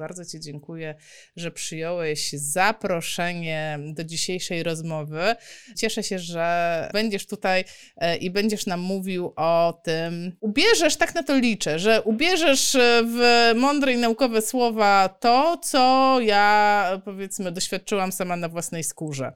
Bardzo 0.00 0.24
Ci 0.24 0.40
dziękuję, 0.40 0.94
że 1.36 1.50
przyjąłeś 1.50 2.32
zaproszenie 2.32 3.78
do 3.94 4.04
dzisiejszej 4.04 4.62
rozmowy. 4.62 5.20
Cieszę 5.76 6.02
się, 6.02 6.18
że 6.18 6.88
będziesz 6.92 7.26
tutaj 7.26 7.64
e, 7.96 8.16
i 8.16 8.30
będziesz 8.30 8.66
nam 8.66 8.80
mówił 8.80 9.32
o 9.36 9.80
tym. 9.84 10.36
Ubierzesz, 10.40 10.96
tak 10.96 11.14
na 11.14 11.22
to 11.22 11.38
liczę, 11.38 11.78
że 11.78 12.02
ubierzesz 12.02 12.74
e, 12.74 13.02
w 13.06 13.52
mądre 13.56 13.92
i 13.92 13.96
naukowe 13.96 14.42
słowa 14.42 15.08
to, 15.20 15.58
co 15.62 16.16
ja 16.20 17.02
powiedzmy 17.04 17.52
doświadczyłam 17.52 18.12
sama 18.12 18.36
na 18.36 18.48
własnej 18.48 18.84
skórze. 18.84 19.32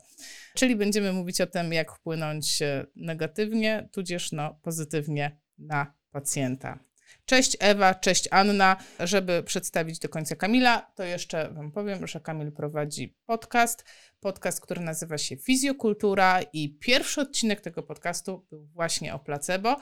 Czyli 0.55 0.77
będziemy 0.77 1.13
mówić 1.13 1.41
o 1.41 1.47
tym, 1.47 1.73
jak 1.73 1.93
wpłynąć 1.93 2.63
e, 2.63 2.87
negatywnie, 2.97 3.89
tudzież 3.93 4.33
no, 4.33 4.59
pozytywnie 4.63 5.37
na 5.59 5.95
pacjenta. 6.13 6.79
Cześć 7.27 7.57
Ewa, 7.61 7.95
cześć 7.95 8.29
Anna. 8.31 8.77
Żeby 9.01 9.43
przedstawić 9.43 9.99
do 9.99 10.09
końca 10.09 10.37
Kamila, 10.37 10.93
to 10.95 11.05
jeszcze 11.05 11.51
Wam 11.53 11.73
powiem, 11.73 12.07
że 12.07 12.21
Kamil 12.21 12.53
prowadzi 12.53 13.17
podcast. 13.27 13.85
Podcast, 14.21 14.61
który 14.61 14.81
nazywa 14.81 15.19
się 15.19 15.37
Fizjokultura 15.37 16.41
i 16.53 16.79
pierwszy 16.79 17.21
odcinek 17.21 17.61
tego 17.61 17.83
podcastu 17.83 18.47
był 18.51 18.67
właśnie 18.67 19.15
o 19.15 19.19
placebo. 19.19 19.77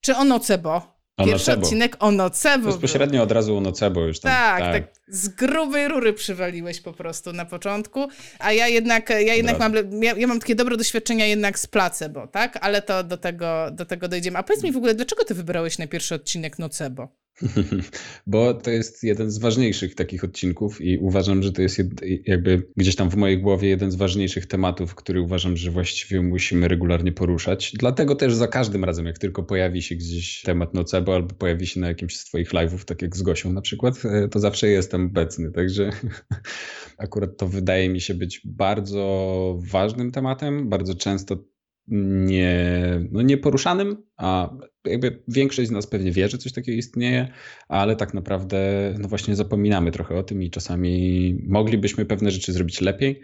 Czy 0.00 0.16
o 0.16 0.24
nocebo? 0.24 0.95
Pierwszy 1.24 1.50
nocebo. 1.50 1.66
odcinek 1.66 1.96
o 1.98 2.10
nocebo. 2.10 2.66
Bezpośrednio 2.66 3.22
od 3.22 3.32
razu 3.32 3.56
o 3.56 3.60
nocebo 3.60 4.04
już 4.04 4.20
tam. 4.20 4.32
Tak, 4.32 4.60
tak, 4.60 4.72
tak. 4.72 4.94
Z 5.08 5.28
grubej 5.28 5.88
rury 5.88 6.12
przywaliłeś 6.12 6.80
po 6.80 6.92
prostu 6.92 7.32
na 7.32 7.44
początku. 7.44 8.08
A 8.38 8.52
ja 8.52 8.68
jednak, 8.68 9.10
ja 9.10 9.34
jednak 9.34 9.58
mam, 9.58 9.74
ja, 10.02 10.14
ja, 10.16 10.26
mam 10.26 10.40
takie 10.40 10.54
dobre 10.54 10.76
doświadczenia 10.76 11.26
jednak 11.26 11.58
z 11.58 11.66
placebo, 11.66 12.26
tak? 12.26 12.58
Ale 12.60 12.82
to 12.82 13.04
do 13.04 13.16
tego, 13.16 13.70
do 13.72 13.84
tego 13.84 14.08
dojdziemy. 14.08 14.38
A 14.38 14.42
powiedz 14.42 14.62
mi 14.64 14.72
w 14.72 14.76
ogóle, 14.76 14.94
dlaczego 14.94 15.24
ty 15.24 15.34
wybrałeś 15.34 15.78
na 15.78 15.86
pierwszy 15.86 16.14
odcinek 16.14 16.58
nocebo? 16.58 17.08
Bo 18.26 18.54
to 18.54 18.70
jest 18.70 19.02
jeden 19.02 19.30
z 19.30 19.38
ważniejszych 19.38 19.94
takich 19.94 20.24
odcinków 20.24 20.80
i 20.80 20.98
uważam, 20.98 21.42
że 21.42 21.52
to 21.52 21.62
jest 21.62 21.78
jakby 22.26 22.68
gdzieś 22.76 22.96
tam 22.96 23.10
w 23.10 23.16
mojej 23.16 23.40
głowie 23.40 23.68
jeden 23.68 23.90
z 23.90 23.94
ważniejszych 23.94 24.46
tematów, 24.46 24.94
który 24.94 25.20
uważam, 25.20 25.56
że 25.56 25.70
właściwie 25.70 26.22
musimy 26.22 26.68
regularnie 26.68 27.12
poruszać. 27.12 27.72
Dlatego 27.78 28.14
też 28.14 28.34
za 28.34 28.48
każdym 28.48 28.84
razem, 28.84 29.06
jak 29.06 29.18
tylko 29.18 29.42
pojawi 29.42 29.82
się 29.82 29.94
gdzieś 29.94 30.42
temat 30.42 30.74
nocebo 30.74 31.14
albo 31.14 31.34
pojawi 31.34 31.66
się 31.66 31.80
na 31.80 31.88
jakimś 31.88 32.16
z 32.16 32.24
twoich 32.24 32.50
live'ów, 32.50 32.84
tak 32.84 33.02
jak 33.02 33.16
z 33.16 33.22
Gosią 33.22 33.52
na 33.52 33.60
przykład, 33.60 34.02
e, 34.04 34.28
to 34.28 34.40
zawsze 34.40 34.68
jestem 34.68 35.06
obecny. 35.06 35.52
Także 35.52 35.90
akurat 36.98 37.36
to 37.36 37.48
wydaje 37.48 37.88
mi 37.88 38.00
się 38.00 38.14
być 38.14 38.40
bardzo 38.44 39.58
ważnym 39.70 40.10
tematem. 40.10 40.68
Bardzo 40.68 40.94
często 40.94 41.36
nie, 41.88 42.54
no 43.12 43.22
nieporuszanym, 43.22 44.02
a 44.16 44.50
jakby 44.84 45.22
większość 45.28 45.68
z 45.68 45.72
nas 45.72 45.86
pewnie 45.86 46.12
wie, 46.12 46.28
że 46.28 46.38
coś 46.38 46.52
takiego 46.52 46.78
istnieje, 46.78 47.28
ale 47.68 47.96
tak 47.96 48.14
naprawdę 48.14 48.58
no 48.98 49.08
właśnie 49.08 49.36
zapominamy 49.36 49.90
trochę 49.90 50.14
o 50.14 50.22
tym 50.22 50.42
i 50.42 50.50
czasami 50.50 51.34
moglibyśmy 51.48 52.04
pewne 52.04 52.30
rzeczy 52.30 52.52
zrobić 52.52 52.80
lepiej, 52.80 53.22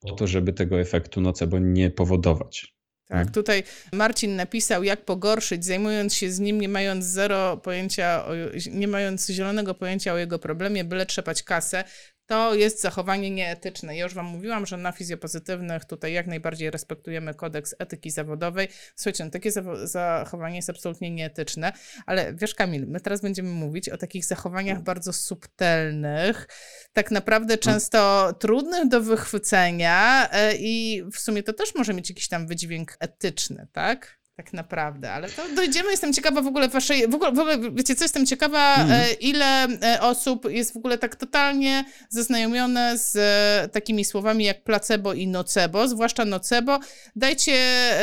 po 0.00 0.12
to, 0.12 0.26
żeby 0.26 0.52
tego 0.52 0.80
efektu 0.80 1.20
nocebo 1.20 1.58
nie 1.58 1.90
powodować. 1.90 2.74
Tak, 3.08 3.30
tutaj 3.30 3.62
Marcin 3.92 4.36
napisał, 4.36 4.84
jak 4.84 5.04
pogorszyć, 5.04 5.64
zajmując 5.64 6.14
się 6.14 6.30
z 6.30 6.40
nim, 6.40 6.60
nie 6.60 6.68
mając 6.68 7.04
zero 7.04 7.56
pojęcia, 7.56 8.24
nie 8.72 8.88
mając 8.88 9.28
zielonego 9.28 9.74
pojęcia 9.74 10.12
o 10.12 10.18
jego 10.18 10.38
problemie, 10.38 10.84
byle 10.84 11.06
trzepać 11.06 11.42
kasę 11.42 11.84
to 12.26 12.54
jest 12.54 12.80
zachowanie 12.80 13.30
nieetyczne. 13.30 13.96
Ja 13.96 14.04
już 14.04 14.14
Wam 14.14 14.26
mówiłam, 14.26 14.66
że 14.66 14.76
na 14.76 14.92
fizjopozytywnych 14.92 15.84
tutaj 15.84 16.12
jak 16.12 16.26
najbardziej 16.26 16.70
respektujemy 16.70 17.34
kodeks 17.34 17.74
etyki 17.78 18.10
zawodowej. 18.10 18.68
Słuchajcie, 18.96 19.24
no, 19.24 19.30
takie 19.30 19.50
zachowanie 19.84 20.56
jest 20.56 20.70
absolutnie 20.70 21.10
nieetyczne, 21.10 21.72
ale 22.06 22.34
wiesz 22.34 22.54
Kamil, 22.54 22.86
my 22.86 23.00
teraz 23.00 23.20
będziemy 23.20 23.50
mówić 23.50 23.88
o 23.88 23.98
takich 23.98 24.24
zachowaniach 24.24 24.82
bardzo 24.82 25.12
subtelnych, 25.12 26.48
tak 26.92 27.10
naprawdę 27.10 27.58
często 27.58 28.32
trudnych 28.38 28.88
do 28.88 29.00
wychwycenia 29.00 30.28
e, 30.32 30.54
i 30.56 31.02
w 31.12 31.18
sumie 31.18 31.42
to 31.42 31.52
też 31.52 31.74
może 31.74 31.94
mieć 31.94 32.08
jakiś 32.08 32.28
tam 32.28 32.46
wydźwięk 32.46 32.96
etyczny, 33.00 33.66
tak? 33.72 34.23
Tak 34.36 34.52
naprawdę, 34.52 35.12
ale 35.12 35.28
to 35.28 35.42
dojdziemy. 35.56 35.90
Jestem 35.90 36.12
ciekawa 36.12 36.42
w 36.42 36.46
ogóle 36.46 36.68
waszej. 36.68 37.08
W 37.08 37.14
ogóle, 37.14 37.32
w 37.32 37.38
ogóle 37.38 37.70
wiecie 37.70 37.94
co, 37.94 38.04
jestem 38.04 38.26
ciekawa, 38.26 38.76
mm. 38.76 39.06
ile 39.20 39.64
e, 39.64 40.00
osób 40.00 40.50
jest 40.50 40.72
w 40.72 40.76
ogóle 40.76 40.98
tak 40.98 41.16
totalnie 41.16 41.84
zaznajomione 42.08 42.98
z 42.98 43.16
e, 43.16 43.68
takimi 43.68 44.04
słowami 44.04 44.44
jak 44.44 44.64
placebo 44.64 45.12
i 45.12 45.26
nocebo, 45.26 45.88
zwłaszcza 45.88 46.24
nocebo. 46.24 46.78
Dajcie, 47.16 47.58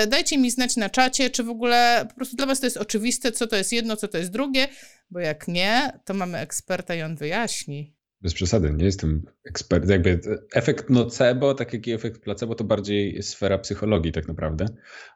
dajcie 0.08 0.38
mi 0.38 0.52
znać 0.52 0.78
na 0.78 0.90
czacie, 0.90 1.30
czy 1.30 1.44
w 1.44 1.50
ogóle 1.50 2.06
po 2.10 2.16
prostu 2.16 2.36
dla 2.36 2.46
was 2.46 2.60
to 2.60 2.66
jest 2.66 2.78
oczywiste, 2.78 3.32
co 3.32 3.48
to 3.48 3.56
jest 3.56 3.72
jedno, 3.72 3.96
co 3.96 4.08
to 4.08 4.18
jest 4.18 4.32
drugie, 4.32 4.68
bo 5.10 5.20
jak 5.20 5.48
nie, 5.48 6.00
to 6.06 6.14
mamy 6.14 6.38
eksperta 6.38 6.96
i 6.96 7.02
on 7.02 7.16
wyjaśni 7.16 8.01
bez 8.22 8.34
przesady, 8.34 8.74
nie 8.74 8.86
jestem 8.86 9.24
ekspertem. 9.46 9.90
Jakby 9.90 10.20
efekt 10.54 10.90
nocebo, 10.90 11.54
tak 11.54 11.74
jak 11.74 11.88
i 11.88 11.92
efekt 11.92 12.22
placebo, 12.22 12.56
to 12.56 12.64
bardziej 12.64 13.24
sfera 13.24 13.58
psychologii 13.58 14.12
tak 14.12 14.28
naprawdę, 14.28 14.66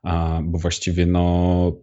a, 0.04 0.42
bo 0.44 0.58
właściwie 0.58 1.06
no 1.06 1.76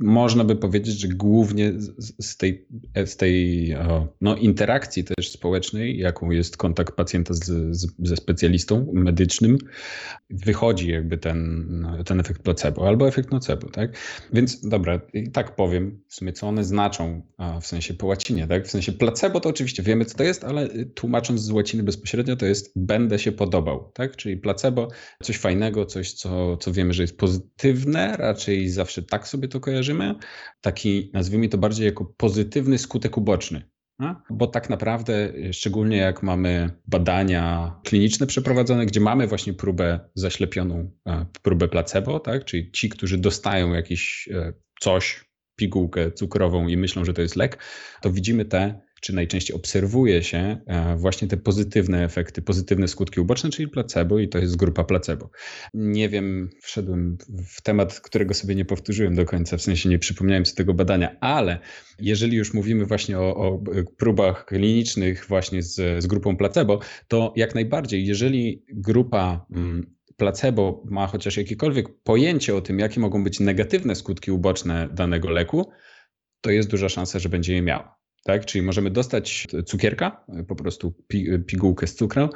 można 0.00 0.44
by 0.44 0.56
powiedzieć, 0.56 1.00
że 1.00 1.08
głównie 1.08 1.72
z 1.98 2.36
tej, 2.36 2.66
z 3.04 3.16
tej 3.16 3.74
no, 4.20 4.36
interakcji 4.36 5.04
też 5.04 5.30
społecznej, 5.30 5.98
jaką 5.98 6.30
jest 6.30 6.56
kontakt 6.56 6.96
pacjenta 6.96 7.34
z, 7.34 7.44
z, 7.76 7.94
ze 7.98 8.16
specjalistą 8.16 8.86
medycznym, 8.92 9.58
wychodzi 10.30 10.90
jakby 10.90 11.18
ten, 11.18 11.66
ten 12.06 12.20
efekt 12.20 12.42
placebo 12.42 12.88
albo 12.88 13.08
efekt 13.08 13.30
nocebo, 13.30 13.70
tak? 13.70 13.96
Więc 14.32 14.68
dobra, 14.68 15.00
i 15.12 15.30
tak 15.30 15.56
powiem 15.56 16.00
w 16.08 16.14
sumie, 16.14 16.32
co 16.32 16.48
one 16.48 16.64
znaczą 16.64 17.22
w 17.60 17.66
sensie 17.66 17.94
po 17.94 18.06
łacinie, 18.06 18.46
tak? 18.46 18.66
W 18.66 18.70
sensie 18.70 18.92
placebo 18.92 19.40
to 19.40 19.48
oczywiście 19.48 19.82
wiemy, 19.82 20.04
co 20.04 20.18
to 20.18 20.24
jest, 20.24 20.44
ale 20.44 20.68
tłumacząc 20.94 21.40
z 21.40 21.50
łaciny 21.50 21.82
bezpośrednio, 21.82 22.36
to 22.36 22.46
jest 22.46 22.72
będę 22.76 23.18
się 23.18 23.32
podobał, 23.32 23.90
tak? 23.94 24.16
Czyli 24.16 24.36
placebo, 24.36 24.88
coś 25.22 25.38
fajnego, 25.38 25.86
coś, 25.86 26.12
co, 26.12 26.56
co 26.56 26.72
wiemy, 26.72 26.92
że 26.92 27.02
jest 27.02 27.18
pozytywne, 27.18 28.16
raczej 28.16 28.68
zawsze 28.68 29.02
tak 29.02 29.28
sobie 29.28 29.48
to 29.48 29.60
kojarzymy, 29.60 29.83
kojarzymy, 29.84 30.14
taki 30.60 31.10
nazwijmy 31.12 31.48
to 31.48 31.58
bardziej 31.58 31.86
jako 31.86 32.04
pozytywny 32.04 32.78
skutek 32.78 33.16
uboczny. 33.18 33.62
Bo 34.30 34.46
tak 34.46 34.70
naprawdę, 34.70 35.32
szczególnie 35.52 35.96
jak 35.96 36.22
mamy 36.22 36.70
badania 36.86 37.74
kliniczne 37.84 38.26
przeprowadzone, 38.26 38.86
gdzie 38.86 39.00
mamy 39.00 39.26
właśnie 39.26 39.52
próbę 39.52 40.00
zaślepioną, 40.14 40.90
e, 41.08 41.26
próbę 41.42 41.68
placebo, 41.68 42.20
tak? 42.20 42.44
czyli 42.44 42.72
ci, 42.72 42.88
którzy 42.88 43.18
dostają 43.18 43.72
jakieś 43.72 44.28
e, 44.32 44.52
coś, 44.80 45.24
pigułkę 45.56 46.12
cukrową 46.12 46.68
i 46.68 46.76
myślą, 46.76 47.04
że 47.04 47.12
to 47.12 47.22
jest 47.22 47.36
lek, 47.36 47.58
to 48.02 48.10
widzimy 48.10 48.44
te 48.44 48.80
czy 49.04 49.12
najczęściej 49.12 49.56
obserwuje 49.56 50.22
się 50.22 50.60
e, 50.66 50.96
właśnie 50.96 51.28
te 51.28 51.36
pozytywne 51.36 52.04
efekty, 52.04 52.42
pozytywne 52.42 52.88
skutki 52.88 53.20
uboczne, 53.20 53.50
czyli 53.50 53.68
placebo 53.68 54.18
i 54.18 54.28
to 54.28 54.38
jest 54.38 54.56
grupa 54.56 54.84
placebo. 54.84 55.30
Nie 55.74 56.08
wiem, 56.08 56.50
wszedłem 56.62 57.18
w 57.46 57.62
temat, 57.62 58.00
którego 58.00 58.34
sobie 58.34 58.54
nie 58.54 58.64
powtórzyłem 58.64 59.14
do 59.14 59.24
końca, 59.24 59.56
w 59.56 59.62
sensie 59.62 59.88
nie 59.88 59.98
przypomniałem 59.98 60.46
sobie 60.46 60.56
tego 60.56 60.74
badania, 60.74 61.16
ale 61.20 61.58
jeżeli 61.98 62.36
już 62.36 62.54
mówimy 62.54 62.84
właśnie 62.84 63.18
o, 63.18 63.36
o 63.36 63.62
próbach 63.98 64.44
klinicznych 64.44 65.26
właśnie 65.28 65.62
z, 65.62 66.02
z 66.02 66.06
grupą 66.06 66.36
placebo, 66.36 66.80
to 67.08 67.32
jak 67.36 67.54
najbardziej, 67.54 68.06
jeżeli 68.06 68.64
grupa 68.68 69.46
mm, 69.50 69.94
placebo 70.16 70.82
ma 70.90 71.06
chociaż 71.06 71.36
jakiekolwiek 71.36 72.02
pojęcie 72.02 72.56
o 72.56 72.60
tym, 72.60 72.78
jakie 72.78 73.00
mogą 73.00 73.24
być 73.24 73.40
negatywne 73.40 73.94
skutki 73.94 74.30
uboczne 74.30 74.88
danego 74.92 75.30
leku, 75.30 75.70
to 76.40 76.50
jest 76.50 76.70
duża 76.70 76.88
szansa, 76.88 77.18
że 77.18 77.28
będzie 77.28 77.54
je 77.54 77.62
miała 77.62 78.03
tak? 78.24 78.46
Czyli 78.46 78.62
możemy 78.62 78.90
dostać 78.90 79.46
cukierka, 79.66 80.24
po 80.48 80.56
prostu 80.56 80.94
pigułkę 81.46 81.86
z 81.86 81.94
cukrem. 81.94 82.28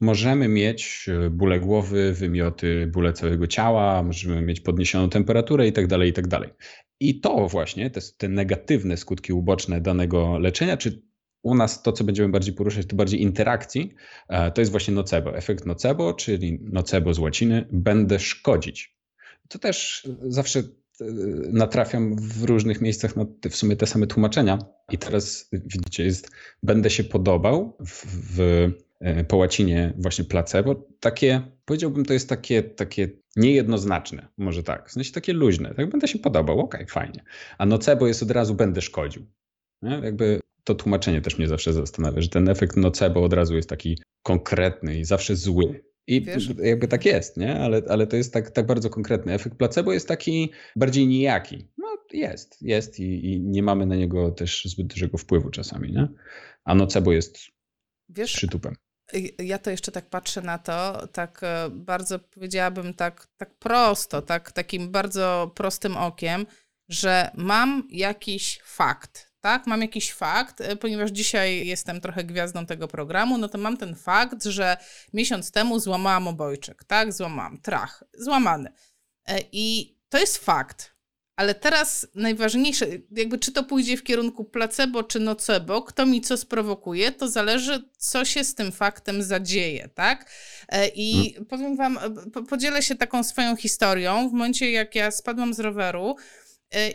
Możemy 0.00 0.48
mieć 0.48 1.06
bóle 1.30 1.60
głowy, 1.60 2.12
wymioty, 2.12 2.90
bóle 2.92 3.12
całego 3.12 3.46
ciała, 3.46 4.02
możemy 4.02 4.42
mieć 4.42 4.60
podniesioną 4.60 5.08
temperaturę 5.08 5.68
i 5.68 5.72
tak 5.72 5.86
dalej, 5.86 6.10
i 6.10 6.12
tak. 6.12 6.26
I 7.00 7.20
to 7.20 7.48
właśnie, 7.48 7.90
te, 7.90 8.00
te 8.16 8.28
negatywne 8.28 8.96
skutki 8.96 9.32
uboczne 9.32 9.80
danego 9.80 10.38
leczenia, 10.38 10.76
czy 10.76 11.02
u 11.42 11.54
nas 11.54 11.82
to, 11.82 11.92
co 11.92 12.04
będziemy 12.04 12.28
bardziej 12.28 12.54
poruszać, 12.54 12.86
to 12.86 12.96
bardziej 12.96 13.22
interakcji, 13.22 13.94
e, 14.28 14.50
to 14.50 14.60
jest 14.60 14.70
właśnie 14.70 14.94
nocebo. 14.94 15.36
Efekt 15.36 15.66
nocebo, 15.66 16.14
czyli 16.14 16.58
nocebo 16.62 17.14
z 17.14 17.18
łaciny, 17.18 17.68
będę 17.72 18.18
szkodzić. 18.18 18.96
To 19.48 19.58
też 19.58 20.08
zawsze 20.22 20.62
natrafiam 21.52 22.16
w 22.16 22.44
różnych 22.44 22.80
miejscach 22.80 23.16
na 23.16 23.26
w 23.50 23.56
sumie 23.56 23.76
te 23.76 23.86
same 23.86 24.06
tłumaczenia. 24.06 24.58
I 24.92 24.98
teraz 24.98 25.48
widzicie, 25.52 26.04
jest 26.04 26.30
będę 26.62 26.90
się 26.90 27.04
podobał 27.04 27.76
w, 27.86 28.06
w 28.36 28.70
e, 29.00 29.24
po 29.24 29.36
łacinie 29.36 29.92
właśnie 29.98 30.24
placebo. 30.24 30.88
Takie, 31.00 31.42
powiedziałbym, 31.64 32.04
to 32.04 32.12
jest 32.12 32.28
takie, 32.28 32.62
takie 32.62 33.08
niejednoznaczne, 33.36 34.28
może 34.38 34.62
tak, 34.62 34.88
w 34.88 34.92
sensie 34.92 35.12
takie 35.12 35.32
luźne. 35.32 35.74
Tak 35.74 35.90
będę 35.90 36.08
się 36.08 36.18
podobał, 36.18 36.60
okej, 36.60 36.80
okay, 36.80 36.92
fajnie. 36.92 37.24
A 37.58 37.66
nocebo 37.66 38.06
jest 38.06 38.22
od 38.22 38.30
razu 38.30 38.54
będę 38.54 38.80
szkodził. 38.80 39.26
Nie? 39.82 40.00
Jakby 40.02 40.40
to 40.64 40.74
tłumaczenie 40.74 41.20
też 41.20 41.38
mnie 41.38 41.48
zawsze 41.48 41.72
zastanawia, 41.72 42.22
że 42.22 42.28
ten 42.28 42.48
efekt 42.48 42.76
nocebo 42.76 43.24
od 43.24 43.32
razu 43.32 43.56
jest 43.56 43.68
taki 43.68 43.98
konkretny 44.22 44.98
i 44.98 45.04
zawsze 45.04 45.36
zły. 45.36 45.84
I 46.06 46.22
Wiesz? 46.22 46.50
jakby 46.62 46.88
tak 46.88 47.04
jest, 47.04 47.36
nie? 47.36 47.60
Ale, 47.60 47.82
ale 47.88 48.06
to 48.06 48.16
jest 48.16 48.32
tak, 48.32 48.50
tak 48.50 48.66
bardzo 48.66 48.90
konkretny. 48.90 49.32
Efekt 49.32 49.56
placebo 49.56 49.92
jest 49.92 50.08
taki 50.08 50.52
bardziej 50.76 51.06
nijaki. 51.06 51.68
No 51.78 51.88
jest, 52.12 52.62
jest 52.62 53.00
i, 53.00 53.32
i 53.32 53.40
nie 53.40 53.62
mamy 53.62 53.86
na 53.86 53.96
niego 53.96 54.30
też 54.30 54.64
zbyt 54.64 54.86
dużego 54.86 55.18
wpływu 55.18 55.50
czasami, 55.50 55.92
nie? 55.92 56.08
A 56.64 56.74
nocebo 56.74 57.12
jest 57.12 57.38
Wiesz, 58.08 58.32
przytupem. 58.32 58.74
Ja 59.38 59.58
to 59.58 59.70
jeszcze 59.70 59.92
tak 59.92 60.10
patrzę 60.10 60.42
na 60.42 60.58
to, 60.58 61.06
tak 61.06 61.40
e, 61.42 61.70
bardzo 61.70 62.18
powiedziałabym 62.18 62.94
tak, 62.94 63.26
tak 63.36 63.58
prosto, 63.58 64.22
tak 64.22 64.52
takim 64.52 64.90
bardzo 64.90 65.52
prostym 65.54 65.96
okiem, 65.96 66.46
że 66.88 67.30
mam 67.34 67.88
jakiś 67.90 68.60
fakt, 68.64 69.33
tak? 69.44 69.66
Mam 69.66 69.82
jakiś 69.82 70.12
fakt, 70.12 70.60
e, 70.60 70.76
ponieważ 70.76 71.10
dzisiaj 71.10 71.66
jestem 71.66 72.00
trochę 72.00 72.24
gwiazdą 72.24 72.66
tego 72.66 72.88
programu, 72.88 73.38
no 73.38 73.48
to 73.48 73.58
mam 73.58 73.76
ten 73.76 73.94
fakt, 73.94 74.44
że 74.44 74.76
miesiąc 75.12 75.50
temu 75.50 75.80
złamałam 75.80 76.28
obojczyk, 76.28 76.84
tak? 76.84 77.12
Złamałam, 77.12 77.58
trach, 77.58 78.04
złamany. 78.14 78.72
E, 79.26 79.38
I 79.52 79.96
to 80.08 80.18
jest 80.18 80.38
fakt. 80.38 80.94
Ale 81.36 81.54
teraz 81.54 82.06
najważniejsze, 82.14 82.86
jakby 83.10 83.38
czy 83.38 83.52
to 83.52 83.64
pójdzie 83.64 83.96
w 83.96 84.02
kierunku 84.02 84.44
placebo 84.44 85.02
czy 85.02 85.20
nocebo, 85.20 85.82
kto 85.82 86.06
mi 86.06 86.20
co 86.20 86.36
sprowokuje, 86.36 87.12
to 87.12 87.28
zależy, 87.28 87.88
co 87.98 88.24
się 88.24 88.44
z 88.44 88.54
tym 88.54 88.72
faktem 88.72 89.22
zadzieje, 89.22 89.88
tak? 89.94 90.30
E, 90.68 90.88
I 90.88 91.32
hmm. 91.32 91.46
powiem 91.46 91.76
wam, 91.76 91.98
podzielę 92.48 92.82
się 92.82 92.94
taką 92.94 93.22
swoją 93.22 93.56
historią. 93.56 94.28
W 94.28 94.32
momencie, 94.32 94.70
jak 94.70 94.94
ja 94.94 95.10
spadłam 95.10 95.54
z 95.54 95.60
roweru, 95.60 96.16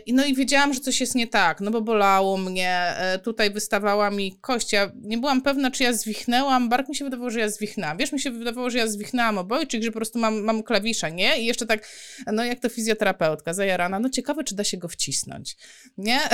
no 0.06 0.24
i 0.24 0.34
wiedziałam, 0.34 0.74
że 0.74 0.80
coś 0.80 1.00
jest 1.00 1.14
nie 1.14 1.26
tak, 1.26 1.60
no 1.60 1.70
bo 1.70 1.80
bolało 1.80 2.36
mnie, 2.36 2.70
e, 2.96 3.18
tutaj 3.18 3.50
wystawała 3.50 4.10
mi 4.10 4.38
kość. 4.40 4.72
Ja 4.72 4.92
nie 5.02 5.18
byłam 5.18 5.42
pewna, 5.42 5.70
czy 5.70 5.82
ja 5.82 5.92
zwichnęłam, 5.92 6.68
bark 6.68 6.88
mi 6.88 6.96
się 6.96 7.04
wydawało, 7.04 7.30
że 7.30 7.40
ja 7.40 7.48
zwichnęłam. 7.48 7.96
Wiesz, 7.96 8.12
mi 8.12 8.20
się 8.20 8.30
wydawało, 8.30 8.70
że 8.70 8.78
ja 8.78 8.86
zwichnęłam 8.86 9.38
obojczyk, 9.38 9.82
że 9.82 9.90
po 9.90 9.96
prostu 9.96 10.18
mam, 10.18 10.40
mam 10.40 10.62
klawisza, 10.62 11.08
nie? 11.08 11.42
I 11.42 11.46
jeszcze 11.46 11.66
tak, 11.66 11.88
no 12.32 12.44
jak 12.44 12.60
to 12.60 12.68
fizjoterapeutka 12.68 13.54
zajarana, 13.54 13.98
no 13.98 14.10
ciekawe, 14.10 14.44
czy 14.44 14.54
da 14.54 14.64
się 14.64 14.76
go 14.76 14.88
wcisnąć, 14.88 15.56
nie? 15.98 16.20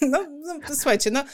No, 0.00 0.26
no 0.40 0.58
słuchajcie, 0.74 1.10
no 1.10 1.24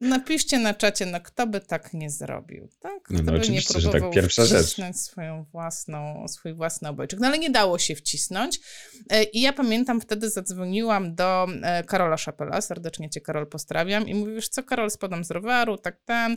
Napiszcie 0.00 0.58
na 0.58 0.74
czacie, 0.74 1.06
no 1.06 1.20
kto 1.20 1.46
by 1.46 1.60
tak 1.60 1.94
nie 1.94 2.10
zrobił, 2.10 2.68
tak? 2.80 3.10
No, 3.10 3.22
kto 3.22 3.32
no, 3.32 3.38
by 3.38 3.48
nie 3.48 3.62
próbował 3.62 3.92
że 3.92 4.00
tak 4.00 4.10
pierwsza 4.10 4.44
rzecz. 4.44 4.76
swoją 4.92 5.44
własną, 5.44 6.28
swój 6.28 6.54
własny 6.54 6.88
obojczyk. 6.88 7.20
No 7.20 7.26
ale 7.26 7.38
nie 7.38 7.50
dało 7.50 7.78
się 7.78 7.94
wcisnąć. 7.94 8.60
E, 9.10 9.22
I 9.22 9.40
ja 9.40 9.52
pamiętam, 9.52 10.00
wtedy 10.00 10.30
zadzwoniłam 10.30 11.14
do 11.14 11.46
e, 11.62 11.84
Karola 11.84 12.16
Szapela, 12.16 12.60
serdecznie 12.60 13.10
cię 13.10 13.20
Karol 13.20 13.46
pozdrawiam 13.46 14.08
i 14.08 14.14
mówisz, 14.14 14.48
co 14.48 14.62
Karol, 14.62 14.90
spadam 14.90 15.24
z 15.24 15.30
roweru, 15.30 15.78
tak 15.78 16.00
ten... 16.04 16.36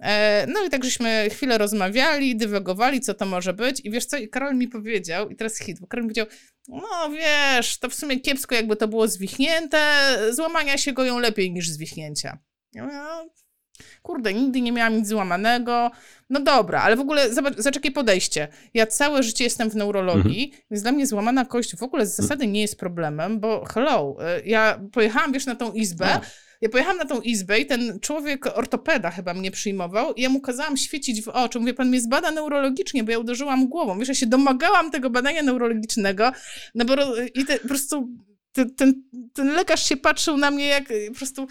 E, 0.00 0.46
no 0.46 0.64
i 0.64 0.70
tak 0.70 0.84
żeśmy 0.84 1.30
chwilę 1.30 1.58
rozmawiali, 1.58 2.36
dywagowali, 2.36 3.00
co 3.00 3.14
to 3.14 3.26
może 3.26 3.52
być. 3.52 3.80
I 3.80 3.90
wiesz 3.90 4.06
co, 4.06 4.16
i 4.16 4.28
Karol 4.28 4.56
mi 4.56 4.68
powiedział, 4.68 5.28
i 5.28 5.36
teraz 5.36 5.58
hit, 5.58 5.80
bo 5.80 5.86
Karol 5.86 6.04
mi 6.04 6.08
powiedział, 6.08 6.26
no 6.68 7.10
wiesz, 7.10 7.78
to 7.78 7.88
w 7.88 7.94
sumie 7.94 8.20
kiepsko 8.20 8.54
jakby 8.54 8.76
to 8.76 8.88
było 8.88 9.08
zwichnięte, 9.08 9.80
złamania 10.30 10.78
się 10.78 10.92
goją 10.92 11.18
lepiej 11.18 11.52
niż 11.52 11.70
zwichnięcia. 11.70 12.38
Ja 12.72 13.24
kurde, 14.02 14.34
nigdy 14.34 14.60
nie 14.60 14.72
miałam 14.72 14.96
nic 14.96 15.08
złamanego. 15.08 15.90
No 16.30 16.40
dobra, 16.40 16.82
ale 16.82 16.96
w 16.96 17.00
ogóle 17.00 17.34
zobacz, 17.34 17.54
zaczekaj 17.56 17.90
podejście. 17.90 18.48
Ja 18.74 18.86
całe 18.86 19.22
życie 19.22 19.44
jestem 19.44 19.70
w 19.70 19.76
neurologii, 19.76 20.44
mhm. 20.44 20.62
więc 20.70 20.82
dla 20.82 20.92
mnie 20.92 21.06
złamana 21.06 21.44
kość 21.44 21.76
w 21.76 21.82
ogóle 21.82 22.06
z 22.06 22.16
zasady 22.16 22.46
nie 22.46 22.60
jest 22.60 22.78
problemem, 22.78 23.40
bo 23.40 23.64
hello, 23.64 24.16
y, 24.38 24.48
ja 24.48 24.80
pojechałam, 24.92 25.32
wiesz, 25.32 25.46
na 25.46 25.54
tą 25.54 25.72
izbę, 25.72 26.06
no. 26.14 26.20
Ja 26.60 26.68
pojechałam 26.68 26.98
na 26.98 27.04
tą 27.04 27.20
izbę 27.20 27.58
i 27.58 27.66
ten 27.66 28.00
człowiek, 28.00 28.46
ortopeda 28.46 29.10
chyba 29.10 29.34
mnie 29.34 29.50
przyjmował 29.50 30.14
i 30.14 30.22
ja 30.22 30.28
mu 30.28 30.40
kazałam 30.40 30.76
świecić 30.76 31.22
w 31.22 31.28
oczy. 31.28 31.60
Mówię, 31.60 31.74
pan 31.74 31.88
mnie 31.88 32.00
zbada 32.00 32.30
neurologicznie, 32.30 33.04
bo 33.04 33.10
ja 33.10 33.18
uderzyłam 33.18 33.68
głową. 33.68 33.98
Wiesz, 33.98 34.08
ja 34.08 34.14
się 34.14 34.26
domagałam 34.26 34.90
tego 34.90 35.10
badania 35.10 35.42
neurologicznego, 35.42 36.32
no 36.74 36.84
bo 36.84 36.94
i 37.34 37.44
te, 37.44 37.58
po 37.58 37.68
prostu 37.68 38.08
ten, 38.52 38.74
ten, 38.74 39.02
ten 39.34 39.48
lekarz 39.48 39.88
się 39.88 39.96
patrzył 39.96 40.36
na 40.36 40.50
mnie 40.50 40.66
jak 40.66 40.84
po 41.08 41.14
prostu 41.14 41.46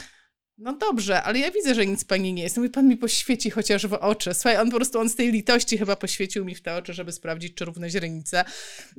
no 0.57 0.73
dobrze, 0.73 1.23
ale 1.23 1.39
ja 1.39 1.51
widzę, 1.51 1.75
że 1.75 1.85
nic 1.85 2.03
pani 2.03 2.33
nie 2.33 2.43
jest. 2.43 2.57
Mówi, 2.57 2.69
pan 2.69 2.87
mi 2.87 2.97
poświeci 2.97 3.49
chociaż 3.49 3.87
w 3.87 3.93
oczy. 3.93 4.33
Słuchaj, 4.33 4.57
on 4.57 4.69
po 4.69 4.75
prostu, 4.75 4.99
on 4.99 5.09
z 5.09 5.15
tej 5.15 5.31
litości 5.31 5.77
chyba 5.77 5.95
poświecił 5.95 6.45
mi 6.45 6.55
w 6.55 6.61
te 6.61 6.75
oczy, 6.75 6.93
żeby 6.93 7.11
sprawdzić, 7.11 7.53
czy 7.53 7.65
równe 7.65 7.89
źrenice. 7.89 8.45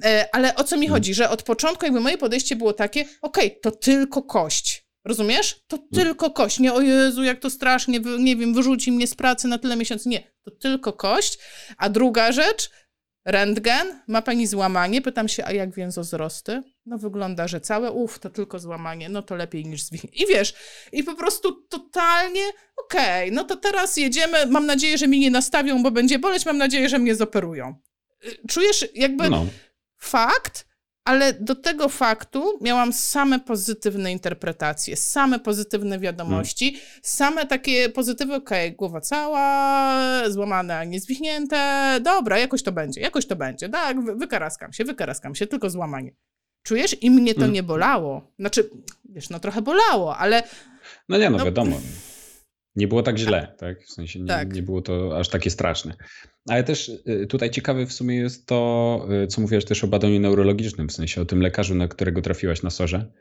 E, 0.04 0.28
ale 0.32 0.54
o 0.54 0.64
co 0.64 0.76
mi 0.76 0.88
chodzi? 0.88 1.14
Że 1.14 1.30
od 1.30 1.42
początku 1.42 1.84
jakby 1.84 2.00
moje 2.00 2.18
podejście 2.18 2.56
było 2.56 2.72
takie, 2.72 3.00
okej, 3.00 3.46
okay, 3.46 3.60
to 3.62 3.70
tylko 3.70 4.22
kość. 4.22 4.88
Rozumiesz? 5.04 5.64
To 5.66 5.76
mm. 5.76 5.88
tylko 5.92 6.30
kość. 6.30 6.58
Nie, 6.58 6.72
o 6.72 6.80
Jezu, 6.80 7.22
jak 7.22 7.40
to 7.40 7.50
strasznie, 7.50 8.00
nie 8.18 8.36
wiem, 8.36 8.54
wyrzuci 8.54 8.92
mnie 8.92 9.06
z 9.06 9.14
pracy 9.14 9.48
na 9.48 9.58
tyle 9.58 9.76
miesięcy. 9.76 10.08
Nie, 10.08 10.32
to 10.44 10.50
tylko 10.50 10.92
kość. 10.92 11.38
A 11.76 11.88
druga 11.88 12.32
rzecz, 12.32 12.70
Rentgen, 13.28 14.00
ma 14.06 14.22
pani 14.22 14.46
złamanie? 14.46 15.02
Pytam 15.02 15.28
się, 15.28 15.44
a 15.44 15.52
jak 15.52 15.74
więzozrosty? 15.74 16.62
No 16.86 16.98
wygląda, 16.98 17.48
że 17.48 17.60
całe, 17.60 17.92
uff, 17.92 18.18
to 18.18 18.30
tylko 18.30 18.58
złamanie, 18.58 19.08
no 19.08 19.22
to 19.22 19.34
lepiej 19.34 19.64
niż 19.64 19.82
zwichnięcie. 19.82 20.24
I 20.24 20.26
wiesz, 20.26 20.54
i 20.92 21.04
po 21.04 21.14
prostu 21.14 21.52
totalnie, 21.52 22.42
okej, 22.76 23.28
okay, 23.28 23.30
no 23.30 23.44
to 23.44 23.56
teraz 23.56 23.96
jedziemy, 23.96 24.46
mam 24.46 24.66
nadzieję, 24.66 24.98
że 24.98 25.08
mi 25.08 25.18
nie 25.18 25.30
nastawią, 25.30 25.82
bo 25.82 25.90
będzie 25.90 26.18
boleć, 26.18 26.46
mam 26.46 26.58
nadzieję, 26.58 26.88
że 26.88 26.98
mnie 26.98 27.14
zoperują. 27.14 27.74
Y, 28.24 28.38
czujesz 28.48 28.88
jakby 28.94 29.30
no. 29.30 29.46
fakt, 29.96 30.67
ale 31.08 31.32
do 31.32 31.54
tego 31.54 31.88
faktu 31.88 32.58
miałam 32.60 32.92
same 32.92 33.40
pozytywne 33.40 34.12
interpretacje, 34.12 34.96
same 34.96 35.38
pozytywne 35.38 35.98
wiadomości, 35.98 36.72
hmm. 36.72 37.00
same 37.02 37.46
takie 37.46 37.88
pozytywy, 37.88 38.34
okej, 38.34 38.66
okay, 38.68 38.76
głowa 38.76 39.00
cała, 39.00 40.30
złamane, 40.30 40.78
a 40.78 40.84
nie 40.84 41.00
zwichnięte, 41.00 41.58
dobra, 42.02 42.38
jakoś 42.38 42.62
to 42.62 42.72
będzie, 42.72 43.00
jakoś 43.00 43.26
to 43.26 43.36
będzie, 43.36 43.68
tak, 43.68 44.16
wykaraskam 44.18 44.72
się, 44.72 44.84
wykaraskam 44.84 45.34
się, 45.34 45.46
tylko 45.46 45.70
złamanie. 45.70 46.12
Czujesz? 46.62 47.02
I 47.02 47.10
mnie 47.10 47.34
to 47.34 47.40
hmm. 47.40 47.54
nie 47.54 47.62
bolało. 47.62 48.32
Znaczy, 48.38 48.70
wiesz, 49.04 49.30
no 49.30 49.40
trochę 49.40 49.62
bolało, 49.62 50.16
ale... 50.16 50.42
No 51.08 51.18
nie, 51.18 51.30
no, 51.30 51.38
no 51.38 51.44
wiadomo 51.44 51.80
nie 52.78 52.88
było 52.88 53.02
tak 53.02 53.18
źle, 53.18 53.54
tak? 53.58 53.84
W 53.84 53.90
sensie 53.90 54.20
nie, 54.20 54.26
tak. 54.26 54.54
nie 54.54 54.62
było 54.62 54.82
to 54.82 55.18
aż 55.18 55.28
takie 55.28 55.50
straszne. 55.50 55.94
Ale 56.48 56.64
też 56.64 56.88
y, 56.88 57.26
tutaj 57.26 57.50
ciekawe 57.50 57.86
w 57.86 57.92
sumie 57.92 58.16
jest 58.16 58.46
to, 58.46 59.06
y, 59.24 59.26
co 59.26 59.40
mówiłaś 59.40 59.64
też 59.64 59.84
o 59.84 59.86
badaniu 59.86 60.20
neurologicznym, 60.20 60.88
w 60.88 60.92
sensie 60.92 61.20
o 61.20 61.24
tym 61.24 61.42
lekarzu, 61.42 61.74
na 61.74 61.88
którego 61.88 62.22
trafiłaś 62.22 62.62
na 62.62 62.70
sorze, 62.70 63.12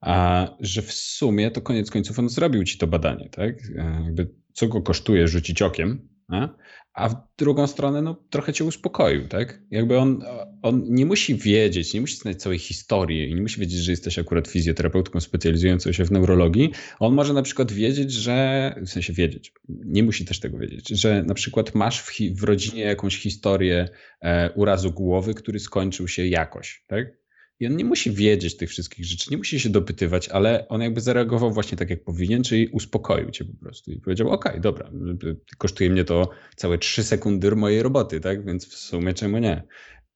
a 0.00 0.46
że 0.60 0.82
w 0.82 0.92
sumie 0.92 1.50
to 1.50 1.60
koniec 1.60 1.90
końców 1.90 2.18
on 2.18 2.28
zrobił 2.28 2.64
ci 2.64 2.78
to 2.78 2.86
badanie, 2.86 3.28
tak? 3.30 3.54
E, 3.76 4.02
jakby 4.04 4.30
co 4.52 4.68
go 4.68 4.82
kosztuje 4.82 5.28
rzucić 5.28 5.62
okiem, 5.62 6.08
a? 6.28 6.48
a 6.94 7.08
w 7.08 7.14
drugą 7.38 7.66
stronę 7.66 8.02
no, 8.02 8.16
trochę 8.30 8.52
cię 8.52 8.64
uspokoił, 8.64 9.28
tak? 9.28 9.60
Jakby 9.70 9.98
on, 9.98 10.22
on 10.62 10.82
nie 10.88 11.06
musi 11.06 11.34
wiedzieć, 11.34 11.94
nie 11.94 12.00
musi 12.00 12.16
znać 12.16 12.42
całej 12.42 12.58
historii 12.58 13.30
i 13.30 13.34
nie 13.34 13.42
musi 13.42 13.60
wiedzieć, 13.60 13.80
że 13.80 13.90
jesteś 13.90 14.18
akurat 14.18 14.48
fizjoterapeutką 14.48 15.20
specjalizującą 15.20 15.92
się 15.92 16.04
w 16.04 16.10
neurologii. 16.10 16.70
On 16.98 17.14
może 17.14 17.32
na 17.32 17.42
przykład 17.42 17.72
wiedzieć, 17.72 18.12
że, 18.12 18.74
w 18.86 18.88
sensie 18.88 19.12
wiedzieć, 19.12 19.52
nie 19.68 20.02
musi 20.02 20.24
też 20.24 20.40
tego 20.40 20.58
wiedzieć, 20.58 20.88
że 20.88 21.22
na 21.22 21.34
przykład 21.34 21.74
masz 21.74 22.02
w, 22.02 22.12
w 22.34 22.44
rodzinie 22.44 22.82
jakąś 22.82 23.18
historię 23.18 23.88
e, 24.20 24.50
urazu 24.52 24.92
głowy, 24.92 25.34
który 25.34 25.60
skończył 25.60 26.08
się 26.08 26.26
jakoś, 26.26 26.84
tak? 26.86 27.27
I 27.60 27.66
on 27.66 27.76
nie 27.76 27.84
musi 27.84 28.10
wiedzieć 28.10 28.56
tych 28.56 28.70
wszystkich 28.70 29.04
rzeczy, 29.04 29.30
nie 29.30 29.36
musi 29.36 29.60
się 29.60 29.68
dopytywać, 29.68 30.28
ale 30.28 30.68
on 30.68 30.80
jakby 30.80 31.00
zareagował 31.00 31.52
właśnie 31.52 31.78
tak, 31.78 31.90
jak 31.90 32.04
powinien, 32.04 32.42
czyli 32.42 32.68
uspokoił 32.68 33.30
cię 33.30 33.44
po 33.44 33.56
prostu 33.60 33.92
i 33.92 34.00
powiedział: 34.00 34.30
OK, 34.30 34.60
dobra, 34.60 34.90
kosztuje 35.58 35.90
mnie 35.90 36.04
to 36.04 36.30
całe 36.56 36.78
trzy 36.78 37.04
sekundy 37.04 37.56
mojej 37.56 37.82
roboty, 37.82 38.20
tak? 38.20 38.46
Więc 38.46 38.66
w 38.66 38.74
sumie 38.74 39.14
czemu 39.14 39.38
nie? 39.38 39.62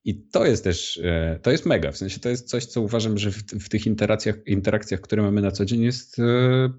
I 0.05 0.23
to 0.23 0.47
jest 0.47 0.65
też, 0.65 1.01
e, 1.05 1.39
to 1.43 1.51
jest 1.51 1.67
mega, 1.67 1.93
w 1.93 1.97
sensie 1.97 2.21
to 2.21 2.29
jest 2.29 2.49
coś, 2.49 2.67
co 2.67 2.81
uważam, 2.81 3.19
że 3.19 3.31
w, 3.31 3.37
w 3.43 3.69
tych 3.69 3.87
interakcjach, 3.87 4.37
interakcjach, 4.47 5.01
które 5.01 5.23
mamy 5.23 5.41
na 5.41 5.51
co 5.51 5.65
dzień 5.65 5.83
jest 5.83 6.19
e, 6.19 6.73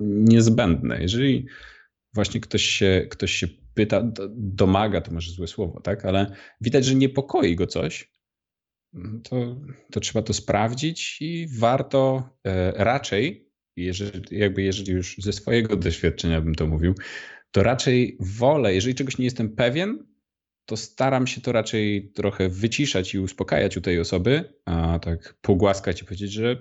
niezbędne. 0.00 1.02
Jeżeli 1.02 1.46
właśnie 2.14 2.40
ktoś 2.40 2.62
się, 2.62 3.06
ktoś 3.10 3.32
się 3.32 3.48
pyta, 3.74 4.02
domaga, 4.36 5.00
to 5.00 5.12
może 5.12 5.32
złe 5.32 5.46
słowo, 5.46 5.80
tak? 5.80 6.04
Ale 6.04 6.36
widać, 6.60 6.84
że 6.84 6.94
niepokoi 6.94 7.56
go 7.56 7.66
coś, 7.66 8.13
to, 9.22 9.56
to 9.92 10.00
trzeba 10.00 10.22
to 10.22 10.32
sprawdzić 10.34 11.18
i 11.20 11.48
warto 11.58 12.30
e, 12.44 12.72
raczej, 12.84 13.50
jeżeli, 13.76 14.38
jakby 14.38 14.62
jeżeli 14.62 14.92
już 14.92 15.16
ze 15.18 15.32
swojego 15.32 15.76
doświadczenia 15.76 16.40
bym 16.40 16.54
to 16.54 16.66
mówił, 16.66 16.94
to 17.50 17.62
raczej 17.62 18.16
wolę, 18.20 18.74
jeżeli 18.74 18.94
czegoś 18.94 19.18
nie 19.18 19.24
jestem 19.24 19.56
pewien, 19.56 20.06
to 20.66 20.76
staram 20.76 21.26
się 21.26 21.40
to 21.40 21.52
raczej 21.52 22.12
trochę 22.12 22.48
wyciszać 22.48 23.14
i 23.14 23.18
uspokajać 23.18 23.76
u 23.76 23.80
tej 23.80 24.00
osoby, 24.00 24.54
a 24.64 24.98
tak 24.98 25.38
pogłaskać 25.40 26.02
i 26.02 26.04
powiedzieć, 26.04 26.32
że 26.32 26.52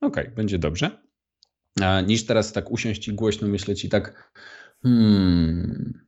okej, 0.00 0.24
okay, 0.24 0.34
będzie 0.34 0.58
dobrze, 0.58 1.02
a 1.80 2.00
niż 2.00 2.26
teraz 2.26 2.52
tak 2.52 2.70
usiąść 2.70 3.08
i 3.08 3.14
głośno 3.14 3.48
myśleć 3.48 3.84
i 3.84 3.88
tak 3.88 4.32
hmm, 4.82 6.07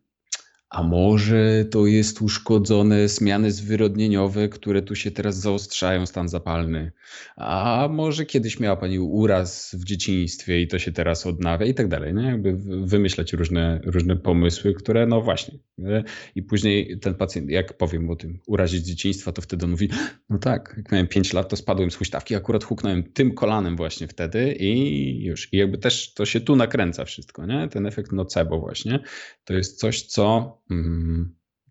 a 0.70 0.82
może 0.82 1.64
to 1.70 1.86
jest 1.86 2.22
uszkodzone 2.22 3.08
zmiany 3.08 3.52
zwyrodnieniowe, 3.52 4.48
które 4.48 4.82
tu 4.82 4.94
się 4.94 5.10
teraz 5.10 5.36
zaostrzają, 5.36 6.06
stan 6.06 6.28
zapalny. 6.28 6.92
A 7.36 7.88
może 7.92 8.26
kiedyś 8.26 8.60
miała 8.60 8.76
pani 8.76 8.98
uraz 8.98 9.76
w 9.78 9.84
dzieciństwie 9.84 10.60
i 10.60 10.68
to 10.68 10.78
się 10.78 10.92
teraz 10.92 11.26
odnawia 11.26 11.66
i 11.66 11.74
tak 11.74 11.88
dalej. 11.88 12.14
Nie? 12.14 12.22
Jakby 12.22 12.56
wymyślać 12.86 13.32
różne, 13.32 13.80
różne 13.84 14.16
pomysły, 14.16 14.74
które 14.74 15.06
no 15.06 15.20
właśnie. 15.20 15.58
Nie? 15.78 16.04
I 16.34 16.42
później 16.42 16.98
ten 16.98 17.14
pacjent, 17.14 17.50
jak 17.50 17.76
powiem 17.76 18.10
o 18.10 18.16
tym 18.16 18.38
urazie 18.46 18.78
z 18.78 18.82
dzieciństwa, 18.82 19.32
to 19.32 19.42
wtedy 19.42 19.64
on 19.64 19.70
mówi, 19.70 19.88
no 20.30 20.38
tak, 20.38 20.74
jak 20.76 20.92
miałem 20.92 21.06
5 21.06 21.32
lat, 21.32 21.48
to 21.48 21.56
spadłem 21.56 21.90
z 21.90 21.94
huśtawki, 21.94 22.34
akurat 22.34 22.64
huknąłem 22.64 23.02
tym 23.02 23.34
kolanem 23.34 23.76
właśnie 23.76 24.08
wtedy 24.08 24.52
i 24.52 25.24
już. 25.24 25.52
I 25.52 25.56
jakby 25.56 25.78
też 25.78 26.14
to 26.14 26.26
się 26.26 26.40
tu 26.40 26.56
nakręca 26.56 27.04
wszystko, 27.04 27.46
nie? 27.46 27.68
Ten 27.68 27.86
efekt 27.86 28.12
nocebo 28.12 28.60
właśnie. 28.60 29.00
To 29.44 29.54
jest 29.54 29.78
coś, 29.78 30.02
co 30.02 30.59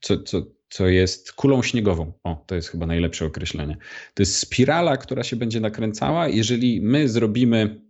co, 0.01 0.23
co, 0.23 0.41
co 0.69 0.87
jest 0.87 1.33
kulą 1.33 1.63
śniegową. 1.63 2.13
O, 2.23 2.43
to 2.47 2.55
jest 2.55 2.69
chyba 2.69 2.85
najlepsze 2.85 3.25
określenie. 3.25 3.77
To 4.13 4.21
jest 4.21 4.37
spirala, 4.37 4.97
która 4.97 5.23
się 5.23 5.35
będzie 5.35 5.59
nakręcała. 5.59 6.27
Jeżeli 6.27 6.81
my 6.81 7.09
zrobimy, 7.09 7.81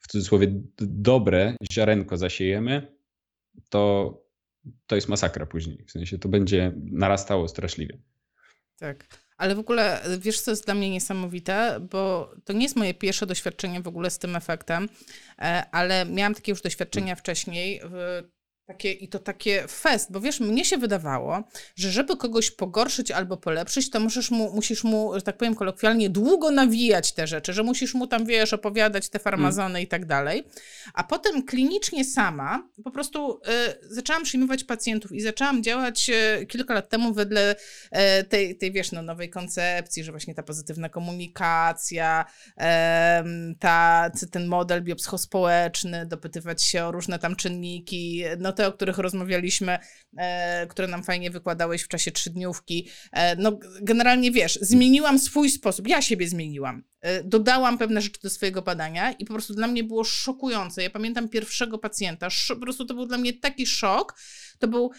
w 0.00 0.08
cudzysłowie, 0.08 0.46
dobre 0.80 1.56
ziarenko 1.72 2.16
zasiejemy, 2.16 2.96
to 3.68 4.24
to 4.86 4.94
jest 4.94 5.08
masakra 5.08 5.46
później. 5.46 5.84
W 5.86 5.90
sensie 5.90 6.18
to 6.18 6.28
będzie 6.28 6.72
narastało 6.76 7.48
straszliwie. 7.48 7.98
Tak. 8.78 9.06
Ale 9.36 9.54
w 9.54 9.58
ogóle 9.58 10.02
wiesz, 10.18 10.40
co 10.40 10.50
jest 10.50 10.64
dla 10.64 10.74
mnie 10.74 10.90
niesamowite, 10.90 11.80
bo 11.90 12.34
to 12.44 12.52
nie 12.52 12.62
jest 12.62 12.76
moje 12.76 12.94
pierwsze 12.94 13.26
doświadczenie 13.26 13.80
w 13.80 13.88
ogóle 13.88 14.10
z 14.10 14.18
tym 14.18 14.36
efektem, 14.36 14.88
e, 15.38 15.64
ale 15.72 16.04
miałam 16.04 16.34
takie 16.34 16.52
już 16.52 16.62
doświadczenia 16.62 17.14
wcześniej. 17.14 17.80
Takie, 18.66 18.92
I 18.92 19.08
to 19.08 19.18
takie 19.18 19.64
fest, 19.68 20.12
bo 20.12 20.20
wiesz, 20.20 20.40
mnie 20.40 20.64
się 20.64 20.78
wydawało, 20.78 21.44
że 21.76 21.90
żeby 21.90 22.16
kogoś 22.16 22.50
pogorszyć 22.50 23.10
albo 23.10 23.36
polepszyć, 23.36 23.90
to 23.90 24.00
musisz 24.00 24.30
mu, 24.30 24.52
musisz 24.54 24.84
mu, 24.84 25.12
że 25.14 25.22
tak 25.22 25.36
powiem 25.36 25.54
kolokwialnie, 25.54 26.10
długo 26.10 26.50
nawijać 26.50 27.12
te 27.12 27.26
rzeczy, 27.26 27.52
że 27.52 27.62
musisz 27.62 27.94
mu 27.94 28.06
tam, 28.06 28.26
wiesz, 28.26 28.52
opowiadać 28.52 29.08
te 29.08 29.18
farmazony 29.18 29.68
mm. 29.68 29.82
i 29.82 29.86
tak 29.86 30.06
dalej. 30.06 30.44
A 30.94 31.04
potem 31.04 31.42
klinicznie 31.42 32.04
sama 32.04 32.68
po 32.84 32.90
prostu 32.90 33.40
y, 33.82 33.94
zaczęłam 33.94 34.22
przyjmować 34.22 34.64
pacjentów 34.64 35.12
i 35.12 35.20
zaczęłam 35.20 35.62
działać 35.62 36.10
y, 36.42 36.46
kilka 36.46 36.74
lat 36.74 36.88
temu 36.88 37.14
wedle 37.14 37.54
y, 37.54 38.24
tej, 38.24 38.56
tej, 38.58 38.72
wiesz, 38.72 38.92
no, 38.92 39.02
nowej 39.02 39.30
koncepcji, 39.30 40.04
że 40.04 40.12
właśnie 40.12 40.34
ta 40.34 40.42
pozytywna 40.42 40.88
komunikacja, 40.88 42.24
ta, 43.60 44.10
ten 44.30 44.46
model 44.46 44.82
biopsychospołeczny, 44.82 46.06
dopytywać 46.06 46.62
się 46.62 46.84
o 46.84 46.92
różne 46.92 47.18
tam 47.18 47.36
czynniki, 47.36 48.24
no 48.38 48.53
te, 48.54 48.66
o 48.66 48.72
których 48.72 48.98
rozmawialiśmy, 48.98 49.78
e, 50.16 50.66
które 50.66 50.88
nam 50.88 51.02
fajnie 51.02 51.30
wykładałeś 51.30 51.82
w 51.82 51.88
czasie 51.88 52.12
trzydniówki. 52.12 52.88
E, 53.12 53.36
no 53.36 53.58
generalnie 53.82 54.30
wiesz, 54.30 54.58
zmieniłam 54.62 55.18
swój 55.18 55.50
sposób, 55.50 55.88
ja 55.88 56.02
siebie 56.02 56.28
zmieniłam. 56.28 56.84
E, 57.00 57.24
dodałam 57.24 57.78
pewne 57.78 58.00
rzeczy 58.00 58.20
do 58.22 58.30
swojego 58.30 58.62
badania 58.62 59.12
i 59.12 59.24
po 59.24 59.32
prostu 59.32 59.54
dla 59.54 59.66
mnie 59.66 59.84
było 59.84 60.04
szokujące. 60.04 60.82
Ja 60.82 60.90
pamiętam 60.90 61.28
pierwszego 61.28 61.78
pacjenta, 61.78 62.28
po 62.48 62.56
prostu 62.56 62.84
to 62.84 62.94
był 62.94 63.06
dla 63.06 63.18
mnie 63.18 63.32
taki 63.32 63.66
szok. 63.66 64.14
To 64.58 64.68
był 64.68 64.90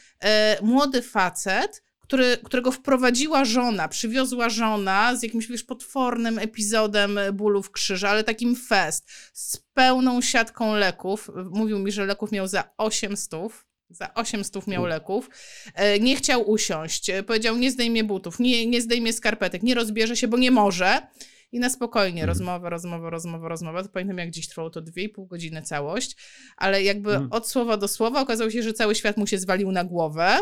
młody 0.62 1.02
facet, 1.02 1.84
który, 2.08 2.38
którego 2.44 2.72
wprowadziła 2.72 3.46
żona, 3.46 3.88
przywiozła 3.88 4.50
żona 4.50 5.16
z 5.16 5.24
jakimś, 5.24 5.48
wiesz, 5.48 5.64
potwornym 5.64 6.40
epizodem 6.40 7.20
bólów 7.34 7.72
krzyża, 7.72 8.10
ale 8.10 8.24
takim 8.24 8.56
fest, 8.56 9.12
z 9.34 9.58
pełną 9.58 10.22
siatką 10.22 10.76
leków. 10.76 11.32
Mówił 11.52 11.80
mi, 11.80 11.92
że 11.92 12.06
leków 12.06 12.32
miał 12.32 12.48
za 12.48 12.64
800. 12.78 13.42
Za 13.90 14.14
800 14.14 14.68
miał 14.68 14.86
leków. 14.86 15.30
E, 15.76 16.00
nie 16.00 16.16
chciał 16.16 16.50
usiąść. 16.50 17.12
Powiedział, 17.28 17.58
nie 17.58 17.72
zdejmie 17.72 18.04
butów, 18.04 18.40
nie, 18.40 18.66
nie 18.66 18.82
zdejmie 18.82 19.14
skarpetek, 19.14 19.64
nie 19.64 19.76
rozbierze 19.76 20.16
się, 20.16 20.28
bo 20.28 20.38
nie 20.38 20.52
może. 20.52 21.08
I 21.52 21.60
na 21.60 21.70
spokojnie, 21.70 22.22
mhm. 22.22 22.28
rozmowa, 22.28 22.70
rozmowa, 22.70 23.10
rozmowa, 23.10 23.50
rozmowa. 23.50 23.84
To 23.84 23.90
pamiętam, 23.90 24.18
jak 24.18 24.32
dziś 24.32 24.48
trwało 24.48 24.70
to 24.70 24.82
2,5 24.82 25.28
godziny 25.28 25.62
całość, 25.62 26.16
ale 26.58 26.84
jakby 26.84 27.10
mhm. 27.10 27.32
od 27.32 27.50
słowa 27.50 27.78
do 27.78 27.88
słowa 27.88 28.22
okazało 28.22 28.50
się, 28.50 28.64
że 28.64 28.74
cały 28.74 28.96
świat 28.96 29.18
mu 29.18 29.28
się 29.28 29.38
zwalił 29.38 29.72
na 29.72 29.84
głowę. 29.84 30.40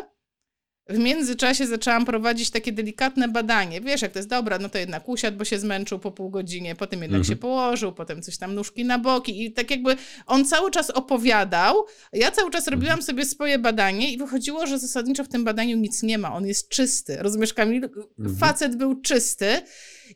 W 0.89 0.97
międzyczasie 0.97 1.67
zaczęłam 1.67 2.05
prowadzić 2.05 2.49
takie 2.49 2.71
delikatne 2.71 3.27
badanie. 3.27 3.81
Wiesz, 3.81 4.01
jak 4.01 4.11
to 4.11 4.19
jest 4.19 4.29
dobra, 4.29 4.59
no 4.59 4.69
to 4.69 4.77
jednak 4.77 5.09
usiadł, 5.09 5.37
bo 5.37 5.45
się 5.45 5.59
zmęczył 5.59 5.99
po 5.99 6.11
pół 6.11 6.29
godzinie, 6.29 6.75
potem 6.75 7.01
jednak 7.01 7.19
mhm. 7.19 7.35
się 7.35 7.41
położył, 7.41 7.93
potem 7.93 8.21
coś 8.21 8.37
tam 8.37 8.55
nóżki 8.55 8.85
na 8.85 8.99
boki 8.99 9.45
i 9.45 9.53
tak 9.53 9.71
jakby 9.71 9.95
on 10.25 10.45
cały 10.45 10.71
czas 10.71 10.89
opowiadał, 10.89 11.85
ja 12.13 12.31
cały 12.31 12.51
czas 12.51 12.67
robiłam 12.67 12.99
mhm. 12.99 13.05
sobie 13.05 13.25
swoje 13.25 13.59
badanie 13.59 14.13
i 14.13 14.17
wychodziło, 14.17 14.67
że 14.67 14.79
zasadniczo 14.79 15.23
w 15.23 15.29
tym 15.29 15.43
badaniu 15.43 15.77
nic 15.77 16.03
nie 16.03 16.17
ma, 16.17 16.35
on 16.35 16.47
jest 16.47 16.69
czysty. 16.69 17.17
Rozumiesz, 17.19 17.53
Kamil? 17.53 17.83
Mhm. 17.83 18.37
Facet 18.37 18.75
był 18.75 19.01
czysty 19.01 19.61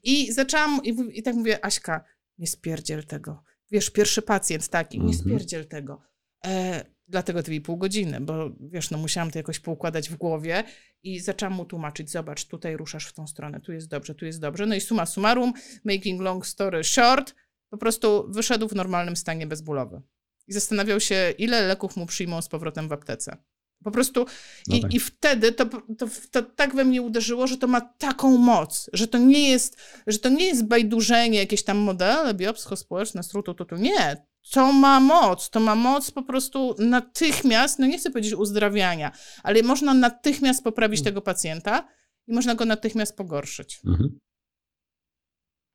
i 0.03 0.31
zaczęłam, 0.31 0.79
i, 0.83 0.95
i 1.13 1.23
tak 1.23 1.35
mówię, 1.35 1.65
Aśka, 1.65 2.03
nie 2.37 2.47
spierdziel 2.47 3.05
tego. 3.05 3.43
Wiesz, 3.71 3.89
pierwszy 3.89 4.21
pacjent 4.21 4.67
taki, 4.67 4.99
nie 4.99 5.13
spierdziel 5.13 5.67
tego. 5.67 6.01
E, 6.45 6.85
dlatego 7.07 7.43
te 7.43 7.61
pół 7.61 7.77
godziny, 7.77 8.21
bo 8.21 8.49
wiesz, 8.59 8.91
no 8.91 8.97
musiałam 8.97 9.31
to 9.31 9.39
jakoś 9.39 9.59
poukładać 9.59 10.09
w 10.09 10.15
głowie 10.15 10.63
i 11.03 11.19
zaczęłam 11.19 11.53
mu 11.53 11.65
tłumaczyć, 11.65 12.11
zobacz, 12.11 12.45
tutaj 12.45 12.77
ruszasz 12.77 13.05
w 13.05 13.13
tą 13.13 13.27
stronę, 13.27 13.59
tu 13.59 13.71
jest 13.71 13.87
dobrze, 13.87 14.15
tu 14.15 14.25
jest 14.25 14.41
dobrze. 14.41 14.65
No 14.65 14.75
i 14.75 14.81
suma 14.81 15.05
summarum, 15.05 15.53
making 15.83 16.21
long 16.21 16.45
story 16.45 16.83
short, 16.83 17.35
po 17.69 17.77
prostu 17.77 18.31
wyszedł 18.31 18.67
w 18.67 18.75
normalnym 18.75 19.15
stanie 19.15 19.47
bezbólowy. 19.47 20.01
I 20.47 20.53
zastanawiał 20.53 20.99
się, 20.99 21.33
ile 21.37 21.67
leków 21.67 21.97
mu 21.97 22.05
przyjmą 22.05 22.41
z 22.41 22.47
powrotem 22.47 22.87
w 22.87 22.93
aptece. 22.93 23.37
Po 23.83 23.91
prostu 23.91 24.25
no 24.67 24.75
i, 24.75 24.81
tak. 24.81 24.93
i 24.93 24.99
wtedy 24.99 25.51
to, 25.51 25.65
to, 25.97 26.07
to, 26.31 26.41
tak 26.41 26.75
we 26.75 26.85
mnie 26.85 27.01
uderzyło, 27.01 27.47
że 27.47 27.57
to 27.57 27.67
ma 27.67 27.81
taką 27.81 28.37
moc, 28.37 28.89
że 28.93 29.07
to 29.07 29.17
nie 29.17 29.49
jest, 29.49 29.77
że 30.07 30.19
to 30.19 30.29
nie 30.29 30.45
jest 30.45 30.65
bajdurzenie, 30.65 31.39
jakieś 31.39 31.63
tam 31.63 31.77
modele 31.77 32.33
biopsychospołeczne, 32.33 33.23
strutu, 33.23 33.53
to, 33.53 33.65
to 33.65 33.77
nie 33.77 34.25
to 34.51 34.73
ma 34.73 34.99
moc, 34.99 35.49
to 35.49 35.59
ma 35.59 35.75
moc 35.75 36.11
po 36.11 36.23
prostu 36.23 36.75
natychmiast, 36.79 37.79
no 37.79 37.87
nie 37.87 37.97
chcę 37.97 38.11
powiedzieć 38.11 38.33
uzdrawiania, 38.33 39.11
ale 39.43 39.63
można 39.63 39.93
natychmiast 39.93 40.63
poprawić 40.63 40.99
mhm. 40.99 41.13
tego 41.13 41.21
pacjenta 41.21 41.87
i 42.27 42.33
można 42.33 42.55
go 42.55 42.65
natychmiast 42.65 43.17
pogorszyć. 43.17 43.79
Mhm. 43.85 44.19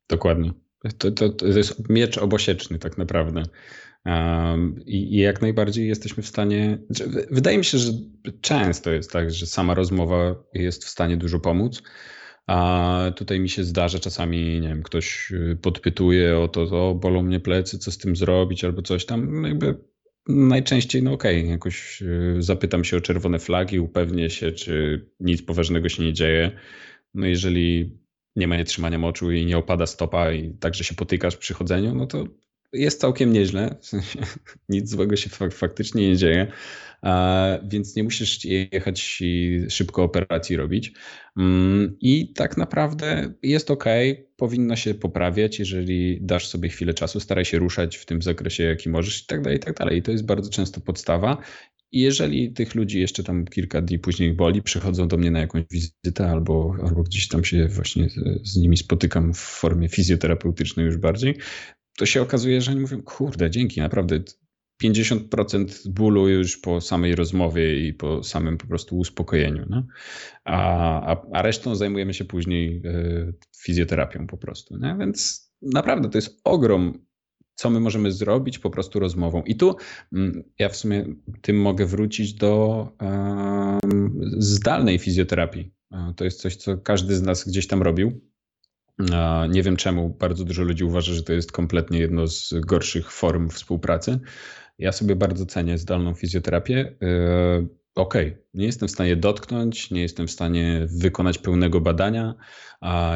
Dokładnie. 0.09 0.53
To, 0.97 1.11
to, 1.11 1.29
to 1.29 1.47
jest 1.47 1.89
miecz 1.89 2.17
obosieczny 2.17 2.79
tak 2.79 2.97
naprawdę. 2.97 3.43
Um, 4.05 4.75
i, 4.85 5.15
I 5.15 5.17
jak 5.17 5.41
najbardziej 5.41 5.87
jesteśmy 5.87 6.23
w 6.23 6.27
stanie. 6.27 6.77
Znaczy, 6.89 7.27
wydaje 7.31 7.57
mi 7.57 7.65
się, 7.65 7.77
że 7.77 7.91
często 8.41 8.91
jest 8.91 9.11
tak, 9.11 9.31
że 9.31 9.45
sama 9.45 9.73
rozmowa 9.73 10.35
jest 10.53 10.85
w 10.85 10.89
stanie 10.89 11.17
dużo 11.17 11.39
pomóc. 11.39 11.83
A 12.47 13.11
tutaj 13.15 13.39
mi 13.39 13.49
się 13.49 13.63
zdarza 13.63 13.99
czasami, 13.99 14.59
nie 14.61 14.67
wiem, 14.67 14.83
ktoś 14.83 15.31
y, 15.31 15.57
podpytuje 15.61 16.39
o 16.39 16.47
to, 16.47 16.67
to 16.67 16.95
bolą 16.95 17.23
mnie 17.23 17.39
plecy, 17.39 17.79
co 17.79 17.91
z 17.91 17.97
tym 17.97 18.15
zrobić, 18.15 18.63
albo 18.63 18.81
coś 18.81 19.05
tam. 19.05 19.41
No 19.41 19.47
jakby 19.47 19.75
najczęściej, 20.27 21.03
no 21.03 21.13
okej, 21.13 21.39
okay, 21.39 21.51
jakoś 21.51 22.01
y, 22.01 22.35
zapytam 22.39 22.83
się 22.83 22.97
o 22.97 23.01
czerwone 23.01 23.39
flagi, 23.39 23.79
upewnię 23.79 24.29
się, 24.29 24.51
czy 24.51 25.05
nic 25.19 25.41
poważnego 25.41 25.89
się 25.89 26.03
nie 26.03 26.13
dzieje. 26.13 26.51
No 27.13 27.25
jeżeli 27.25 27.97
nie 28.35 28.47
ma 28.47 28.57
nietrzymania 28.57 28.97
moczu 28.97 29.31
i 29.31 29.45
nie 29.45 29.57
opada 29.57 29.85
stopa 29.85 30.31
i 30.31 30.53
także 30.53 30.83
się 30.83 30.95
potykasz 30.95 31.37
przy 31.37 31.53
chodzeniu, 31.53 31.95
no 31.95 32.07
to 32.07 32.27
jest 32.73 33.01
całkiem 33.01 33.33
nieźle. 33.33 33.75
W 33.81 33.85
sensie, 33.85 34.19
nic 34.69 34.89
złego 34.89 35.15
się 35.15 35.29
faktycznie 35.51 36.09
nie 36.09 36.17
dzieje, 36.17 36.51
więc 37.63 37.95
nie 37.95 38.03
musisz 38.03 38.45
jechać 38.45 39.17
i 39.21 39.61
szybko 39.69 40.03
operacji 40.03 40.55
robić. 40.55 40.93
Mm, 41.37 41.97
I 42.01 42.33
tak 42.33 42.57
naprawdę 42.57 43.33
jest 43.43 43.71
ok, 43.71 43.85
powinno 44.35 44.75
się 44.75 44.93
poprawiać, 44.93 45.59
jeżeli 45.59 46.19
dasz 46.21 46.47
sobie 46.47 46.69
chwilę 46.69 46.93
czasu, 46.93 47.19
staraj 47.19 47.45
się 47.45 47.59
ruszać 47.59 47.97
w 47.97 48.05
tym 48.05 48.21
zakresie, 48.21 48.63
jaki 48.63 48.89
możesz 48.89 49.23
i 49.23 49.25
tak 49.25 49.41
dalej, 49.41 49.57
i 49.57 49.61
tak 49.61 49.77
dalej. 49.77 49.97
I 49.97 50.01
to 50.01 50.11
jest 50.11 50.25
bardzo 50.25 50.49
często 50.49 50.81
podstawa. 50.81 51.37
I 51.91 51.99
jeżeli 51.99 52.53
tych 52.53 52.75
ludzi 52.75 52.99
jeszcze 52.99 53.23
tam 53.23 53.45
kilka 53.45 53.81
dni 53.81 53.99
później 53.99 54.33
boli, 54.33 54.61
przychodzą 54.61 55.07
do 55.07 55.17
mnie 55.17 55.31
na 55.31 55.39
jakąś 55.39 55.63
wizytę 55.71 56.29
albo, 56.29 56.75
albo 56.83 57.03
gdzieś 57.03 57.27
tam 57.27 57.43
się 57.43 57.67
właśnie 57.67 58.07
z 58.43 58.57
nimi 58.57 58.77
spotykam 58.77 59.33
w 59.33 59.37
formie 59.37 59.89
fizjoterapeutycznej 59.89 60.85
już 60.85 60.97
bardziej, 60.97 61.35
to 61.97 62.05
się 62.05 62.21
okazuje, 62.21 62.61
że 62.61 62.71
oni 62.71 62.79
mówią, 62.79 63.01
kurde, 63.01 63.51
dzięki, 63.51 63.81
naprawdę 63.81 64.19
50% 64.83 65.89
bólu 65.89 66.29
już 66.29 66.57
po 66.57 66.81
samej 66.81 67.15
rozmowie 67.15 67.87
i 67.87 67.93
po 67.93 68.23
samym 68.23 68.57
po 68.57 68.67
prostu 68.67 68.97
uspokojeniu. 68.97 69.65
No? 69.69 69.87
A, 70.43 71.13
a, 71.13 71.25
a 71.33 71.41
resztą 71.41 71.75
zajmujemy 71.75 72.13
się 72.13 72.25
później 72.25 72.81
y, 72.85 73.33
fizjoterapią 73.57 74.27
po 74.27 74.37
prostu. 74.37 74.79
Więc 74.99 75.49
naprawdę 75.61 76.09
to 76.09 76.17
jest 76.17 76.41
ogrom, 76.43 77.05
co 77.55 77.69
my 77.69 77.79
możemy 77.79 78.11
zrobić 78.11 78.59
po 78.59 78.69
prostu 78.69 78.99
rozmową. 78.99 79.43
I 79.43 79.55
tu 79.55 79.75
y, 80.15 80.43
ja 80.59 80.69
w 80.69 80.75
sumie 80.75 81.05
tym 81.41 81.61
mogę 81.61 81.85
wrócić 81.85 82.33
do 82.33 82.87
y, 83.01 84.37
zdalnej 84.37 84.99
fizjoterapii. 84.99 85.73
To 86.15 86.25
jest 86.25 86.41
coś, 86.41 86.55
co 86.55 86.77
każdy 86.77 87.15
z 87.15 87.21
nas 87.21 87.47
gdzieś 87.47 87.67
tam 87.67 87.81
robił 87.81 88.32
nie 89.49 89.63
wiem 89.63 89.75
czemu 89.75 90.09
bardzo 90.09 90.45
dużo 90.45 90.63
ludzi 90.63 90.83
uważa, 90.83 91.13
że 91.13 91.23
to 91.23 91.33
jest 91.33 91.51
kompletnie 91.51 91.99
jedno 91.99 92.27
z 92.27 92.53
gorszych 92.53 93.11
form 93.11 93.49
współpracy. 93.49 94.19
Ja 94.79 94.91
sobie 94.91 95.15
bardzo 95.15 95.45
cenię 95.45 95.77
zdalną 95.77 96.13
fizjoterapię. 96.13 96.95
E, 97.01 97.67
okej, 97.95 98.27
okay, 98.27 98.43
nie 98.53 98.65
jestem 98.65 98.87
w 98.87 98.91
stanie 98.91 99.15
dotknąć, 99.15 99.91
nie 99.91 100.01
jestem 100.01 100.27
w 100.27 100.31
stanie 100.31 100.87
wykonać 100.99 101.37
pełnego 101.37 101.81
badania, 101.81 102.35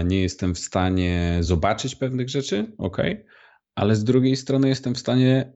nie 0.05 0.21
jestem 0.21 0.55
w 0.55 0.59
stanie 0.59 1.37
zobaczyć 1.41 1.95
pewnych 1.95 2.29
rzeczy, 2.29 2.71
okej, 2.77 3.13
okay, 3.13 3.25
ale 3.75 3.95
z 3.95 4.03
drugiej 4.03 4.35
strony 4.35 4.69
jestem 4.69 4.95
w 4.95 4.99
stanie 4.99 5.53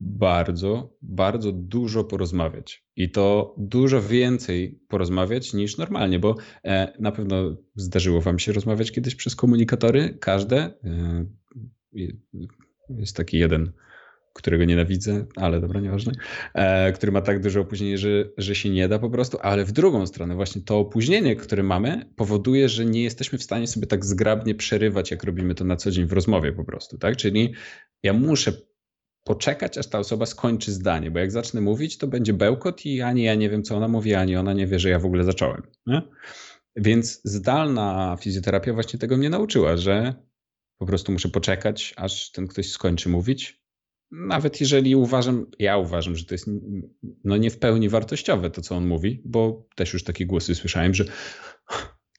bardzo, 0.00 0.96
bardzo 1.02 1.52
dużo 1.52 2.04
porozmawiać. 2.04 2.86
I 2.96 3.10
to 3.10 3.54
dużo 3.58 4.02
więcej 4.02 4.80
porozmawiać 4.88 5.54
niż 5.54 5.76
normalnie, 5.78 6.18
bo 6.18 6.34
e, 6.64 6.92
na 7.00 7.12
pewno 7.12 7.56
zdarzyło 7.74 8.20
Wam 8.20 8.38
się 8.38 8.52
rozmawiać 8.52 8.92
kiedyś 8.92 9.14
przez 9.14 9.36
komunikatory. 9.36 10.18
Każde. 10.20 10.74
E, 10.84 11.26
jest 12.88 13.16
taki 13.16 13.38
jeden 13.38 13.72
którego 14.36 14.64
nienawidzę, 14.64 15.26
ale 15.36 15.60
dobra, 15.60 15.80
nieważne, 15.80 16.12
e, 16.54 16.92
który 16.92 17.12
ma 17.12 17.20
tak 17.20 17.42
duże 17.42 17.60
opóźnienie, 17.60 17.98
że, 17.98 18.08
że 18.38 18.54
się 18.54 18.70
nie 18.70 18.88
da 18.88 18.98
po 18.98 19.10
prostu, 19.10 19.38
ale 19.42 19.64
w 19.64 19.72
drugą 19.72 20.06
stronę 20.06 20.34
właśnie 20.34 20.62
to 20.62 20.78
opóźnienie, 20.78 21.36
które 21.36 21.62
mamy, 21.62 22.10
powoduje, 22.16 22.68
że 22.68 22.84
nie 22.84 23.02
jesteśmy 23.02 23.38
w 23.38 23.42
stanie 23.42 23.66
sobie 23.66 23.86
tak 23.86 24.04
zgrabnie 24.04 24.54
przerywać, 24.54 25.10
jak 25.10 25.24
robimy 25.24 25.54
to 25.54 25.64
na 25.64 25.76
co 25.76 25.90
dzień 25.90 26.06
w 26.06 26.12
rozmowie 26.12 26.52
po 26.52 26.64
prostu, 26.64 26.98
tak? 26.98 27.16
Czyli 27.16 27.54
ja 28.02 28.12
muszę 28.12 28.52
poczekać, 29.26 29.78
aż 29.78 29.86
ta 29.86 29.98
osoba 29.98 30.26
skończy 30.26 30.72
zdanie, 30.72 31.10
bo 31.10 31.18
jak 31.18 31.30
zacznę 31.30 31.60
mówić, 31.60 31.98
to 31.98 32.06
będzie 32.06 32.32
bełkot 32.32 32.86
i 32.86 33.02
ani 33.02 33.22
ja 33.22 33.34
nie 33.34 33.50
wiem, 33.50 33.62
co 33.62 33.76
ona 33.76 33.88
mówi, 33.88 34.14
ani 34.14 34.36
ona 34.36 34.52
nie 34.52 34.66
wie, 34.66 34.78
że 34.78 34.90
ja 34.90 34.98
w 34.98 35.06
ogóle 35.06 35.24
zacząłem. 35.24 35.62
Nie? 35.86 36.02
Więc 36.76 37.20
zdalna 37.24 38.16
fizjoterapia 38.20 38.72
właśnie 38.72 38.98
tego 38.98 39.16
mnie 39.16 39.30
nauczyła, 39.30 39.76
że 39.76 40.14
po 40.78 40.86
prostu 40.86 41.12
muszę 41.12 41.28
poczekać, 41.28 41.94
aż 41.96 42.30
ten 42.30 42.46
ktoś 42.46 42.70
skończy 42.70 43.08
mówić, 43.08 43.62
nawet 44.10 44.60
jeżeli 44.60 44.96
uważam, 44.96 45.46
ja 45.58 45.76
uważam, 45.78 46.16
że 46.16 46.24
to 46.24 46.34
jest 46.34 46.50
no 47.24 47.36
nie 47.36 47.50
w 47.50 47.58
pełni 47.58 47.88
wartościowe 47.88 48.50
to, 48.50 48.62
co 48.62 48.76
on 48.76 48.86
mówi, 48.86 49.22
bo 49.24 49.68
też 49.74 49.92
już 49.92 50.04
takie 50.04 50.26
głosy 50.26 50.54
słyszałem, 50.54 50.94
że 50.94 51.04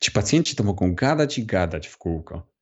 ci 0.01 0.11
pacjenci 0.11 0.55
to 0.55 0.63
mogą 0.63 0.95
gadać 0.95 1.37
i 1.37 1.45
gadać 1.45 1.87
w 1.87 1.97
kółko. 1.97 2.56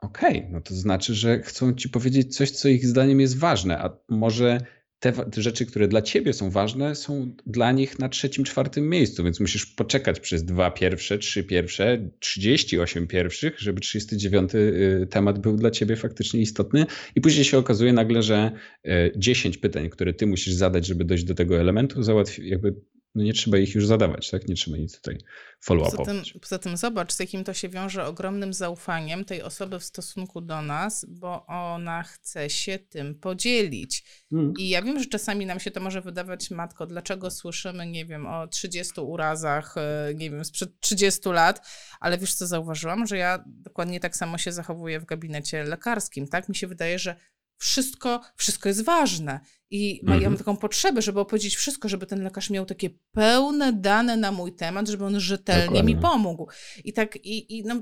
Okej, 0.00 0.38
okay, 0.38 0.50
no 0.50 0.60
to 0.60 0.74
znaczy, 0.74 1.14
że 1.14 1.42
chcą 1.42 1.74
ci 1.74 1.88
powiedzieć 1.88 2.36
coś, 2.36 2.50
co 2.50 2.68
ich 2.68 2.86
zdaniem 2.86 3.20
jest 3.20 3.38
ważne, 3.38 3.78
a 3.78 3.98
może 4.08 4.60
te, 4.98 5.12
te, 5.12 5.42
rzeczy, 5.42 5.66
które 5.66 5.88
dla 5.88 6.02
ciebie 6.02 6.32
są 6.32 6.50
ważne, 6.50 6.94
są 6.94 7.34
dla 7.46 7.72
nich 7.72 7.98
na 7.98 8.08
trzecim, 8.08 8.44
czwartym 8.44 8.88
miejscu, 8.88 9.24
więc 9.24 9.40
musisz 9.40 9.66
poczekać 9.66 10.20
przez 10.20 10.44
dwa 10.44 10.70
pierwsze, 10.70 11.18
trzy 11.18 11.44
pierwsze, 11.44 12.10
38 12.18 13.06
pierwszych, 13.06 13.60
żeby 13.60 13.80
39 13.80 14.54
y, 14.54 15.06
temat 15.10 15.38
był 15.38 15.56
dla 15.56 15.70
ciebie 15.70 15.96
faktycznie 15.96 16.40
istotny. 16.40 16.86
I 17.14 17.20
później 17.20 17.44
się 17.44 17.58
okazuje 17.58 17.92
nagle, 17.92 18.22
że 18.22 18.50
10 19.16 19.56
y, 19.56 19.60
pytań, 19.60 19.90
które 19.90 20.14
ty 20.14 20.26
musisz 20.26 20.54
zadać, 20.54 20.86
żeby 20.86 21.04
dojść 21.04 21.24
do 21.24 21.34
tego 21.34 21.60
elementu, 21.60 22.02
załatwi, 22.02 22.48
jakby 22.48 22.74
no 23.16 23.22
nie 23.24 23.32
trzeba 23.32 23.58
ich 23.58 23.74
już 23.74 23.86
zadawać, 23.86 24.30
tak? 24.30 24.48
Nie 24.48 24.54
trzeba 24.54 24.76
nic 24.76 24.96
tutaj 24.96 25.18
follow-upować. 25.60 25.96
Poza 25.96 26.12
tym, 26.12 26.40
poza 26.40 26.58
tym 26.58 26.76
zobacz, 26.76 27.12
z 27.12 27.20
jakim 27.20 27.44
to 27.44 27.54
się 27.54 27.68
wiąże 27.68 28.06
ogromnym 28.06 28.52
zaufaniem 28.52 29.24
tej 29.24 29.42
osoby 29.42 29.80
w 29.80 29.84
stosunku 29.84 30.40
do 30.40 30.62
nas, 30.62 31.06
bo 31.08 31.46
ona 31.46 32.02
chce 32.02 32.50
się 32.50 32.78
tym 32.78 33.14
podzielić. 33.14 34.04
Hmm. 34.30 34.52
I 34.58 34.68
ja 34.68 34.82
wiem, 34.82 35.00
że 35.00 35.06
czasami 35.06 35.46
nam 35.46 35.60
się 35.60 35.70
to 35.70 35.80
może 35.80 36.00
wydawać, 36.00 36.50
matko, 36.50 36.86
dlaczego 36.86 37.30
słyszymy, 37.30 37.86
nie 37.86 38.06
wiem, 38.06 38.26
o 38.26 38.46
30 38.46 39.00
urazach, 39.00 39.74
e, 39.76 40.14
nie 40.14 40.30
wiem, 40.30 40.44
sprzed 40.44 40.80
30 40.80 41.28
lat, 41.28 41.66
ale 42.00 42.18
wiesz 42.18 42.34
co, 42.34 42.46
zauważyłam, 42.46 43.06
że 43.06 43.16
ja 43.16 43.44
dokładnie 43.46 44.00
tak 44.00 44.16
samo 44.16 44.38
się 44.38 44.52
zachowuję 44.52 45.00
w 45.00 45.04
gabinecie 45.04 45.64
lekarskim, 45.64 46.28
tak? 46.28 46.48
Mi 46.48 46.54
się 46.54 46.66
wydaje, 46.66 46.98
że 46.98 47.16
wszystko, 47.58 48.20
wszystko 48.36 48.68
jest 48.68 48.84
ważne. 48.84 49.40
I 49.70 50.00
mhm. 50.02 50.22
ja 50.22 50.28
mam 50.28 50.38
taką 50.38 50.56
potrzebę, 50.56 51.02
żeby 51.02 51.20
opowiedzieć 51.20 51.56
wszystko, 51.56 51.88
żeby 51.88 52.06
ten 52.06 52.22
lekarz 52.22 52.50
miał 52.50 52.66
takie 52.66 52.90
pełne 53.12 53.72
dane 53.72 54.16
na 54.16 54.32
mój 54.32 54.54
temat, 54.54 54.88
żeby 54.88 55.04
on 55.04 55.20
rzetelnie 55.20 55.66
Dokładnie. 55.66 55.94
mi 55.94 56.00
pomógł. 56.00 56.48
I 56.84 56.92
tak, 56.92 57.16
i, 57.16 57.58
i 57.58 57.64
no, 57.64 57.80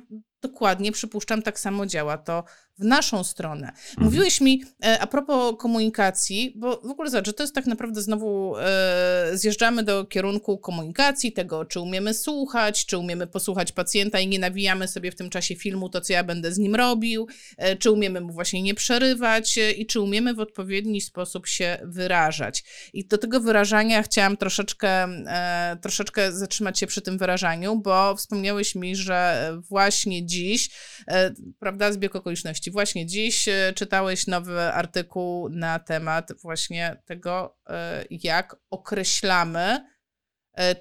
dokładnie, 0.49 0.93
przypuszczam, 0.93 1.43
tak 1.43 1.61
samo 1.61 1.87
działa 1.87 2.19
to 2.19 2.45
w 2.79 2.85
naszą 2.85 3.25
stronę. 3.25 3.67
Mhm. 3.67 4.05
Mówiłeś 4.05 4.41
mi 4.41 4.63
e, 4.85 4.99
a 5.01 5.07
propos 5.07 5.55
komunikacji, 5.59 6.53
bo 6.57 6.81
w 6.81 6.91
ogóle 6.91 7.11
zobacz, 7.11 7.27
że 7.27 7.33
to 7.33 7.43
jest 7.43 7.55
tak 7.55 7.67
naprawdę 7.67 8.03
znowu 8.03 8.57
e, 8.59 9.31
zjeżdżamy 9.33 9.83
do 9.83 10.05
kierunku 10.05 10.59
komunikacji, 10.59 11.33
tego 11.33 11.65
czy 11.65 11.81
umiemy 11.81 12.15
słuchać, 12.15 12.87
czy 12.87 12.99
umiemy 12.99 13.27
posłuchać 13.27 13.73
pacjenta 13.73 14.21
i 14.21 14.29
nie 14.29 14.39
nawijamy 14.39 14.89
sobie 14.89 15.11
w 15.11 15.15
tym 15.15 15.31
czasie 15.31 15.55
filmu 15.55 15.89
to, 15.89 16.01
co 16.01 16.13
ja 16.13 16.25
będę 16.25 16.53
z 16.53 16.59
nim 16.59 16.75
robił, 16.75 17.27
e, 17.57 17.77
czy 17.77 17.91
umiemy 17.91 18.21
mu 18.21 18.33
właśnie 18.33 18.63
nie 18.63 18.75
przerywać 18.75 19.59
e, 19.59 19.73
i 19.73 19.87
czy 19.87 20.01
umiemy 20.01 20.35
w 20.35 20.41
odpowiedni 20.41 21.01
sposób 21.01 21.47
się 21.47 21.79
wyrażać. 21.85 22.65
I 22.93 23.07
do 23.07 23.19
tego 23.19 23.41
wyrażania 23.41 24.03
chciałam 24.03 24.37
troszeczkę, 24.37 25.05
e, 25.27 25.77
troszeczkę 25.83 26.33
zatrzymać 26.33 26.79
się 26.79 26.87
przy 26.87 27.03
tym 27.03 27.19
wyrażaniu, 27.19 27.77
bo 27.77 28.17
wspomniałeś 28.17 28.75
mi, 28.75 28.97
że 28.97 29.51
właśnie 29.69 30.27
dziś, 30.35 30.71
e, 31.09 31.35
prawda, 31.59 31.93
zbieg 31.93 32.17
okoliczności, 32.17 32.71
właśnie 32.71 33.07
dziś 33.07 33.49
e, 33.49 33.73
czytałeś 33.75 34.27
nowy 34.27 34.61
artykuł 34.61 35.49
na 35.49 35.79
temat 35.79 36.33
właśnie 36.43 37.03
tego, 37.05 37.57
e, 37.69 38.05
jak 38.11 38.57
określamy 38.71 39.95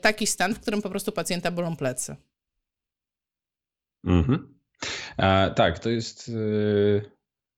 taki 0.01 0.27
stan, 0.27 0.53
w 0.53 0.59
którym 0.59 0.81
po 0.81 0.89
prostu 0.89 1.11
pacjenta 1.11 1.51
bolą 1.51 1.75
plecy. 1.75 2.15
Mhm. 4.03 4.59
A, 5.17 5.49
tak, 5.55 5.79
to 5.79 5.89
jest 5.89 6.31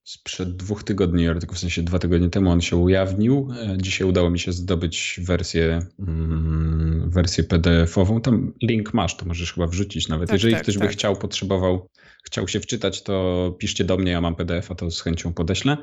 sprzed 0.06 0.56
dwóch 0.56 0.84
tygodni, 0.84 1.28
artykuł 1.28 1.56
w 1.56 1.60
sensie 1.60 1.84
dwa 1.84 2.00
tygodnie 2.00 2.30
temu 2.30 2.52
on 2.52 2.62
się 2.62 2.78
ujawnił. 2.78 3.50
Dzisiaj 3.78 4.08
udało 4.08 4.30
mi 4.30 4.40
się 4.40 4.52
zdobyć 4.52 5.20
wersję, 5.24 5.80
mm, 6.00 7.10
wersję 7.10 7.44
PDF-ową. 7.44 8.22
Tam 8.22 8.54
link 8.62 8.94
masz, 8.94 9.18
to 9.18 9.26
możesz 9.26 9.54
chyba 9.54 9.68
wrzucić 9.68 10.08
nawet. 10.08 10.30
Tak, 10.30 10.34
Jeżeli 10.34 10.54
tak, 10.54 10.64
ktoś 10.64 10.76
tak. 10.76 10.84
by 10.84 10.90
chciał, 10.90 11.16
potrzebował 11.16 11.90
chciał 12.26 12.48
się 12.48 12.60
wczytać, 12.60 13.04
to 13.04 13.56
piszcie 13.60 13.84
do 13.84 13.98
mnie, 13.98 14.12
ja 14.12 14.22
mam 14.22 14.36
PDF-a, 14.36 14.76
to 14.76 14.92
z 14.92 15.02
chęcią 15.02 15.34
podeślę. 15.34 15.78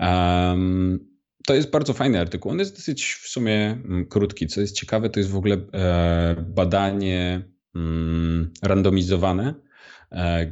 Um, 0.00 1.14
to 1.46 1.54
jest 1.54 1.70
bardzo 1.70 1.92
fajny 1.92 2.20
artykuł. 2.20 2.52
On 2.52 2.58
jest 2.58 2.76
dosyć 2.76 3.14
w 3.14 3.28
sumie 3.28 3.70
mm, 3.84 4.06
krótki. 4.06 4.46
Co 4.46 4.60
jest 4.60 4.76
ciekawe, 4.76 5.10
to 5.10 5.20
jest 5.20 5.30
w 5.30 5.36
ogóle 5.36 5.56
e, 5.72 6.44
badanie 6.48 7.42
mm, 7.74 8.50
randomizowane, 8.62 9.48
e, 9.48 9.54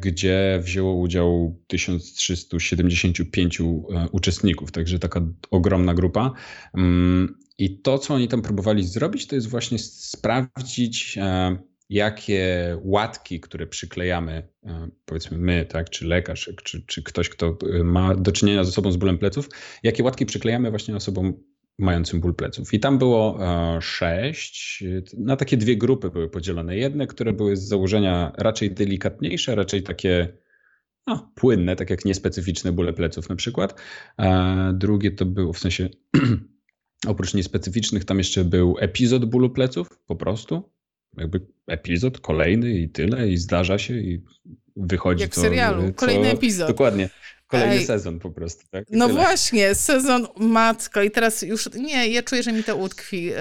gdzie 0.00 0.60
wzięło 0.62 0.94
udział 0.94 1.58
1375 1.66 3.60
e, 3.60 3.64
uczestników, 4.12 4.72
także 4.72 4.98
taka 4.98 5.20
ogromna 5.50 5.94
grupa. 5.94 6.32
Mm, 6.74 7.38
I 7.58 7.78
to, 7.78 7.98
co 7.98 8.14
oni 8.14 8.28
tam 8.28 8.42
próbowali 8.42 8.84
zrobić, 8.84 9.26
to 9.26 9.34
jest 9.34 9.48
właśnie 9.48 9.78
sprawdzić, 9.78 11.18
jakie 11.92 12.76
łatki, 12.82 13.40
które 13.40 13.66
przyklejamy, 13.66 14.48
e, 14.64 14.88
powiedzmy 15.04 15.38
my, 15.38 15.66
tak, 15.66 15.90
czy 15.90 16.06
lekarz, 16.06 16.50
czy, 16.64 16.86
czy 16.86 17.02
ktoś, 17.02 17.28
kto 17.28 17.56
e, 17.80 17.84
ma 17.84 18.14
do 18.14 18.32
czynienia 18.32 18.64
z 18.64 18.68
osobą 18.68 18.92
z 18.92 18.96
bólem 18.96 19.18
pleców, 19.18 19.48
jakie 19.82 20.04
łatki 20.04 20.26
przyklejamy 20.26 20.70
właśnie 20.70 20.96
osobom 20.96 21.34
mającym 21.82 22.20
ból 22.20 22.34
pleców. 22.34 22.74
I 22.74 22.80
tam 22.80 22.98
było 22.98 23.38
e, 23.40 23.82
sześć, 23.82 24.84
na 25.18 25.36
takie 25.36 25.56
dwie 25.56 25.76
grupy 25.76 26.10
były 26.10 26.30
podzielone. 26.30 26.76
Jedne, 26.76 27.06
które 27.06 27.32
były 27.32 27.56
z 27.56 27.68
założenia 27.68 28.32
raczej 28.38 28.70
delikatniejsze, 28.70 29.54
raczej 29.54 29.82
takie 29.82 30.42
no, 31.06 31.32
płynne, 31.34 31.76
tak 31.76 31.90
jak 31.90 32.04
niespecyficzne 32.04 32.72
bóle 32.72 32.92
pleców 32.92 33.28
na 33.28 33.36
przykład. 33.36 33.80
Drugie 34.72 35.10
to 35.10 35.26
było 35.26 35.52
w 35.52 35.58
sensie 35.58 35.88
oprócz 37.06 37.34
niespecyficznych, 37.34 38.04
tam 38.04 38.18
jeszcze 38.18 38.44
był 38.44 38.76
epizod 38.80 39.24
bólu 39.24 39.50
pleców 39.50 39.88
po 40.06 40.16
prostu, 40.16 40.72
jakby 41.16 41.46
epizod 41.66 42.20
kolejny 42.20 42.70
i 42.70 42.88
tyle 42.88 43.28
i 43.28 43.36
zdarza 43.36 43.78
się 43.78 43.94
i 43.94 44.24
wychodzi 44.76 45.22
Jak 45.22 45.32
w 45.32 45.34
serialu, 45.34 45.82
co, 45.88 45.94
kolejny 45.94 46.30
epizod. 46.30 46.68
Dokładnie. 46.68 47.10
Kolejny 47.52 47.74
Ej, 47.74 47.86
sezon 47.86 48.18
po 48.18 48.30
prostu, 48.30 48.64
tak? 48.70 48.84
no 48.90 49.06
tyle. 49.06 49.20
właśnie, 49.20 49.74
sezon 49.74 50.26
matko 50.36 51.02
i 51.02 51.10
teraz 51.10 51.42
już, 51.42 51.68
nie, 51.74 52.08
ja 52.08 52.22
czuję, 52.22 52.42
że 52.42 52.52
mi 52.52 52.64
to 52.64 52.76
utkwi. 52.76 53.24
Yy, 53.24 53.34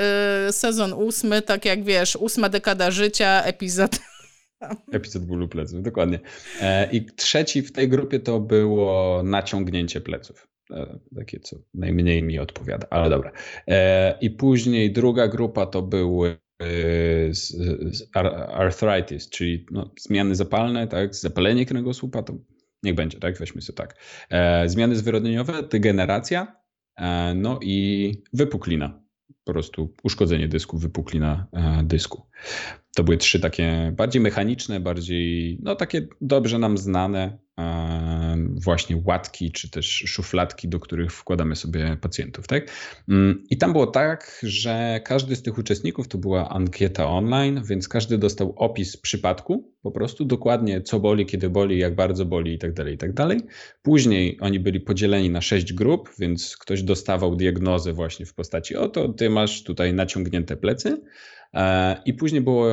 sezon 0.52 0.94
ósmy, 0.94 1.42
tak 1.42 1.66
jak 1.66 1.84
wiesz, 1.84 2.16
ósma 2.16 2.50
dekada 2.50 2.92
życia, 2.92 3.44
epizod... 3.44 3.92
Epizod 4.92 5.26
bólu 5.26 5.48
pleców, 5.48 5.82
dokładnie. 5.82 6.20
E, 6.62 6.92
I 6.92 7.06
trzeci 7.06 7.62
w 7.62 7.72
tej 7.72 7.90
grupie 7.90 8.20
to 8.20 8.40
było 8.40 9.22
naciągnięcie 9.24 10.02
pleców. 10.02 10.48
E, 10.72 11.00
takie, 11.16 11.40
co 11.40 11.56
najmniej 11.74 12.24
mi 12.24 12.40
odpowiada, 12.40 12.88
ale 12.90 13.10
dobra. 13.10 13.32
E, 13.68 14.18
I 14.22 14.30
później 14.30 14.92
druga 14.92 15.28
grupa 15.28 15.66
to 15.66 15.82
były 15.82 16.38
arthritis, 18.54 19.30
czyli 19.30 19.66
no, 19.72 19.92
zmiany 20.00 20.36
zapalne, 20.36 20.88
tak, 20.88 21.16
zapalenie 21.16 21.66
kręgosłupa, 21.66 22.24
to 22.24 22.34
niech 22.84 22.96
będzie, 22.96 23.20
tak, 23.20 23.38
weźmy 23.38 23.62
sobie 23.62 23.78
tak. 23.78 23.96
E, 24.30 24.70
zmiany 24.70 24.96
zwyrodnieniowe, 24.96 25.64
degeneracja, 25.64 26.56
e, 26.98 27.34
no 27.36 27.60
i 27.62 28.12
wypuklina, 28.34 29.02
po 29.44 29.54
prostu 29.54 29.94
uszkodzenie 30.04 30.48
dysku, 30.48 30.78
wypuklina 30.78 31.48
e, 31.54 31.84
dysku. 31.84 32.28
To 32.96 33.04
były 33.04 33.18
trzy 33.18 33.40
takie 33.40 33.94
bardziej 33.96 34.22
mechaniczne, 34.22 34.80
bardziej, 34.80 35.60
no 35.64 35.76
takie 35.76 36.08
dobrze 36.22 36.60
nam 36.60 36.78
znane 36.78 37.38
właśnie 38.64 39.02
łatki 39.06 39.52
czy 39.52 39.70
też 39.70 40.04
szufladki, 40.08 40.68
do 40.68 40.80
których 40.80 41.14
wkładamy 41.14 41.56
sobie 41.56 41.98
pacjentów. 42.02 42.48
Tak? 42.48 42.72
Mm, 43.10 43.44
I 43.50 43.58
tam 43.58 43.72
było 43.72 43.88
tak, 43.88 44.40
że 44.44 45.02
każdy 45.06 45.36
z 45.36 45.42
tych 45.42 45.58
uczestników 45.58 46.08
to 46.08 46.18
była 46.18 46.50
ankieta 46.50 47.08
online, 47.08 47.62
więc 47.64 47.88
każdy 47.88 48.18
dostał 48.18 48.54
opis 48.56 48.98
przypadku, 48.98 49.72
po 49.82 49.92
prostu 49.92 50.26
dokładnie 50.26 50.82
co 50.82 51.00
boli, 51.00 51.26
kiedy 51.26 51.50
boli, 51.50 51.80
jak 51.80 51.96
bardzo 51.96 52.26
boli 52.26 52.54
i 52.54 52.60
tak 52.60 52.74
dalej, 52.74 52.96
i 52.96 52.98
tak. 52.98 53.12
Później 53.82 54.38
oni 54.42 54.60
byli 54.60 54.80
podzieleni 54.80 55.30
na 55.30 55.42
sześć 55.42 55.74
grup, 55.74 56.10
więc 56.20 56.58
ktoś 56.58 56.84
dostawał 56.84 57.36
diagnozę 57.36 57.94
właśnie 57.94 58.26
w 58.26 58.34
postaci 58.34 58.76
oto 58.76 59.10
ty 59.10 59.30
masz 59.30 59.64
tutaj 59.64 59.94
naciągnięte 59.94 60.58
plecy, 60.58 61.02
I 62.06 62.14
później 62.14 62.42
było 62.42 62.68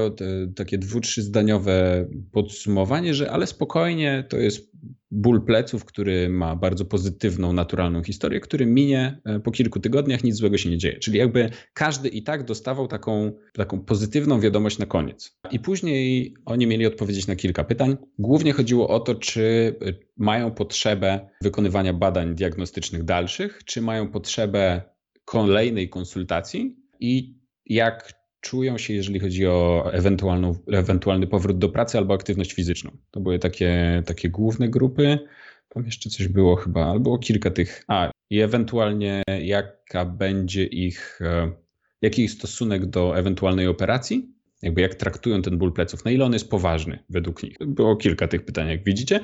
takie 0.56 0.78
dwu, 0.78 1.00
zdaniowe 1.16 2.08
podsumowanie, 2.32 3.14
że 3.14 3.30
ale 3.30 3.46
spokojnie, 3.46 4.24
to 4.28 4.36
jest 4.36 4.68
ból 5.10 5.44
pleców, 5.44 5.84
który 5.84 6.28
ma 6.28 6.56
bardzo 6.56 6.84
pozytywną, 6.84 7.52
naturalną 7.52 8.02
historię, 8.02 8.40
który 8.40 8.66
minie 8.66 9.20
e, 9.24 9.40
po 9.40 9.50
kilku 9.50 9.80
tygodniach, 9.80 10.24
nic 10.24 10.36
złego 10.36 10.58
się 10.58 10.70
nie 10.70 10.78
dzieje. 10.78 10.98
Czyli 10.98 11.18
jakby 11.18 11.50
każdy 11.74 12.08
i 12.08 12.22
tak 12.22 12.44
dostawał 12.44 12.88
taką, 12.88 13.32
taką 13.52 13.80
pozytywną 13.80 14.40
wiadomość 14.40 14.78
na 14.78 14.86
koniec. 14.86 15.38
I 15.50 15.60
później 15.60 16.34
oni 16.44 16.66
mieli 16.66 16.86
odpowiedzieć 16.86 17.26
na 17.26 17.36
kilka 17.36 17.64
pytań. 17.64 17.96
Głównie 18.18 18.52
chodziło 18.52 18.88
o 18.88 19.00
to, 19.00 19.14
czy 19.14 19.74
e, 19.82 19.92
mają 20.16 20.50
potrzebę 20.50 21.28
wykonywania 21.42 21.92
badań 21.92 22.34
diagnostycznych 22.34 23.04
dalszych, 23.04 23.64
czy 23.64 23.82
mają 23.82 24.08
potrzebę 24.08 24.82
kolejnej 25.24 25.88
konsultacji 25.88 26.76
i 27.00 27.38
jak 27.66 28.17
czują 28.40 28.78
się, 28.78 28.94
jeżeli 28.94 29.20
chodzi 29.20 29.46
o 29.46 29.90
ewentualną, 29.92 30.54
ewentualny 30.72 31.26
powrót 31.26 31.58
do 31.58 31.68
pracy 31.68 31.98
albo 31.98 32.14
aktywność 32.14 32.52
fizyczną. 32.52 32.90
To 33.10 33.20
były 33.20 33.38
takie, 33.38 34.02
takie 34.06 34.30
główne 34.30 34.68
grupy. 34.68 35.18
Tam 35.68 35.84
jeszcze 35.84 36.10
coś 36.10 36.28
było 36.28 36.56
chyba, 36.56 36.86
albo 36.86 37.18
kilka 37.18 37.50
tych. 37.50 37.84
A, 37.88 38.10
i 38.30 38.40
ewentualnie 38.40 39.22
jaka 39.42 40.04
będzie 40.04 40.64
ich, 40.64 41.20
e, 41.22 41.52
jaki 42.02 42.24
ich 42.24 42.30
stosunek 42.30 42.86
do 42.86 43.18
ewentualnej 43.18 43.66
operacji 43.66 44.37
jakby 44.62 44.80
jak 44.80 44.94
traktują 44.94 45.42
ten 45.42 45.58
ból 45.58 45.72
pleców, 45.72 46.04
na 46.04 46.10
ile 46.10 46.24
on 46.24 46.32
jest 46.32 46.50
poważny 46.50 46.98
według 47.10 47.42
nich. 47.42 47.56
Było 47.60 47.96
kilka 47.96 48.28
tych 48.28 48.44
pytań, 48.44 48.68
jak 48.68 48.84
widzicie. 48.84 49.20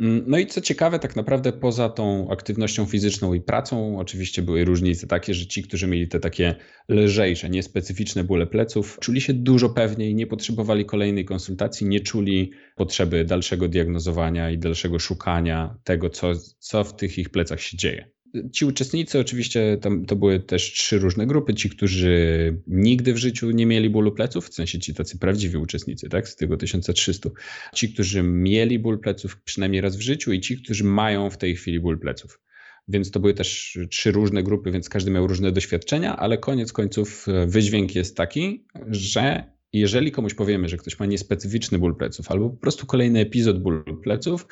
Mm, 0.00 0.24
no 0.26 0.38
i 0.38 0.46
co 0.46 0.60
ciekawe, 0.60 0.98
tak 0.98 1.16
naprawdę 1.16 1.52
poza 1.52 1.88
tą 1.88 2.30
aktywnością 2.30 2.86
fizyczną 2.86 3.34
i 3.34 3.40
pracą, 3.40 3.98
oczywiście 3.98 4.42
były 4.42 4.64
różnice 4.64 5.06
takie, 5.06 5.34
że 5.34 5.46
ci, 5.46 5.62
którzy 5.62 5.86
mieli 5.86 6.08
te 6.08 6.20
takie 6.20 6.54
lżejsze, 6.88 7.50
niespecyficzne 7.50 8.24
bóle 8.24 8.46
pleców, 8.46 8.98
czuli 9.00 9.20
się 9.20 9.34
dużo 9.34 9.68
pewniej, 9.68 10.14
nie 10.14 10.26
potrzebowali 10.26 10.84
kolejnej 10.84 11.24
konsultacji, 11.24 11.86
nie 11.86 12.00
czuli 12.00 12.52
potrzeby 12.76 13.24
dalszego 13.24 13.68
diagnozowania 13.68 14.50
i 14.50 14.58
dalszego 14.58 14.98
szukania 14.98 15.78
tego, 15.84 16.10
co, 16.10 16.32
co 16.58 16.84
w 16.84 16.96
tych 16.96 17.18
ich 17.18 17.30
plecach 17.30 17.60
się 17.60 17.76
dzieje. 17.76 18.15
Ci 18.52 18.64
uczestnicy, 18.64 19.18
oczywiście, 19.18 19.78
tam 19.80 20.06
to 20.06 20.16
były 20.16 20.40
też 20.40 20.72
trzy 20.72 20.98
różne 20.98 21.26
grupy. 21.26 21.54
Ci, 21.54 21.70
którzy 21.70 22.56
nigdy 22.66 23.12
w 23.12 23.16
życiu 23.16 23.50
nie 23.50 23.66
mieli 23.66 23.90
bólu 23.90 24.12
pleców, 24.12 24.48
w 24.48 24.54
sensie 24.54 24.78
ci 24.78 24.94
tacy 24.94 25.18
prawdziwi 25.18 25.56
uczestnicy, 25.56 26.08
tak, 26.08 26.28
z 26.28 26.36
tego 26.36 26.56
1300. 26.56 27.30
Ci, 27.74 27.92
którzy 27.92 28.22
mieli 28.22 28.78
ból 28.78 29.00
pleców 29.00 29.42
przynajmniej 29.42 29.80
raz 29.80 29.96
w 29.96 30.00
życiu 30.00 30.32
i 30.32 30.40
ci, 30.40 30.62
którzy 30.62 30.84
mają 30.84 31.30
w 31.30 31.38
tej 31.38 31.56
chwili 31.56 31.80
ból 31.80 31.98
pleców. 31.98 32.40
Więc 32.88 33.10
to 33.10 33.20
były 33.20 33.34
też 33.34 33.78
trzy 33.90 34.12
różne 34.12 34.42
grupy, 34.42 34.70
więc 34.70 34.88
każdy 34.88 35.10
miał 35.10 35.26
różne 35.26 35.52
doświadczenia, 35.52 36.16
ale 36.16 36.38
koniec 36.38 36.72
końców 36.72 37.26
e, 37.28 37.46
wydźwięk 37.46 37.94
jest 37.94 38.16
taki, 38.16 38.66
że 38.88 39.44
jeżeli 39.72 40.12
komuś 40.12 40.34
powiemy, 40.34 40.68
że 40.68 40.76
ktoś 40.76 40.98
ma 40.98 41.06
niespecyficzny 41.06 41.78
ból 41.78 41.96
pleców 41.96 42.30
albo 42.30 42.50
po 42.50 42.56
prostu 42.56 42.86
kolejny 42.86 43.20
epizod 43.20 43.62
bólu 43.62 43.96
pleców, 44.02 44.46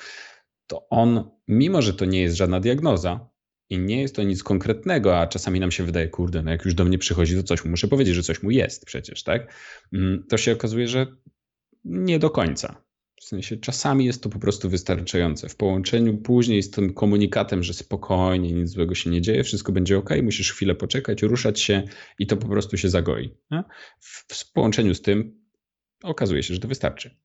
to 0.66 0.88
on, 0.88 1.30
mimo 1.48 1.82
że 1.82 1.94
to 1.94 2.04
nie 2.04 2.20
jest 2.20 2.36
żadna 2.36 2.60
diagnoza, 2.60 3.33
i 3.70 3.78
nie 3.78 4.00
jest 4.00 4.16
to 4.16 4.22
nic 4.22 4.42
konkretnego, 4.42 5.18
a 5.18 5.26
czasami 5.26 5.60
nam 5.60 5.70
się 5.70 5.84
wydaje, 5.84 6.08
kurde, 6.08 6.42
no 6.42 6.50
jak 6.50 6.64
już 6.64 6.74
do 6.74 6.84
mnie 6.84 6.98
przychodzi, 6.98 7.36
to 7.36 7.42
coś 7.42 7.64
mu 7.64 7.70
muszę 7.70 7.88
powiedzieć, 7.88 8.14
że 8.14 8.22
coś 8.22 8.42
mu 8.42 8.50
jest 8.50 8.84
przecież, 8.84 9.22
tak? 9.22 9.54
Mm, 9.92 10.24
to 10.28 10.36
się 10.36 10.52
okazuje, 10.52 10.88
że 10.88 11.06
nie 11.84 12.18
do 12.18 12.30
końca. 12.30 12.84
W 13.20 13.24
sensie 13.24 13.56
czasami 13.56 14.04
jest 14.04 14.22
to 14.22 14.28
po 14.28 14.38
prostu 14.38 14.70
wystarczające. 14.70 15.48
W 15.48 15.56
połączeniu 15.56 16.18
później 16.18 16.62
z 16.62 16.70
tym 16.70 16.94
komunikatem, 16.94 17.62
że 17.62 17.74
spokojnie, 17.74 18.52
nic 18.52 18.70
złego 18.70 18.94
się 18.94 19.10
nie 19.10 19.20
dzieje, 19.20 19.44
wszystko 19.44 19.72
będzie 19.72 19.98
ok, 19.98 20.10
musisz 20.22 20.52
chwilę 20.52 20.74
poczekać, 20.74 21.22
ruszać 21.22 21.60
się 21.60 21.82
i 22.18 22.26
to 22.26 22.36
po 22.36 22.48
prostu 22.48 22.76
się 22.76 22.88
zagoi. 22.88 23.34
W, 24.00 24.24
w 24.34 24.52
połączeniu 24.52 24.94
z 24.94 25.02
tym 25.02 25.44
okazuje 26.02 26.42
się, 26.42 26.54
że 26.54 26.60
to 26.60 26.68
wystarczy. 26.68 27.16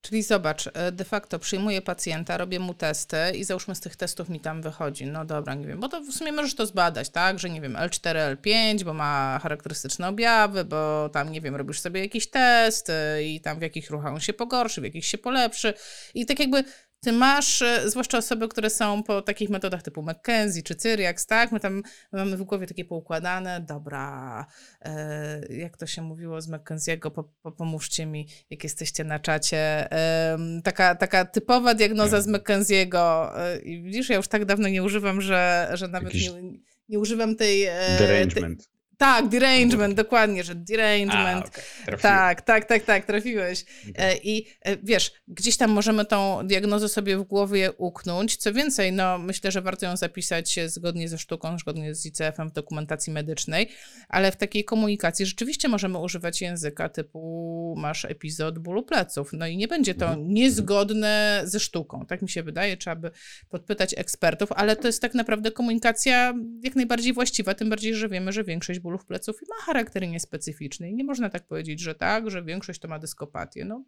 Czyli 0.00 0.22
zobacz, 0.22 0.66
e, 0.74 0.92
de 0.92 1.04
facto 1.04 1.38
przyjmuję 1.38 1.82
pacjenta, 1.82 2.36
robię 2.36 2.60
mu 2.60 2.74
testy 2.74 3.16
i 3.34 3.44
załóżmy 3.44 3.74
z 3.74 3.80
tych 3.80 3.96
testów 3.96 4.28
mi 4.28 4.40
tam 4.40 4.62
wychodzi. 4.62 5.06
No 5.06 5.24
dobra, 5.24 5.54
nie 5.54 5.66
wiem, 5.66 5.80
bo 5.80 5.88
to 5.88 6.00
w 6.00 6.12
sumie 6.12 6.32
możesz 6.32 6.54
to 6.54 6.66
zbadać, 6.66 7.10
tak? 7.10 7.38
Że 7.38 7.50
nie 7.50 7.60
wiem, 7.60 7.72
L4, 7.74 8.36
L5, 8.36 8.84
bo 8.84 8.94
ma 8.94 9.38
charakterystyczne 9.42 10.08
objawy, 10.08 10.64
bo 10.64 11.08
tam, 11.08 11.32
nie 11.32 11.40
wiem, 11.40 11.56
robisz 11.56 11.80
sobie 11.80 12.00
jakiś 12.00 12.30
test 12.30 12.88
y, 12.90 13.24
i 13.24 13.40
tam 13.40 13.58
w 13.58 13.62
jakich 13.62 13.90
ruchach 13.90 14.12
on 14.12 14.20
się 14.20 14.32
pogorszy, 14.32 14.80
w 14.80 14.84
jakich 14.84 15.06
się 15.06 15.18
polepszy. 15.18 15.74
I 16.14 16.26
tak 16.26 16.38
jakby 16.40 16.64
ty 17.00 17.12
masz, 17.12 17.62
e, 17.62 17.90
zwłaszcza 17.90 18.18
osoby, 18.18 18.48
które 18.48 18.70
są 18.70 19.02
po 19.02 19.22
takich 19.22 19.50
metodach 19.50 19.82
typu 19.82 20.02
McKenzie 20.02 20.62
czy 20.62 20.74
Cyriax, 20.74 21.26
tak? 21.26 21.52
My 21.52 21.60
tam 21.60 21.82
mamy 22.12 22.36
w 22.36 22.42
głowie 22.42 22.66
takie 22.66 22.84
poukładane, 22.84 23.60
dobra, 23.60 24.46
e, 24.80 25.54
jak 25.54 25.76
to 25.76 25.86
się 25.86 26.02
mówiło 26.02 26.40
z 26.40 26.48
McKenzie'ego, 26.48 27.10
po, 27.10 27.24
po, 27.42 27.52
pomóżcie 27.52 28.06
mi, 28.06 28.28
jak 28.50 28.64
jesteście 28.64 29.04
na 29.04 29.18
czacie. 29.18 29.92
E, 29.92 30.38
taka, 30.64 30.94
taka 30.94 31.24
typowa 31.24 31.74
diagnoza 31.74 32.20
z 32.20 32.28
McKenzie'ego. 32.28 33.30
E, 33.38 33.60
widzisz, 33.62 34.08
ja 34.08 34.16
już 34.16 34.28
tak 34.28 34.44
dawno 34.44 34.68
nie 34.68 34.82
używam, 34.82 35.20
że, 35.20 35.70
że 35.74 35.88
nawet 35.88 36.14
nie, 36.14 36.58
nie 36.88 36.98
używam 36.98 37.36
tej... 37.36 37.64
E, 37.64 37.96
derangement. 37.98 38.77
Tak, 38.98 39.28
derangement, 39.28 39.94
dokładnie, 39.94 40.44
że 40.44 40.54
derangement. 40.54 41.46
A, 41.46 41.48
okay. 41.88 41.98
Tak, 41.98 42.42
tak, 42.42 42.64
tak, 42.64 42.84
tak, 42.84 43.04
trafiłeś. 43.04 43.64
Okay. 43.90 44.06
E, 44.06 44.16
I 44.16 44.46
e, 44.62 44.76
wiesz, 44.82 45.12
gdzieś 45.28 45.56
tam 45.56 45.70
możemy 45.70 46.04
tą 46.04 46.46
diagnozę 46.46 46.88
sobie 46.88 47.16
w 47.16 47.22
głowie 47.22 47.72
uknąć. 47.72 48.36
Co 48.36 48.52
więcej, 48.52 48.92
no 48.92 49.18
myślę, 49.18 49.50
że 49.50 49.62
warto 49.62 49.86
ją 49.86 49.96
zapisać 49.96 50.58
zgodnie 50.66 51.08
ze 51.08 51.18
sztuką, 51.18 51.58
zgodnie 51.58 51.94
z 51.94 52.06
ICF-em 52.06 52.50
w 52.50 52.52
dokumentacji 52.52 53.12
medycznej, 53.12 53.68
ale 54.08 54.32
w 54.32 54.36
takiej 54.36 54.64
komunikacji 54.64 55.26
rzeczywiście 55.26 55.68
możemy 55.68 55.98
używać 55.98 56.40
języka 56.40 56.88
typu 56.88 57.74
masz 57.78 58.04
epizod 58.04 58.58
bólu 58.58 58.82
pleców. 58.82 59.30
No 59.32 59.46
i 59.46 59.56
nie 59.56 59.68
będzie 59.68 59.94
to 59.94 60.06
mhm. 60.06 60.34
niezgodne 60.34 61.42
ze 61.44 61.60
sztuką. 61.60 62.06
Tak 62.06 62.22
mi 62.22 62.28
się 62.28 62.42
wydaje, 62.42 62.76
trzeba 62.76 62.96
by 62.96 63.10
podpytać 63.48 63.94
ekspertów, 63.96 64.52
ale 64.52 64.76
to 64.76 64.86
jest 64.88 65.02
tak 65.02 65.14
naprawdę 65.14 65.50
komunikacja 65.50 66.34
jak 66.62 66.76
najbardziej 66.76 67.12
właściwa, 67.12 67.54
tym 67.54 67.70
bardziej, 67.70 67.94
że 67.94 68.08
wiemy, 68.08 68.32
że 68.32 68.44
większość 68.44 68.80
bólów 68.88 69.04
pleców 69.04 69.36
ma 69.48 69.64
charakter 69.64 70.08
niespecyficzny. 70.08 70.90
I 70.90 70.94
nie 70.94 71.04
można 71.04 71.30
tak 71.30 71.46
powiedzieć, 71.46 71.80
że 71.80 71.94
tak, 71.94 72.30
że 72.30 72.42
większość 72.42 72.80
to 72.80 72.88
ma 72.88 72.98
dyskopatię. 72.98 73.64
No, 73.64 73.84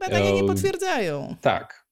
badania 0.00 0.30
nie 0.30 0.44
potwierdzają. 0.44 1.36
Tak, 1.40 1.88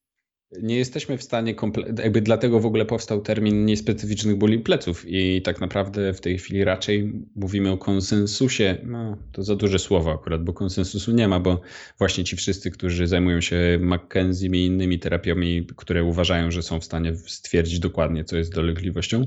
nie 0.62 0.76
jesteśmy 0.76 1.18
w 1.18 1.22
stanie, 1.22 1.54
jakby 1.98 2.20
dlatego 2.20 2.60
w 2.60 2.66
ogóle 2.66 2.84
powstał 2.84 3.20
termin 3.20 3.64
niespecyficznych 3.64 4.36
bóli 4.36 4.58
pleców 4.58 5.04
i 5.08 5.42
tak 5.42 5.60
naprawdę 5.60 6.12
w 6.12 6.20
tej 6.20 6.38
chwili 6.38 6.64
raczej 6.64 7.12
mówimy 7.36 7.70
o 7.70 7.78
konsensusie, 7.78 8.76
no 8.84 9.16
to 9.32 9.42
za 9.42 9.56
duże 9.56 9.78
słowo 9.78 10.12
akurat, 10.12 10.44
bo 10.44 10.52
konsensusu 10.52 11.12
nie 11.12 11.28
ma, 11.28 11.40
bo 11.40 11.60
właśnie 11.98 12.24
ci 12.24 12.36
wszyscy, 12.36 12.70
którzy 12.70 13.06
zajmują 13.06 13.40
się 13.40 13.78
McKenzie 13.80 14.46
i 14.46 14.66
innymi 14.66 14.98
terapiami, 14.98 15.66
które 15.76 16.04
uważają, 16.04 16.50
że 16.50 16.62
są 16.62 16.80
w 16.80 16.84
stanie 16.84 17.16
stwierdzić 17.16 17.78
dokładnie, 17.78 18.24
co 18.24 18.36
jest 18.36 18.54
dolegliwością, 18.54 19.26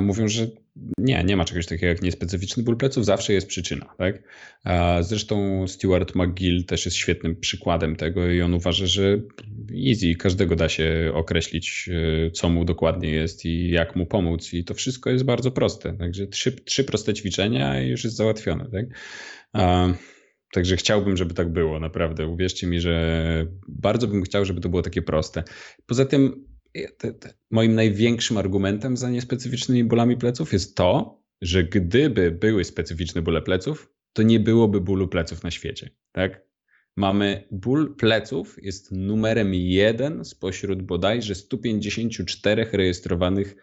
mówią, 0.00 0.28
że 0.28 0.46
nie, 0.98 1.24
nie 1.24 1.36
ma 1.36 1.44
czegoś 1.44 1.66
takiego 1.66 1.86
jak 1.86 2.02
niespecyficzny 2.02 2.62
ból 2.62 2.76
pleców, 2.76 3.04
zawsze 3.04 3.32
jest 3.32 3.46
przyczyna. 3.46 3.94
Tak? 3.98 4.22
Zresztą 5.00 5.66
Stuart 5.68 6.14
McGill 6.14 6.64
też 6.64 6.84
jest 6.84 6.96
świetnym 6.96 7.36
przykładem 7.36 7.96
tego 7.96 8.30
i 8.30 8.42
on 8.42 8.54
uważa, 8.54 8.86
że 8.86 9.20
easy, 9.88 10.14
każdego 10.14 10.56
da 10.56 10.68
się 10.68 11.12
określić, 11.14 11.90
e, 11.92 12.30
co 12.30 12.48
mu 12.48 12.64
dokładnie 12.64 13.10
jest 13.10 13.44
i 13.44 13.70
jak 13.70 13.96
mu 13.96 14.06
pomóc 14.06 14.52
i 14.52 14.64
to 14.64 14.74
wszystko 14.74 15.10
jest 15.10 15.24
bardzo 15.24 15.50
proste. 15.50 15.96
Także 15.98 16.26
trzy, 16.26 16.52
trzy 16.52 16.84
proste 16.84 17.14
ćwiczenia 17.14 17.82
i 17.82 17.88
już 17.88 18.04
jest 18.04 18.16
załatwione. 18.16 18.70
Tak? 18.70 18.86
Także 20.52 20.76
chciałbym, 20.76 21.16
żeby 21.16 21.34
tak 21.34 21.52
było, 21.52 21.80
naprawdę. 21.80 22.26
Uwierzcie 22.26 22.66
mi, 22.66 22.80
że 22.80 23.46
bardzo 23.68 24.08
bym 24.08 24.22
chciał, 24.22 24.44
żeby 24.44 24.60
to 24.60 24.68
było 24.68 24.82
takie 24.82 25.02
proste. 25.02 25.42
Poza 25.86 26.04
tym 26.04 26.51
moim 27.50 27.74
największym 27.74 28.38
argumentem 28.38 28.96
za 28.96 29.10
niespecyficznymi 29.10 29.84
bólami 29.84 30.16
pleców 30.16 30.52
jest 30.52 30.76
to, 30.76 31.22
że 31.40 31.64
gdyby 31.64 32.30
były 32.30 32.64
specyficzne 32.64 33.22
bóle 33.22 33.42
pleców, 33.42 33.92
to 34.12 34.22
nie 34.22 34.40
byłoby 34.40 34.80
bólu 34.80 35.08
pleców 35.08 35.42
na 35.42 35.50
świecie. 35.50 35.90
Tak? 36.12 36.46
Mamy 36.96 37.48
ból 37.50 37.96
pleców, 37.96 38.56
jest 38.62 38.92
numerem 38.92 39.54
jeden 39.54 40.24
spośród 40.24 40.82
bodajże 40.82 41.34
154 41.34 42.66
rejestrowanych 42.72 43.56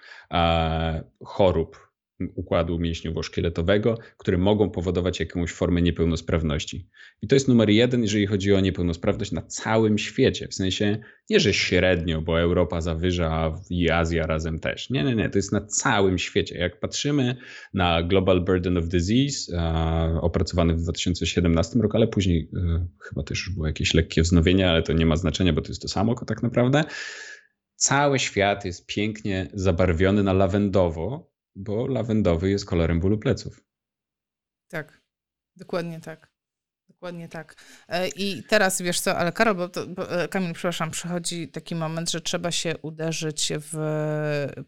chorób 1.24 1.89
układu 2.36 2.80
mięśniowo-szkieletowego, 2.80 3.98
które 4.18 4.38
mogą 4.38 4.70
powodować 4.70 5.20
jakąś 5.20 5.52
formę 5.52 5.82
niepełnosprawności. 5.82 6.90
I 7.22 7.28
to 7.28 7.36
jest 7.36 7.48
numer 7.48 7.70
jeden, 7.70 8.02
jeżeli 8.02 8.28
chodzi 8.28 8.54
o 8.54 8.60
niepełnosprawność 8.60 9.32
na 9.32 9.42
całym 9.42 9.98
świecie. 9.98 10.48
W 10.48 10.54
sensie 10.54 10.98
nie, 11.30 11.40
że 11.40 11.54
średnio, 11.54 12.22
bo 12.22 12.40
Europa 12.40 12.82
zawyża 12.82 13.62
i 13.70 13.90
Azja 13.90 14.28
razem 14.28 14.60
też. 14.60 14.90
Nie, 14.90 15.04
nie, 15.04 15.16
nie. 15.16 15.30
To 15.30 15.38
jest 15.38 15.52
na 15.52 15.62
całym 15.62 16.18
świecie. 16.18 16.58
Jak 16.58 16.80
patrzymy 16.80 17.36
na 17.74 18.04
Global 18.04 18.42
Burden 18.42 18.78
of 18.78 18.88
Disease, 18.88 19.52
opracowany 20.22 20.74
w 20.74 20.82
2017 20.82 21.80
roku, 21.80 21.98
ale 21.98 22.08
później 22.08 22.50
e, 22.56 22.88
chyba 23.10 23.24
też 23.24 23.40
już 23.40 23.56
było 23.56 23.68
jakieś 23.68 23.94
lekkie 23.94 24.22
wznowienie, 24.22 24.70
ale 24.70 24.84
to 24.84 24.94
nie 24.94 25.06
ma 25.06 25.16
znaczenia, 25.16 25.54
bo 25.54 25.62
to 25.62 25.68
jest 25.68 25.82
to 25.82 25.88
samo 25.88 26.16
tak 26.26 26.44
naprawdę. 26.44 26.84
Cały 27.76 28.20
świat 28.20 28.66
jest 28.66 28.86
pięknie 28.86 29.50
zabarwiony 29.54 30.24
na 30.24 30.34
lawendowo, 30.34 31.29
bo 31.60 31.88
lawendowy 31.88 32.50
jest 32.50 32.66
kolorem 32.66 33.00
bólu 33.00 33.18
pleców. 33.18 33.64
Tak, 34.68 35.02
dokładnie 35.56 36.00
tak. 36.00 36.32
Dokładnie 36.88 37.30
tak. 37.30 37.56
E, 37.88 38.08
I 38.08 38.44
teraz 38.44 38.82
wiesz 38.82 39.00
co, 39.00 39.18
ale 39.18 39.32
Karol, 39.32 39.56
bo, 39.56 39.70
to, 39.70 39.88
bo 39.88 40.22
e, 40.24 40.28
Kamil, 40.28 40.54
przepraszam, 40.54 40.92
przychodzi 40.92 41.48
taki 41.48 41.76
moment, 41.76 42.12
że 42.12 42.22
trzeba 42.22 42.52
się 42.52 42.78
uderzyć 42.78 43.52
w 43.58 43.78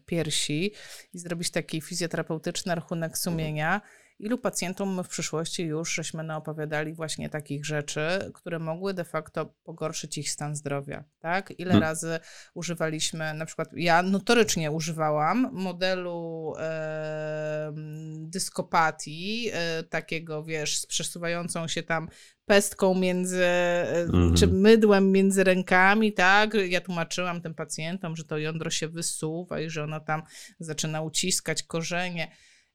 piersi 0.06 0.72
i 1.12 1.18
zrobić 1.18 1.50
taki 1.50 1.80
fizjoterapeutyczny 1.80 2.74
rachunek 2.74 3.18
sumienia. 3.18 3.80
Ilu 4.18 4.38
pacjentom 4.38 4.94
my 4.94 5.04
w 5.04 5.08
przyszłości 5.08 5.62
już 5.62 5.94
żeśmy 5.94 6.22
naopowiadali 6.22 6.94
właśnie 6.94 7.28
takich 7.28 7.64
rzeczy, 7.64 8.30
które 8.34 8.58
mogły 8.58 8.94
de 8.94 9.04
facto 9.04 9.54
pogorszyć 9.64 10.18
ich 10.18 10.30
stan 10.30 10.56
zdrowia, 10.56 11.04
tak? 11.18 11.50
Ile 11.58 11.70
hmm. 11.70 11.82
razy 11.88 12.18
używaliśmy, 12.54 13.34
na 13.34 13.46
przykład 13.46 13.68
ja 13.76 14.02
notorycznie 14.02 14.70
używałam 14.70 15.48
modelu 15.52 16.52
e, 16.58 17.72
dyskopatii, 18.18 19.50
e, 19.52 19.82
takiego 19.82 20.44
wiesz, 20.44 20.78
z 20.78 20.86
przesuwającą 20.86 21.68
się 21.68 21.82
tam 21.82 22.08
pestką 22.46 22.94
między, 22.94 23.44
mm. 23.44 24.34
czy 24.34 24.46
mydłem 24.46 25.12
między 25.12 25.44
rękami, 25.44 26.12
tak? 26.12 26.54
Ja 26.68 26.80
tłumaczyłam 26.80 27.42
tym 27.42 27.54
pacjentom, 27.54 28.16
że 28.16 28.24
to 28.24 28.38
jądro 28.38 28.70
się 28.70 28.88
wysuwa 28.88 29.60
i 29.60 29.70
że 29.70 29.84
ono 29.84 30.00
tam 30.00 30.22
zaczyna 30.58 31.02
uciskać 31.02 31.62
korzenie. 31.62 32.28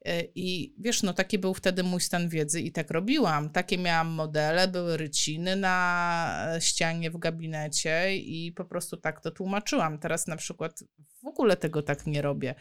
E, 0.08 0.24
I 0.36 0.76
wiesz, 0.80 1.04
no 1.04 1.14
taki 1.14 1.40
był 1.40 1.54
wtedy 1.54 1.84
mój 1.84 2.02
stan 2.02 2.30
wiedzy 2.30 2.62
i 2.62 2.72
tak 2.72 2.92
robiłam. 2.92 3.50
Takie 3.50 3.78
miałam 3.78 4.08
modele, 4.08 4.68
były 4.68 4.98
ryciny 4.98 5.56
na 5.56 6.58
ścianie 6.60 7.12
w 7.12 7.18
gabinecie 7.18 8.18
i 8.18 8.52
po 8.52 8.66
prostu 8.66 8.98
tak 8.98 9.22
to 9.22 9.32
tłumaczyłam. 9.32 10.00
Teraz 10.00 10.28
na 10.28 10.36
przykład 10.38 10.84
w 11.24 11.28
ogóle 11.28 11.58
tego 11.58 11.82
tak 11.82 12.08
nie 12.08 12.22
robię. 12.22 12.56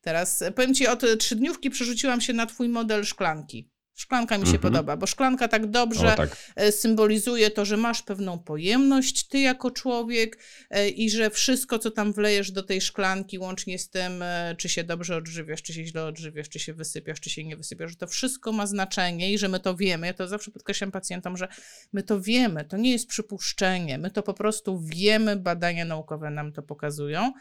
Teraz 0.00 0.44
powiem 0.54 0.74
ci, 0.74 0.86
od 0.86 1.04
trzydniówki 1.18 1.70
przerzuciłam 1.70 2.20
się 2.20 2.32
na 2.32 2.46
twój 2.46 2.68
model 2.68 3.04
szklanki. 3.04 3.69
Szklanka 3.94 4.38
mi 4.38 4.46
się 4.46 4.54
mhm. 4.54 4.62
podoba, 4.62 4.96
bo 4.96 5.06
szklanka 5.06 5.48
tak 5.48 5.66
dobrze 5.66 6.12
o, 6.12 6.16
tak. 6.16 6.36
E, 6.56 6.72
symbolizuje 6.72 7.50
to, 7.50 7.64
że 7.64 7.76
masz 7.76 8.02
pewną 8.02 8.38
pojemność 8.38 9.28
ty 9.28 9.38
jako 9.38 9.70
człowiek 9.70 10.38
e, 10.70 10.88
i 10.88 11.10
że 11.10 11.30
wszystko, 11.30 11.78
co 11.78 11.90
tam 11.90 12.12
wlejesz 12.12 12.50
do 12.50 12.62
tej 12.62 12.80
szklanki, 12.80 13.38
łącznie 13.38 13.78
z 13.78 13.90
tym, 13.90 14.22
e, 14.22 14.54
czy 14.58 14.68
się 14.68 14.84
dobrze 14.84 15.16
odżywiasz, 15.16 15.62
czy 15.62 15.72
się 15.72 15.84
źle 15.84 16.04
odżywiasz, 16.04 16.48
czy 16.48 16.58
się 16.58 16.74
wysypiasz, 16.74 17.20
czy 17.20 17.30
się 17.30 17.44
nie 17.44 17.56
wysypiasz, 17.56 17.90
że 17.90 17.96
to 17.96 18.06
wszystko 18.06 18.52
ma 18.52 18.66
znaczenie 18.66 19.32
i 19.32 19.38
że 19.38 19.48
my 19.48 19.60
to 19.60 19.76
wiemy. 19.76 20.06
Ja 20.06 20.14
to 20.14 20.28
zawsze 20.28 20.50
podkreślam 20.50 20.90
pacjentom, 20.90 21.36
że 21.36 21.48
my 21.92 22.02
to 22.02 22.20
wiemy, 22.20 22.64
to 22.64 22.76
nie 22.76 22.92
jest 22.92 23.08
przypuszczenie, 23.08 23.98
my 23.98 24.10
to 24.10 24.22
po 24.22 24.34
prostu 24.34 24.80
wiemy, 24.80 25.36
badania 25.36 25.84
naukowe 25.84 26.30
nam 26.30 26.52
to 26.52 26.62
pokazują. 26.62 27.32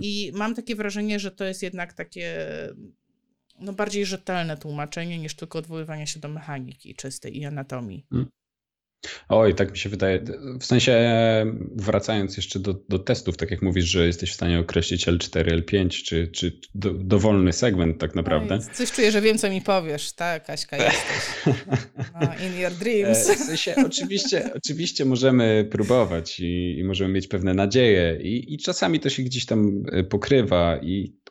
I 0.00 0.32
mam 0.34 0.54
takie 0.54 0.76
wrażenie, 0.76 1.20
że 1.20 1.30
to 1.30 1.44
jest 1.44 1.62
jednak 1.62 1.92
takie 1.92 2.46
no, 3.62 3.72
bardziej 3.72 4.06
rzetelne 4.06 4.56
tłumaczenie 4.56 5.18
niż 5.18 5.34
tylko 5.34 5.58
odwoływanie 5.58 6.06
się 6.06 6.20
do 6.20 6.28
mechaniki 6.28 6.94
czystej 6.94 7.38
i 7.38 7.44
anatomii. 7.44 8.06
Hmm. 8.10 8.28
Oj, 9.28 9.54
tak 9.54 9.70
mi 9.70 9.78
się 9.78 9.88
wydaje. 9.88 10.24
W 10.60 10.64
sensie, 10.64 10.94
wracając 11.76 12.36
jeszcze 12.36 12.58
do, 12.58 12.74
do 12.88 12.98
testów, 12.98 13.36
tak 13.36 13.50
jak 13.50 13.62
mówisz, 13.62 13.84
że 13.84 14.06
jesteś 14.06 14.30
w 14.30 14.34
stanie 14.34 14.58
określić 14.58 15.06
L4, 15.06 15.44
L5, 15.44 15.88
czy, 15.88 16.28
czy 16.28 16.60
do, 16.74 16.92
dowolny 16.94 17.52
segment 17.52 17.98
tak 17.98 18.14
naprawdę. 18.14 18.56
No 18.56 18.74
coś 18.74 18.92
czuję, 18.92 19.12
że 19.12 19.20
wiem, 19.20 19.38
co 19.38 19.50
mi 19.50 19.62
powiesz, 19.62 20.12
tak, 20.12 20.44
Kaśka, 20.44 20.76
jesteś. 20.76 21.54
No, 22.20 22.46
in 22.46 22.60
your 22.60 22.72
dreams. 22.72 23.30
E, 23.30 23.34
w 23.34 23.38
sensie, 23.38 23.74
oczywiście, 23.86 24.50
oczywiście 24.54 25.04
możemy 25.04 25.68
próbować 25.70 26.40
i, 26.40 26.78
i 26.78 26.84
możemy 26.84 27.14
mieć 27.14 27.28
pewne 27.28 27.54
nadzieje 27.54 28.18
i, 28.22 28.54
i 28.54 28.58
czasami 28.58 29.00
to 29.00 29.08
się 29.08 29.22
gdzieś 29.22 29.46
tam 29.46 29.82
e, 29.92 30.04
pokrywa 30.04 30.78
i 30.82 31.21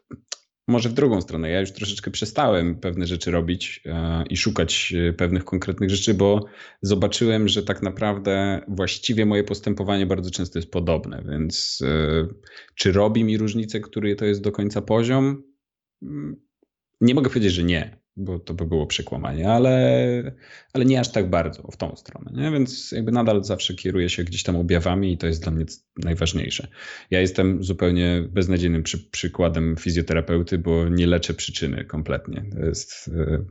może 0.68 0.90
w 0.90 0.94
drugą 0.94 1.22
stronę. 1.22 1.50
Ja 1.50 1.60
już 1.60 1.72
troszeczkę 1.72 2.12
przestałem 2.12 2.76
pewne 2.76 3.06
rzeczy 3.06 3.32
robić 3.32 3.82
e, 3.86 4.24
i 4.30 4.38
szukać 4.38 4.94
e, 5.10 5.14
pewnych 5.14 5.46
konkretnych 5.46 5.90
rzeczy, 5.90 6.14
bo 6.14 6.46
zobaczyłem, 6.82 7.48
że 7.48 7.64
tak 7.64 7.82
naprawdę 7.82 8.62
właściwie 8.68 9.26
moje 9.26 9.44
postępowanie 9.44 10.06
bardzo 10.06 10.32
często 10.32 10.60
jest 10.60 10.72
podobne. 10.72 11.24
Więc 11.30 11.84
e, 11.86 12.28
czy 12.76 12.92
robi 12.92 13.24
mi 13.24 13.38
różnicę, 13.38 13.80
który 13.80 14.16
to 14.16 14.26
jest 14.26 14.42
do 14.42 14.52
końca 14.52 14.82
poziom? 14.82 15.44
Mm, 16.02 16.36
nie 17.02 17.16
mogę 17.16 17.30
powiedzieć, 17.30 17.54
że 17.54 17.64
nie 17.64 18.01
bo 18.18 18.40
to 18.40 18.54
by 18.54 18.66
było 18.66 18.88
przekłamanie, 18.88 19.50
ale, 19.50 20.36
ale 20.74 20.86
nie 20.86 21.00
aż 21.00 21.12
tak 21.12 21.30
bardzo 21.30 21.72
w 21.72 21.78
tą 21.78 21.96
stronę. 21.96 22.32
Nie? 22.34 22.52
Więc 22.52 22.92
jakby 22.92 23.12
nadal 23.12 23.44
zawsze 23.44 23.74
kieruję 23.74 24.10
się 24.10 24.24
gdzieś 24.24 24.44
tam 24.44 24.56
objawami 24.56 25.14
i 25.14 25.18
to 25.18 25.28
jest 25.28 25.44
dla 25.44 25.52
mnie 25.52 25.66
najważniejsze. 25.98 26.68
Ja 27.12 27.20
jestem 27.20 27.64
zupełnie 27.64 28.28
beznadziejnym 28.30 28.84
przy, 28.84 29.10
przykładem 29.10 29.76
fizjoterapeuty, 29.80 30.58
bo 30.58 30.90
nie 30.90 31.08
leczę 31.08 31.34
przyczyny 31.34 31.86
kompletnie. 31.86 32.46
To 32.52 32.66
jest, 32.66 33.12
e, 33.18 33.46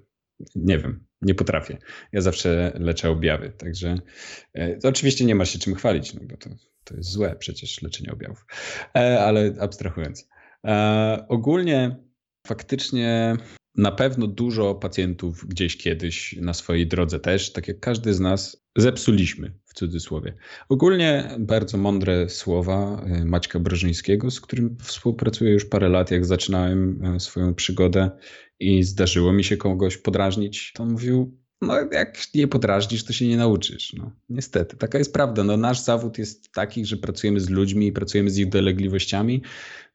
nie 0.55 0.79
wiem, 0.79 1.05
nie 1.23 1.35
potrafię. 1.35 1.79
Ja 2.13 2.21
zawsze 2.21 2.73
leczę 2.75 3.11
objawy, 3.11 3.51
także 3.51 4.01
e, 4.59 4.79
oczywiście 4.83 5.25
nie 5.25 5.35
ma 5.35 5.45
się 5.45 5.59
czym 5.59 5.75
chwalić, 5.75 6.15
no 6.15 6.21
bo 6.25 6.37
to, 6.37 6.51
to 6.85 6.97
jest 6.97 7.11
złe 7.11 7.37
przecież 7.39 7.83
leczenie 7.83 8.13
objawów, 8.13 8.47
e, 8.97 9.21
ale 9.21 9.55
abstrahując. 9.61 10.29
Ogólnie 11.29 11.97
faktycznie 12.47 13.37
na 13.77 13.93
pewno 13.93 14.27
dużo 14.27 14.75
pacjentów 14.75 15.47
gdzieś 15.47 15.77
kiedyś 15.77 16.37
na 16.41 16.55
swojej 16.55 16.87
drodze 16.87 17.21
też, 17.21 17.53
tak 17.53 17.69
jak 17.69 17.81
każdy 17.81 18.15
z 18.15 18.21
nas, 18.21 18.65
zepsuliśmy 18.77 19.55
w 19.65 19.75
cudzysłowie. 19.75 20.35
Ogólnie 20.69 21.31
bardzo 21.39 21.79
mądre 21.79 22.29
słowa 22.29 23.05
y, 23.21 23.25
Maćka 23.25 23.61
Brożyńskiego, 23.61 24.31
z 24.31 24.41
którym 24.41 24.77
współpracuję 24.83 25.53
już 25.53 25.65
parę 25.65 25.89
lat, 25.89 26.11
jak 26.11 26.27
zaczynałem 26.27 27.05
y, 27.05 27.21
swoją 27.21 27.55
przygodę 27.55 28.11
i 28.61 28.83
zdarzyło 28.83 29.33
mi 29.33 29.45
się 29.45 29.57
kogoś 29.57 29.97
podrażnić, 29.97 30.73
to 30.75 30.83
on 30.83 30.93
mówił, 30.93 31.41
no 31.63 31.75
jak 31.93 32.19
nie 32.35 32.49
podrażnisz, 32.49 33.05
to 33.05 33.13
się 33.13 33.29
nie 33.29 33.37
nauczysz. 33.37 33.93
No, 33.93 34.13
niestety, 34.29 34.77
taka 34.77 34.99
jest 34.99 35.13
prawda. 35.13 35.45
No, 35.45 35.57
nasz 35.57 35.81
zawód 35.81 36.19
jest 36.19 36.53
taki, 36.53 36.85
że 36.85 36.97
pracujemy 36.97 37.41
z 37.41 37.51
ludźmi 37.51 37.93
pracujemy 37.93 38.31
z 38.31 38.39
ich 38.39 38.49
dolegliwościami 38.49 39.43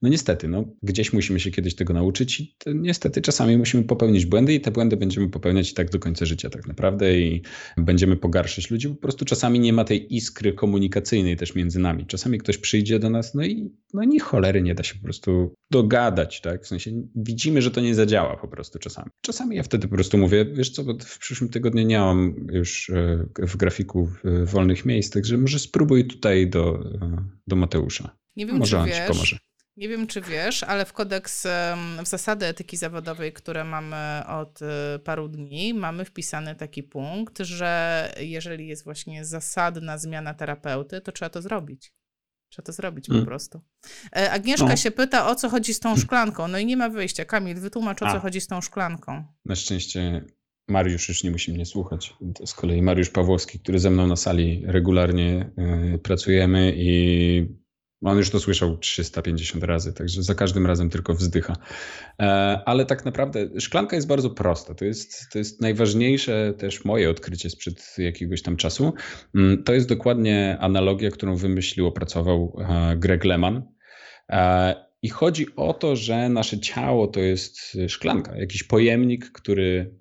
no 0.02 0.10
niestety, 0.10 0.48
no, 0.48 0.66
gdzieś 0.84 1.14
musimy 1.14 1.40
się 1.40 1.52
kiedyś 1.52 1.76
tego 1.76 1.94
nauczyć 1.94 2.40
i 2.40 2.56
niestety 2.76 3.22
czasami 3.22 3.58
musimy 3.58 3.84
popełnić 3.84 4.26
błędy 4.26 4.54
i 4.54 4.62
te 4.62 4.72
błędy 4.72 4.98
będziemy 4.98 5.30
popełniać 5.30 5.72
i 5.72 5.74
tak 5.74 5.90
do 5.90 6.00
końca 6.00 6.26
życia 6.26 6.50
tak 6.50 6.68
naprawdę 6.68 7.20
i 7.20 7.42
będziemy 7.78 8.16
pogarszać 8.18 8.72
ludzi. 8.72 8.90
Po 8.90 8.96
prostu 8.96 9.26
czasami 9.26 9.60
nie 9.60 9.74
ma 9.74 9.84
tej 9.84 10.16
iskry 10.16 10.54
komunikacyjnej 10.54 11.38
też 11.38 11.56
między 11.56 11.80
nami. 11.80 12.06
Czasami 12.06 12.38
ktoś 12.38 12.58
przyjdzie 12.58 13.00
do 13.00 13.10
nas, 13.10 13.34
no 13.34 13.46
i 13.46 13.72
no 13.94 14.04
ni 14.04 14.20
cholery 14.20 14.62
nie 14.62 14.76
da 14.76 14.84
się 14.84 14.96
po 14.96 15.04
prostu 15.04 15.54
dogadać, 15.72 16.42
tak? 16.42 16.64
W 16.64 16.68
sensie 16.68 16.92
widzimy, 17.16 17.62
że 17.62 17.72
to 17.72 17.82
nie 17.82 17.96
zadziała 17.96 18.38
po 18.38 18.48
prostu 18.48 18.80
czasami. 18.80 19.10
Czasami 19.22 19.56
ja 19.56 19.64
wtedy 19.64 19.88
po 19.88 19.96
prostu 19.96 20.18
mówię, 20.18 20.46
wiesz 20.46 20.70
co, 20.70 20.84
bo 20.84 20.94
w 21.00 21.20
przyszłym 21.20 21.50
tygodniu 21.50 21.84
nie 21.84 22.00
mam 22.00 22.48
już 22.52 22.90
e, 22.90 23.26
w 23.38 23.58
grafiku 23.58 24.10
wolnych 24.44 24.86
miejsc, 24.86 25.14
także 25.14 25.38
może 25.38 25.60
spróbuj 25.60 26.08
tutaj 26.08 26.50
do, 26.50 26.80
e, 27.02 27.26
do 27.48 27.56
Mateusza. 27.56 28.18
Nie 28.36 28.46
wiem, 28.46 28.58
może 28.58 28.84
czy 28.84 29.14
wiesz. 29.14 29.46
Nie 29.78 29.90
wiem, 29.90 30.08
czy 30.08 30.22
wiesz, 30.22 30.64
ale 30.64 30.86
w 30.86 30.94
kodeks, 30.94 31.48
w 32.04 32.08
zasady 32.08 32.46
etyki 32.46 32.78
zawodowej, 32.78 33.34
które 33.34 33.64
mamy 33.64 34.24
od 34.28 34.62
e, 34.62 35.00
paru 35.00 35.28
dni, 35.28 35.74
mamy 35.74 36.06
wpisany 36.06 36.56
taki 36.56 36.84
punkt, 36.84 37.38
że 37.40 38.12
jeżeli 38.20 38.68
jest 38.68 38.84
właśnie 38.84 39.26
zasadna 39.26 39.98
zmiana 39.98 40.34
terapeuty, 40.34 41.02
to 41.02 41.12
trzeba 41.12 41.30
to 41.30 41.42
zrobić. 41.42 41.94
Trzeba 42.50 42.66
to 42.66 42.72
zrobić 42.72 43.08
hmm. 43.08 43.26
po 43.26 43.30
prostu. 43.30 43.62
E, 44.16 44.32
Agnieszka 44.32 44.68
no. 44.68 44.76
się 44.76 44.92
pyta, 44.92 45.30
o 45.30 45.36
co 45.36 45.50
chodzi 45.50 45.74
z 45.74 45.80
tą 45.80 45.96
szklanką. 45.96 46.48
No 46.48 46.58
i 46.58 46.66
nie 46.66 46.78
ma 46.78 46.90
wyjścia. 46.90 47.26
Kamil, 47.26 47.60
wytłumacz, 47.60 48.02
o 48.02 48.08
A. 48.08 48.12
co 48.12 48.20
chodzi 48.20 48.42
z 48.42 48.48
tą 48.48 48.62
szklanką. 48.62 49.24
Na 49.46 49.56
szczęście 49.56 50.26
Mariusz 50.68 51.10
już 51.10 51.24
nie 51.24 51.32
musi 51.32 51.54
mnie 51.54 51.66
słuchać. 51.66 52.16
To 52.36 52.48
z 52.48 52.54
kolei 52.54 52.82
Mariusz 52.82 53.10
Pawłowski, 53.10 53.60
który 53.60 53.80
ze 53.80 53.90
mną 53.90 54.08
na 54.08 54.16
sali 54.16 54.64
regularnie 54.66 55.52
y, 55.96 55.98
pracujemy 55.98 56.74
i 56.76 57.65
on 58.12 58.18
już 58.18 58.30
to 58.30 58.40
słyszał 58.40 58.78
350 58.78 59.64
razy, 59.64 59.94
także 59.94 60.24
za 60.24 60.36
każdym 60.36 60.66
razem 60.66 60.90
tylko 60.90 61.14
wzdycha. 61.14 61.56
E, 62.20 62.26
ale 62.66 62.86
tak 62.86 63.06
naprawdę 63.06 63.60
szklanka 63.60 63.96
jest 63.96 64.08
bardzo 64.08 64.30
prosta. 64.30 64.74
To 64.76 64.86
jest, 64.86 65.30
to 65.32 65.38
jest 65.38 65.62
najważniejsze 65.62 66.54
też 66.58 66.86
moje 66.86 67.10
odkrycie 67.10 67.50
sprzed 67.50 67.96
jakiegoś 67.98 68.42
tam 68.42 68.58
czasu. 68.58 68.94
Mm, 69.36 69.64
to 69.64 69.74
jest 69.74 69.90
dokładnie 69.90 70.58
analogia, 70.60 71.12
którą 71.12 71.36
wymyślił, 71.36 71.88
opracował 71.88 72.58
e, 72.60 72.98
Greg 72.98 73.26
Lehman. 73.26 73.64
E, 74.30 74.76
I 75.02 75.10
chodzi 75.10 75.46
o 75.56 75.74
to, 75.74 75.96
że 75.96 76.30
nasze 76.30 76.60
ciało 76.60 77.08
to 77.08 77.20
jest 77.20 77.78
szklanka, 77.88 78.38
jakiś 78.38 78.64
pojemnik, 78.64 79.32
który, 79.32 79.96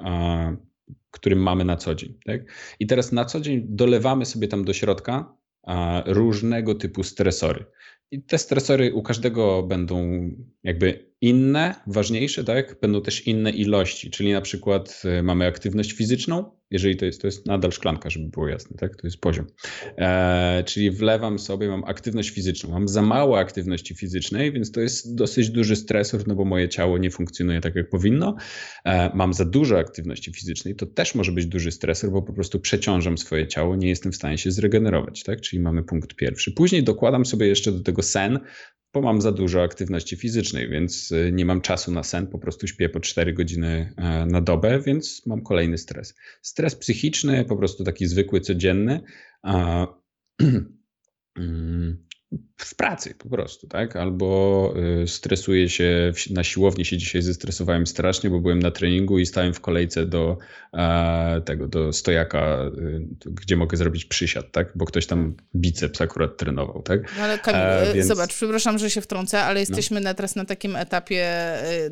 którym 1.11 1.39
mamy 1.39 1.65
na 1.65 1.77
co 1.77 1.95
dzień. 1.95 2.19
Tak? 2.25 2.41
I 2.81 2.87
teraz 2.87 3.13
na 3.13 3.25
co 3.25 3.41
dzień 3.41 3.63
dolewamy 3.69 4.27
sobie 4.27 4.49
tam 4.49 4.65
do 4.65 4.73
środka 4.73 5.35
różnego 6.07 6.75
typu 6.75 7.03
stresory. 7.03 7.65
I 8.11 8.23
te 8.23 8.39
stresory 8.39 8.95
u 8.95 9.03
każdego 9.03 9.63
będą 9.63 10.31
jakby 10.63 11.14
inne, 11.25 11.75
ważniejsze, 11.87 12.45
tak? 12.45 12.77
Będą 12.81 13.03
też 13.03 13.27
inne 13.27 13.51
ilości, 13.51 14.11
czyli 14.11 14.33
na 14.33 14.41
przykład 14.41 15.03
e, 15.05 15.23
mamy 15.23 15.47
aktywność 15.47 15.93
fizyczną, 15.93 16.51
jeżeli 16.71 16.97
to 16.97 17.05
jest, 17.05 17.21
to 17.21 17.27
jest 17.27 17.47
nadal 17.47 17.73
szklanka, 17.73 18.11
żeby 18.11 18.29
było 18.29 18.49
jasne, 18.49 18.77
tak? 18.79 18.97
To 18.97 19.07
jest 19.07 19.21
poziom. 19.21 19.47
E, 19.99 20.65
czyli 20.67 20.91
wlewam 20.91 21.39
sobie, 21.39 21.69
mam 21.69 21.85
aktywność 21.85 22.31
fizyczną, 22.31 22.71
mam 22.71 22.89
za 22.89 23.03
mało 23.03 23.39
aktywności 23.39 23.95
fizycznej, 23.95 24.53
więc 24.53 24.73
to 24.73 24.81
jest 24.81 25.15
dosyć 25.15 25.51
duży 25.51 25.77
stresor, 25.77 26.29
no 26.29 26.35
bo 26.35 26.45
moje 26.45 26.69
ciało 26.69 26.99
nie 26.99 27.11
funkcjonuje 27.11 27.61
tak, 27.61 27.75
jak 27.75 27.89
powinno. 27.89 28.37
E, 28.85 29.17
mam 29.17 29.35
za 29.35 29.45
dużo 29.45 29.79
aktywności 29.79 30.33
fizycznej, 30.33 30.77
to 30.77 30.87
też 30.87 31.15
może 31.15 31.33
być 31.33 31.47
duży 31.47 31.71
stresor, 31.73 32.11
bo 32.11 32.23
po 32.23 32.33
prostu 32.33 32.61
przeciążam 32.61 33.19
swoje 33.19 33.49
ciało, 33.49 33.77
nie 33.77 33.89
jestem 33.89 34.13
w 34.13 34.17
stanie 34.17 34.39
się 34.39 34.51
zregenerować, 34.51 35.23
tak? 35.23 35.41
Czyli 35.41 35.63
mamy 35.63 35.83
punkt 35.83 36.15
pierwszy. 36.15 36.53
Później 36.53 36.83
dokładam 36.83 37.27
sobie 37.27 37.47
jeszcze 37.47 37.73
do 37.73 37.81
tego 37.81 38.03
sen, 38.03 38.41
bo 38.95 39.01
mam 39.01 39.21
za 39.21 39.33
dużo 39.33 39.63
aktywności 39.63 40.17
fizycznej, 40.17 40.69
więc 40.69 41.13
y, 41.13 41.31
nie 41.33 41.45
mam 41.45 41.61
czasu 41.61 41.93
na 41.93 42.03
sen, 42.03 42.27
po 42.27 42.39
prostu 42.39 42.67
śpię 42.67 42.89
po 42.89 43.01
4 43.01 43.33
godziny 43.33 43.95
e, 43.97 44.27
na 44.27 44.41
dobę, 44.41 44.81
więc 44.81 45.27
mam 45.27 45.43
kolejny 45.43 45.79
stres. 45.79 46.15
Stres 46.43 46.75
psychiczny, 46.75 47.45
po 47.45 47.57
prostu 47.57 47.85
taki 47.85 48.07
zwykły, 48.07 48.41
codzienny. 48.41 49.01
Mm, 51.39 52.07
w 52.57 52.75
pracy 52.75 53.15
po 53.19 53.29
prostu, 53.29 53.67
tak? 53.67 53.97
Albo 53.97 54.75
y, 55.03 55.09
stresuję 55.09 55.69
się 55.69 56.13
na 56.31 56.45
siłowni 56.45 56.85
się 56.85 56.99
dzisiaj 56.99 57.23
zestresowałem 57.23 57.87
strasznie, 57.87 58.31
bo 58.31 58.41
byłem 58.41 58.59
na 58.59 58.71
treningu 58.71 59.19
i 59.19 59.27
stałem 59.27 59.55
w 59.55 59.61
kolejce 59.61 60.07
do 60.07 60.39
tego, 61.45 61.69
do 61.69 61.93
stojaka, 61.93 62.71
y, 63.27 63.31
gdzie 63.31 63.57
mogę 63.57 63.77
zrobić 63.77 64.05
przysiad, 64.05 64.53
tak? 64.53 64.73
Bo 64.75 64.85
ktoś 64.85 65.07
tam 65.07 65.37
biceps 65.55 66.01
akurat 66.01 66.37
trenował, 66.37 66.83
tak? 66.83 67.17
No 67.19 67.25
ale 67.25 67.39
Kamil, 67.39 67.61
e, 67.61 67.95
więc... 67.95 68.07
zobacz, 68.07 68.35
przepraszam, 68.35 68.79
że 68.79 68.91
się 68.91 69.01
wtrącę, 69.01 69.43
ale 69.43 69.55
no. 69.55 69.61
jesteśmy 69.61 70.01
no. 70.01 70.15
teraz 70.15 70.37
na 70.37 70.45
takim 70.45 70.77
etapie, 70.77 71.33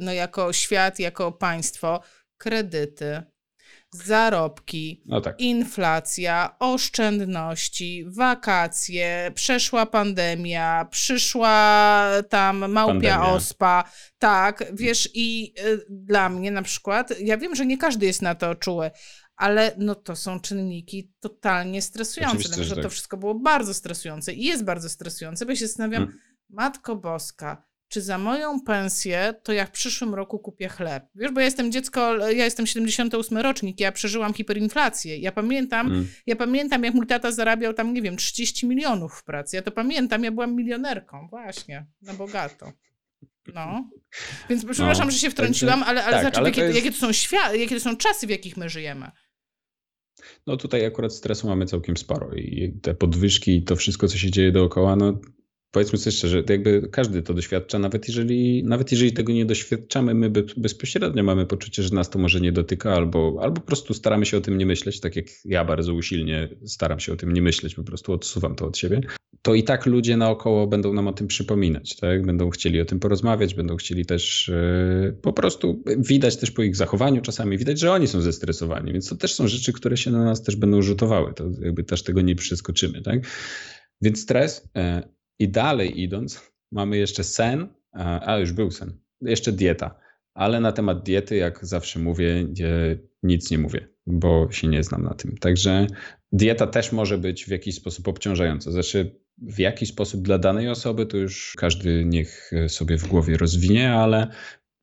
no 0.00 0.12
jako 0.12 0.52
świat, 0.52 0.98
jako 0.98 1.32
państwo, 1.32 2.00
kredyty, 2.38 3.22
zarobki, 3.92 5.02
no 5.06 5.20
tak. 5.20 5.40
inflacja, 5.40 6.56
oszczędności, 6.58 8.04
wakacje, 8.08 9.32
przeszła 9.34 9.86
pandemia, 9.86 10.86
przyszła 10.90 12.06
tam 12.28 12.58
małpia 12.58 12.92
pandemia. 12.92 13.22
ospa. 13.26 13.84
Tak, 14.18 14.64
wiesz, 14.72 15.08
i 15.14 15.54
y, 15.66 15.86
dla 15.88 16.28
mnie 16.28 16.50
na 16.50 16.62
przykład, 16.62 17.20
ja 17.20 17.38
wiem, 17.38 17.54
że 17.54 17.66
nie 17.66 17.78
każdy 17.78 18.06
jest 18.06 18.22
na 18.22 18.34
to 18.34 18.54
czuły, 18.54 18.90
ale 19.36 19.72
no 19.78 19.94
to 19.94 20.16
są 20.16 20.40
czynniki 20.40 21.12
totalnie 21.20 21.82
stresujące. 21.82 22.38
Dlatego, 22.38 22.64
że 22.64 22.74
tak. 22.74 22.84
to 22.84 22.90
wszystko 22.90 23.16
było 23.16 23.34
bardzo 23.34 23.74
stresujące 23.74 24.32
i 24.32 24.44
jest 24.44 24.64
bardzo 24.64 24.88
stresujące, 24.88 25.46
bo 25.46 25.52
ja 25.52 25.56
się 25.56 25.66
zastanawiam, 25.66 26.02
hmm. 26.02 26.20
Matko 26.48 26.96
Boska, 26.96 27.71
czy 27.92 28.02
za 28.02 28.18
moją 28.18 28.60
pensję 28.60 29.34
to 29.42 29.52
ja 29.52 29.66
w 29.66 29.70
przyszłym 29.70 30.14
roku 30.14 30.38
kupię 30.38 30.68
chleb. 30.68 31.04
Wiesz, 31.14 31.32
bo 31.32 31.40
ja 31.40 31.44
jestem 31.44 31.72
dziecko, 31.72 32.16
ja 32.16 32.44
jestem 32.44 32.66
78 32.66 33.38
rocznik, 33.38 33.80
ja 33.80 33.92
przeżyłam 33.92 34.34
hiperinflację. 34.34 35.18
Ja 35.18 35.32
pamiętam, 35.32 35.86
mm. 35.86 36.08
ja 36.26 36.36
pamiętam, 36.36 36.84
jak 36.84 36.94
mój 36.94 37.06
tata 37.06 37.32
zarabiał 37.32 37.74
tam, 37.74 37.94
nie 37.94 38.02
wiem, 38.02 38.16
30 38.16 38.66
milionów 38.66 39.14
w 39.14 39.24
pracy. 39.24 39.56
Ja 39.56 39.62
to 39.62 39.70
pamiętam, 39.70 40.24
ja 40.24 40.30
byłam 40.30 40.56
milionerką, 40.56 41.28
właśnie, 41.30 41.86
na 42.02 42.14
bogato. 42.14 42.72
No. 43.54 43.90
Więc 44.48 44.64
przepraszam, 44.64 45.06
no, 45.06 45.10
że 45.10 45.18
się 45.18 45.30
wtrąciłam, 45.30 45.82
ale, 45.82 46.04
ale 46.04 46.22
tak, 46.22 46.38
ale 46.38 46.48
jakie, 46.48 46.60
to 46.60 46.66
jest... 46.66 46.76
jakie, 46.76 46.90
to 46.92 46.98
są 46.98 47.12
świat, 47.12 47.54
jakie 47.54 47.74
to 47.74 47.80
są 47.80 47.96
czasy, 47.96 48.26
w 48.26 48.30
jakich 48.30 48.56
my 48.56 48.68
żyjemy. 48.68 49.10
No 50.46 50.56
tutaj 50.56 50.86
akurat 50.86 51.14
stresu 51.14 51.46
mamy 51.46 51.66
całkiem 51.66 51.96
sporo 51.96 52.34
i 52.34 52.78
te 52.82 52.94
podwyżki 52.94 53.56
i 53.56 53.62
to 53.62 53.76
wszystko, 53.76 54.08
co 54.08 54.18
się 54.18 54.30
dzieje 54.30 54.52
dookoła, 54.52 54.96
no 54.96 55.20
powiedzmy 55.72 55.98
sobie 55.98 56.12
szczerze, 56.12 56.42
jakby 56.48 56.88
każdy 56.92 57.22
to 57.22 57.34
doświadcza, 57.34 57.78
nawet 57.78 58.08
jeżeli, 58.08 58.64
nawet 58.64 58.92
jeżeli 58.92 59.12
tego 59.12 59.32
nie 59.32 59.46
doświadczamy, 59.46 60.14
my 60.14 60.30
bezpośrednio 60.56 61.22
mamy 61.22 61.46
poczucie, 61.46 61.82
że 61.82 61.94
nas 61.94 62.10
to 62.10 62.18
może 62.18 62.40
nie 62.40 62.52
dotyka, 62.52 62.94
albo, 62.94 63.38
albo 63.42 63.60
po 63.60 63.66
prostu 63.66 63.94
staramy 63.94 64.26
się 64.26 64.36
o 64.36 64.40
tym 64.40 64.58
nie 64.58 64.66
myśleć, 64.66 65.00
tak 65.00 65.16
jak 65.16 65.26
ja 65.44 65.64
bardzo 65.64 65.94
usilnie 65.94 66.48
staram 66.64 67.00
się 67.00 67.12
o 67.12 67.16
tym 67.16 67.32
nie 67.32 67.42
myśleć, 67.42 67.74
po 67.74 67.84
prostu 67.84 68.12
odsuwam 68.12 68.54
to 68.54 68.66
od 68.66 68.78
siebie, 68.78 69.00
to 69.42 69.54
i 69.54 69.62
tak 69.62 69.86
ludzie 69.86 70.16
naokoło 70.16 70.66
będą 70.66 70.92
nam 70.92 71.08
o 71.08 71.12
tym 71.12 71.26
przypominać, 71.26 71.96
tak? 71.96 72.26
Będą 72.26 72.50
chcieli 72.50 72.80
o 72.80 72.84
tym 72.84 73.00
porozmawiać, 73.00 73.54
będą 73.54 73.76
chcieli 73.76 74.06
też 74.06 74.50
yy, 75.02 75.16
po 75.22 75.32
prostu, 75.32 75.82
widać 75.98 76.36
też 76.36 76.50
po 76.50 76.62
ich 76.62 76.76
zachowaniu 76.76 77.22
czasami, 77.22 77.58
widać, 77.58 77.78
że 77.78 77.92
oni 77.92 78.08
są 78.08 78.20
zestresowani, 78.20 78.92
więc 78.92 79.08
to 79.08 79.16
też 79.16 79.34
są 79.34 79.48
rzeczy, 79.48 79.72
które 79.72 79.96
się 79.96 80.10
na 80.10 80.24
nas 80.24 80.42
też 80.42 80.56
będą 80.56 80.82
rzutowały, 80.82 81.34
to 81.34 81.44
jakby 81.62 81.84
też 81.84 82.02
tego 82.02 82.20
nie 82.20 82.34
przeskoczymy, 82.34 83.02
tak? 83.02 83.20
Więc 84.00 84.20
stres, 84.20 84.68
yy, 84.74 84.82
i 85.38 85.48
dalej 85.48 86.00
idąc, 86.02 86.52
mamy 86.72 86.96
jeszcze 86.96 87.24
sen, 87.24 87.68
a 88.26 88.36
już 88.38 88.52
był 88.52 88.70
sen, 88.70 88.98
jeszcze 89.20 89.52
dieta. 89.52 89.98
Ale 90.34 90.60
na 90.60 90.72
temat 90.72 91.02
diety, 91.02 91.36
jak 91.36 91.66
zawsze 91.66 91.98
mówię, 91.98 92.46
nic 93.22 93.50
nie 93.50 93.58
mówię, 93.58 93.88
bo 94.06 94.48
się 94.50 94.68
nie 94.68 94.82
znam 94.82 95.02
na 95.02 95.14
tym. 95.14 95.36
Także 95.36 95.86
dieta 96.32 96.66
też 96.66 96.92
może 96.92 97.18
być 97.18 97.44
w 97.44 97.48
jakiś 97.48 97.74
sposób 97.74 98.08
obciążająca. 98.08 98.70
Znaczy, 98.70 99.22
w 99.38 99.58
jaki 99.58 99.86
sposób 99.86 100.22
dla 100.22 100.38
danej 100.38 100.68
osoby, 100.68 101.06
to 101.06 101.16
już 101.16 101.54
każdy 101.58 102.04
niech 102.04 102.50
sobie 102.68 102.98
w 102.98 103.06
głowie 103.06 103.36
rozwinie, 103.36 103.92
ale 103.92 104.26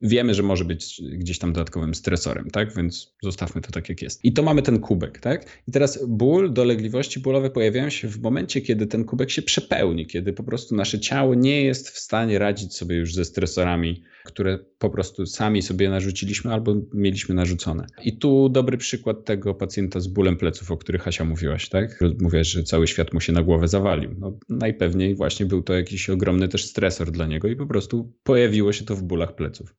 wiemy, 0.02 0.34
że 0.34 0.44
może 0.44 0.66
być 0.66 1.02
gdzieś 1.12 1.40
tam 1.40 1.54
dodatkowym 1.54 1.96
stresorem, 1.96 2.50
tak? 2.52 2.76
Więc 2.76 3.16
zostawmy 3.24 3.62
to 3.62 3.72
tak, 3.72 3.90
jak 3.90 4.02
jest. 4.02 4.26
I 4.26 4.34
to 4.34 4.44
mamy 4.44 4.62
ten 4.62 4.80
kubek, 4.80 5.20
tak? 5.20 5.62
I 5.68 5.72
teraz 5.72 6.06
ból, 6.08 6.54
dolegliwości 6.54 7.20
bólowe 7.20 7.50
pojawiają 7.50 7.90
się 7.90 8.08
w 8.08 8.22
momencie, 8.22 8.62
kiedy 8.62 8.88
ten 8.88 9.06
kubek 9.06 9.32
się 9.32 9.42
przepełni, 9.42 10.06
kiedy 10.06 10.34
po 10.34 10.44
prostu 10.44 10.76
nasze 10.76 11.00
ciało 11.00 11.36
nie 11.36 11.64
jest 11.64 11.90
w 11.90 12.00
stanie 12.00 12.40
radzić 12.40 12.76
sobie 12.76 12.96
już 12.96 13.14
ze 13.14 13.26
stresorami, 13.26 14.04
które 14.26 14.60
po 14.80 14.90
prostu 14.90 15.26
sami 15.26 15.62
sobie 15.62 15.90
narzuciliśmy 15.90 16.54
albo 16.54 16.76
mieliśmy 16.94 17.36
narzucone. 17.36 17.88
I 18.04 18.18
tu 18.18 18.50
dobry 18.50 18.78
przykład 18.78 19.26
tego 19.26 19.54
pacjenta 19.54 20.00
z 20.00 20.08
bólem 20.08 20.38
pleców, 20.38 20.72
o 20.72 20.78
których 20.78 21.02
Hasia 21.02 21.26
mówiłaś, 21.26 21.70
tak? 21.70 22.00
Mówiłaś, 22.22 22.48
że 22.48 22.64
cały 22.64 22.88
świat 22.88 23.14
mu 23.14 23.22
się 23.22 23.34
na 23.34 23.44
głowę 23.44 23.68
zawalił. 23.68 24.16
No, 24.20 24.40
najpewniej 24.50 25.16
właśnie 25.16 25.46
był 25.46 25.64
to 25.64 25.74
jakiś 25.74 26.10
ogromny 26.10 26.48
też 26.48 26.66
stresor 26.66 27.12
dla 27.12 27.26
niego 27.26 27.48
i 27.48 27.56
po 27.56 27.66
prostu 27.66 28.14
pojawiło 28.24 28.74
się 28.74 28.86
to 28.86 28.96
w 28.96 29.04
bólach 29.04 29.36
pleców. 29.36 29.76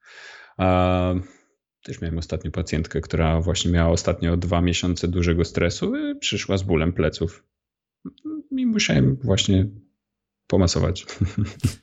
Też 1.82 2.00
miałem 2.00 2.18
ostatnio 2.18 2.50
pacjentkę, 2.50 3.00
która 3.00 3.40
właśnie 3.40 3.70
miała 3.70 3.90
ostatnio 3.90 4.36
dwa 4.36 4.60
miesiące 4.60 5.08
dużego 5.08 5.44
stresu 5.44 5.96
i 5.96 6.18
przyszła 6.18 6.56
z 6.56 6.62
bólem 6.62 6.92
pleców. 6.92 7.44
I 8.50 8.66
musiałem 8.66 9.16
właśnie 9.16 9.66
pomasować. 10.50 11.06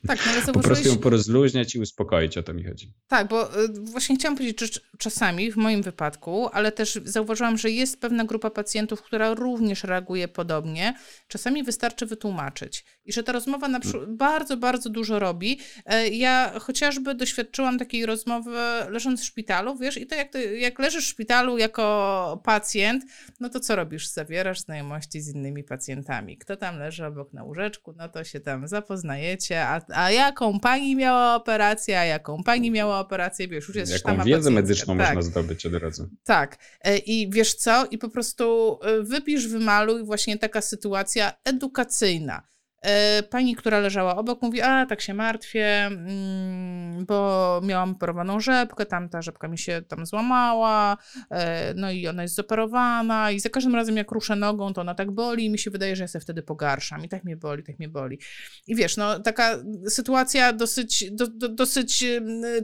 Tak, 0.06 0.18
no 0.26 0.32
ale 0.32 0.52
Po 0.52 0.60
prostu 0.60 0.88
ją 0.88 0.96
porozluźniać 0.96 1.74
i 1.74 1.80
uspokoić, 1.80 2.38
o 2.38 2.42
to 2.42 2.54
mi 2.54 2.64
chodzi. 2.64 2.92
Tak, 3.08 3.28
bo 3.28 3.64
y, 3.64 3.68
właśnie 3.68 4.16
chciałam 4.16 4.36
powiedzieć, 4.36 4.60
że 4.60 4.80
czasami 4.98 5.52
w 5.52 5.56
moim 5.56 5.82
wypadku, 5.82 6.48
ale 6.52 6.72
też 6.72 6.98
zauważyłam, 7.04 7.58
że 7.58 7.70
jest 7.70 8.00
pewna 8.00 8.24
grupa 8.24 8.50
pacjentów, 8.50 9.02
która 9.02 9.34
również 9.34 9.84
reaguje 9.84 10.28
podobnie. 10.28 10.94
Czasami 11.28 11.64
wystarczy 11.64 12.06
wytłumaczyć 12.06 12.84
i 13.04 13.12
że 13.12 13.22
ta 13.22 13.32
rozmowa 13.32 13.68
na 13.68 13.80
przykład 13.80 14.14
bardzo, 14.14 14.56
bardzo 14.56 14.90
dużo 14.90 15.18
robi. 15.18 15.60
E, 15.86 16.08
ja 16.08 16.52
chociażby 16.60 17.14
doświadczyłam 17.14 17.78
takiej 17.78 18.06
rozmowy 18.06 18.50
leżąc 18.88 19.20
w 19.20 19.24
szpitalu, 19.24 19.76
wiesz, 19.76 19.96
i 19.96 20.06
to 20.06 20.14
jak, 20.14 20.32
to 20.32 20.38
jak 20.38 20.78
leżysz 20.78 21.04
w 21.04 21.08
szpitalu 21.08 21.58
jako 21.58 22.42
pacjent, 22.44 23.04
no 23.40 23.48
to 23.48 23.60
co 23.60 23.76
robisz? 23.76 24.08
Zawierasz 24.08 24.60
znajomości 24.60 25.20
z 25.20 25.28
innymi 25.28 25.64
pacjentami. 25.64 26.38
Kto 26.38 26.56
tam 26.56 26.78
leży 26.78 27.06
obok 27.06 27.32
na 27.32 27.44
łóżeczku, 27.44 27.94
no 27.96 28.08
to 28.08 28.24
się 28.24 28.40
tam 28.40 28.57
tam 28.58 28.68
zapoznajecie, 28.68 29.66
a, 29.66 29.80
a 29.94 30.10
jaką 30.10 30.60
pani 30.60 30.96
miała 30.96 31.34
operację, 31.34 32.00
a 32.00 32.04
jaką 32.04 32.42
pani 32.42 32.70
miała 32.70 33.00
operację, 33.00 33.48
wiesz, 33.48 33.68
już 33.68 33.76
jest 33.76 33.92
Jaką 33.92 34.24
wiedzę 34.24 34.50
medyczną 34.50 34.98
tak. 34.98 35.06
można 35.06 35.22
zdobyć 35.22 35.66
od 35.66 35.74
razu. 35.74 36.08
Tak. 36.24 36.56
E, 36.80 36.98
I 36.98 37.30
wiesz 37.30 37.54
co? 37.54 37.86
I 37.90 37.98
po 37.98 38.08
prostu 38.08 38.78
e, 38.82 39.02
wypisz, 39.02 39.48
wymaluj 39.48 40.04
właśnie 40.04 40.38
taka 40.38 40.60
sytuacja 40.60 41.32
edukacyjna. 41.44 42.42
E, 42.82 43.22
pani, 43.22 43.56
która 43.56 43.80
leżała 43.80 44.16
obok, 44.16 44.42
mówi: 44.42 44.60
A, 44.60 44.86
tak 44.86 45.00
się 45.00 45.14
martwię, 45.14 45.86
mm, 45.86 47.06
bo 47.06 47.60
miałam 47.64 47.90
operowaną 47.90 48.40
rzepkę, 48.40 48.86
tam 48.86 49.08
ta 49.08 49.22
rzepka 49.22 49.48
mi 49.48 49.58
się 49.58 49.82
tam 49.88 50.06
złamała, 50.06 50.96
e, 51.30 51.74
no 51.74 51.90
i 51.90 52.08
ona 52.08 52.22
jest 52.22 52.34
zoperowana, 52.34 53.30
i 53.30 53.40
za 53.40 53.48
każdym 53.48 53.74
razem, 53.74 53.96
jak 53.96 54.10
ruszę 54.10 54.36
nogą, 54.36 54.72
to 54.72 54.80
ona 54.80 54.94
tak 54.94 55.10
boli, 55.10 55.44
i 55.44 55.50
mi 55.50 55.58
się 55.58 55.70
wydaje, 55.70 55.96
że 55.96 56.04
ja 56.04 56.08
się 56.08 56.20
wtedy 56.20 56.42
pogarszam. 56.42 57.04
I 57.04 57.08
tak 57.08 57.24
mnie 57.24 57.36
boli, 57.36 57.62
tak 57.62 57.78
mnie 57.78 57.88
boli. 57.88 58.18
I 58.66 58.74
wiesz, 58.74 58.96
no 58.96 59.20
taka 59.20 59.58
sytuacja 59.88 60.52
dosyć, 60.52 61.10
do, 61.10 61.26
do, 61.26 61.48
dosyć 61.48 62.04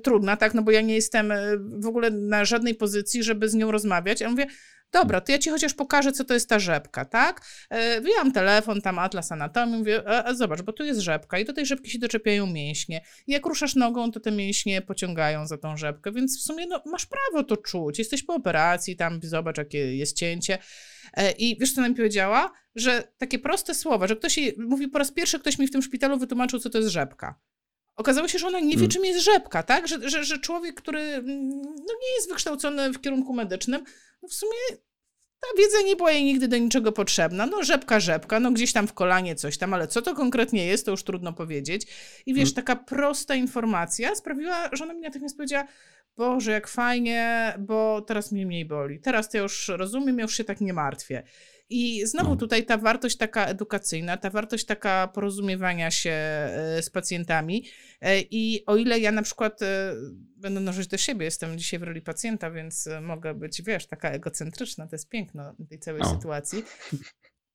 trudna, 0.03 0.37
tak, 0.37 0.55
no 0.55 0.63
bo 0.63 0.71
ja 0.71 0.81
nie 0.81 0.95
jestem 0.95 1.33
e, 1.33 1.57
w 1.83 1.87
ogóle 1.87 2.11
na 2.11 2.45
żadnej 2.45 2.75
pozycji, 2.75 3.23
żeby 3.23 3.49
z 3.49 3.55
nią 3.55 3.71
rozmawiać. 3.71 4.21
Ja 4.21 4.31
mówię, 4.31 4.47
dobra, 4.95 5.21
to 5.21 5.33
ja 5.33 5.39
ci 5.39 5.51
chociaż 5.51 5.75
pokażę, 5.75 6.13
co 6.13 6.25
to 6.25 6.35
jest 6.35 6.49
ta 6.49 6.59
rzepka, 6.59 7.05
tak? 7.05 7.41
E, 7.71 8.01
wyjęłam 8.01 8.33
telefon, 8.33 8.81
tam 8.81 8.99
atlas 8.99 9.33
anatomii, 9.33 9.79
mówię, 9.79 10.03
a, 10.07 10.25
a 10.25 10.35
zobacz, 10.35 10.63
bo 10.63 10.73
tu 10.73 10.85
jest 10.85 11.01
rzepka 11.01 11.39
i 11.39 11.45
do 11.45 11.53
tej 11.53 11.67
rzepki 11.67 11.91
się 11.91 11.99
doczepiają 11.99 12.47
mięśnie. 12.47 13.05
I 13.27 13.33
jak 13.33 13.47
ruszasz 13.47 13.75
nogą, 13.75 14.13
to 14.13 14.21
te 14.21 14.33
mięśnie 14.33 14.83
pociągają 14.83 15.47
za 15.47 15.59
tą 15.59 15.77
rzepkę, 15.77 16.13
więc 16.13 16.39
w 16.39 16.43
sumie 16.43 16.67
no, 16.67 16.83
masz 16.87 17.07
prawo 17.07 17.45
to 17.45 17.57
czuć. 17.57 17.99
Jesteś 17.99 18.23
po 18.23 18.35
operacji, 18.35 18.97
tam 18.97 19.21
zobacz, 19.23 19.59
jakie 19.59 19.97
jest 19.97 20.17
cięcie. 20.17 20.59
E, 21.15 21.33
I 21.33 21.59
wiesz, 21.61 21.75
co 21.75 21.81
nam 21.81 21.95
powiedziała? 21.95 22.53
Że 22.75 23.03
takie 23.19 23.39
proste 23.39 23.75
słowa, 23.75 24.07
że 24.07 24.17
ktoś 24.17 24.39
jej, 24.39 24.55
mówi 24.59 24.89
po 24.89 24.99
raz 24.99 25.13
pierwszy, 25.13 25.39
ktoś 25.39 25.59
mi 25.59 25.67
w 25.67 25.71
tym 25.71 25.83
szpitalu 25.83 26.19
wytłumaczył, 26.19 26.59
co 26.59 26.71
to 26.71 26.79
jest 26.79 26.91
rzepka. 26.91 27.35
Okazało 27.97 28.29
się, 28.29 28.39
że 28.39 28.47
ona 28.47 28.61
nie 28.61 28.71
wie, 28.71 28.75
hmm. 28.75 28.91
czym 28.91 29.05
jest 29.05 29.25
rzepka, 29.25 29.63
tak? 29.63 29.89
Że, 29.89 30.09
że, 30.09 30.25
że 30.25 30.39
człowiek, 30.39 30.75
który 30.75 31.01
mm, 31.01 31.49
no, 31.63 31.95
nie 32.03 32.15
jest 32.17 32.29
wykształcony 32.29 32.93
w 32.93 33.01
kierunku 33.01 33.35
medycznym, 33.35 33.85
no 34.23 34.29
w 34.29 34.35
sumie 34.35 34.79
ta 35.45 35.63
wiedza 35.63 35.81
nie 35.87 35.97
była 35.97 36.13
jej 36.13 36.25
nigdy 36.25 36.49
do 36.49 36.59
niczego 36.59 36.93
potrzebna. 36.93 37.47
No 37.47 37.63
rzepka, 37.63 38.01
rzepka, 38.01 38.41
no 38.41 38.51
gdzieś 38.51 38.73
tam 38.73 38.87
w 38.87 38.93
kolanie 38.93 39.35
coś 39.35 39.59
tam, 39.59 39.75
ale 39.75 39.89
co 39.89 40.03
to 40.03 40.15
konkretnie 40.15 40.67
jest, 40.67 40.85
to 40.85 40.91
już 40.91 41.05
trudno 41.05 41.33
powiedzieć. 41.33 41.87
I 42.27 42.35
wiesz, 42.35 42.55
hmm. 42.55 42.55
taka 42.55 42.77
prosta 42.77 43.35
informacja 43.35 44.15
sprawiła, 44.15 44.69
że 44.73 44.85
ona 44.85 44.95
mi 44.95 45.01
natychmiast 45.01 45.37
powiedziała, 45.37 45.67
Boże, 46.17 46.53
jak 46.53 46.69
fajnie, 46.69 47.55
bo 47.59 48.01
teraz 48.01 48.33
mnie 48.33 48.47
mniej 48.47 48.65
boli. 48.65 49.01
Teraz 49.01 49.31
to 49.31 49.37
ja 49.37 49.43
już 49.43 49.69
rozumiem, 49.69 50.19
ja 50.19 50.23
już 50.23 50.37
się 50.37 50.45
tak 50.45 50.61
nie 50.61 50.73
martwię. 50.73 51.23
I 51.69 52.07
znowu 52.07 52.31
no. 52.31 52.37
tutaj 52.37 52.67
ta 52.67 52.79
wartość 52.79 53.17
taka 53.17 53.47
edukacyjna, 53.47 54.17
ta 54.17 54.31
wartość 54.31 54.65
taka 54.65 55.09
porozumiewania 55.09 55.91
się 55.91 56.11
e, 56.11 56.83
z 56.83 56.91
pacjentami. 56.91 57.65
E, 58.01 58.21
I 58.21 58.67
o 58.67 58.77
ile 58.77 58.99
ja 58.99 59.13
na 59.13 59.23
przykład 59.23 59.63
e, 59.63 59.95
będę 60.37 60.61
nożyć 60.61 60.87
do 60.89 60.97
siebie, 60.97 61.25
jestem 61.25 61.59
dzisiaj 61.59 61.81
w 61.81 61.83
roli 61.83 62.03
pacjenta, 62.03 62.51
więc 62.51 62.89
mogę 63.03 63.35
być, 63.35 63.63
wiesz, 63.63 63.87
taka 63.87 64.11
egocentryczna, 64.11 64.87
to 64.87 64.95
jest 64.95 65.09
piękno 65.09 65.55
tej 65.69 65.79
całej 65.79 66.03
no. 66.03 66.15
sytuacji. 66.15 66.65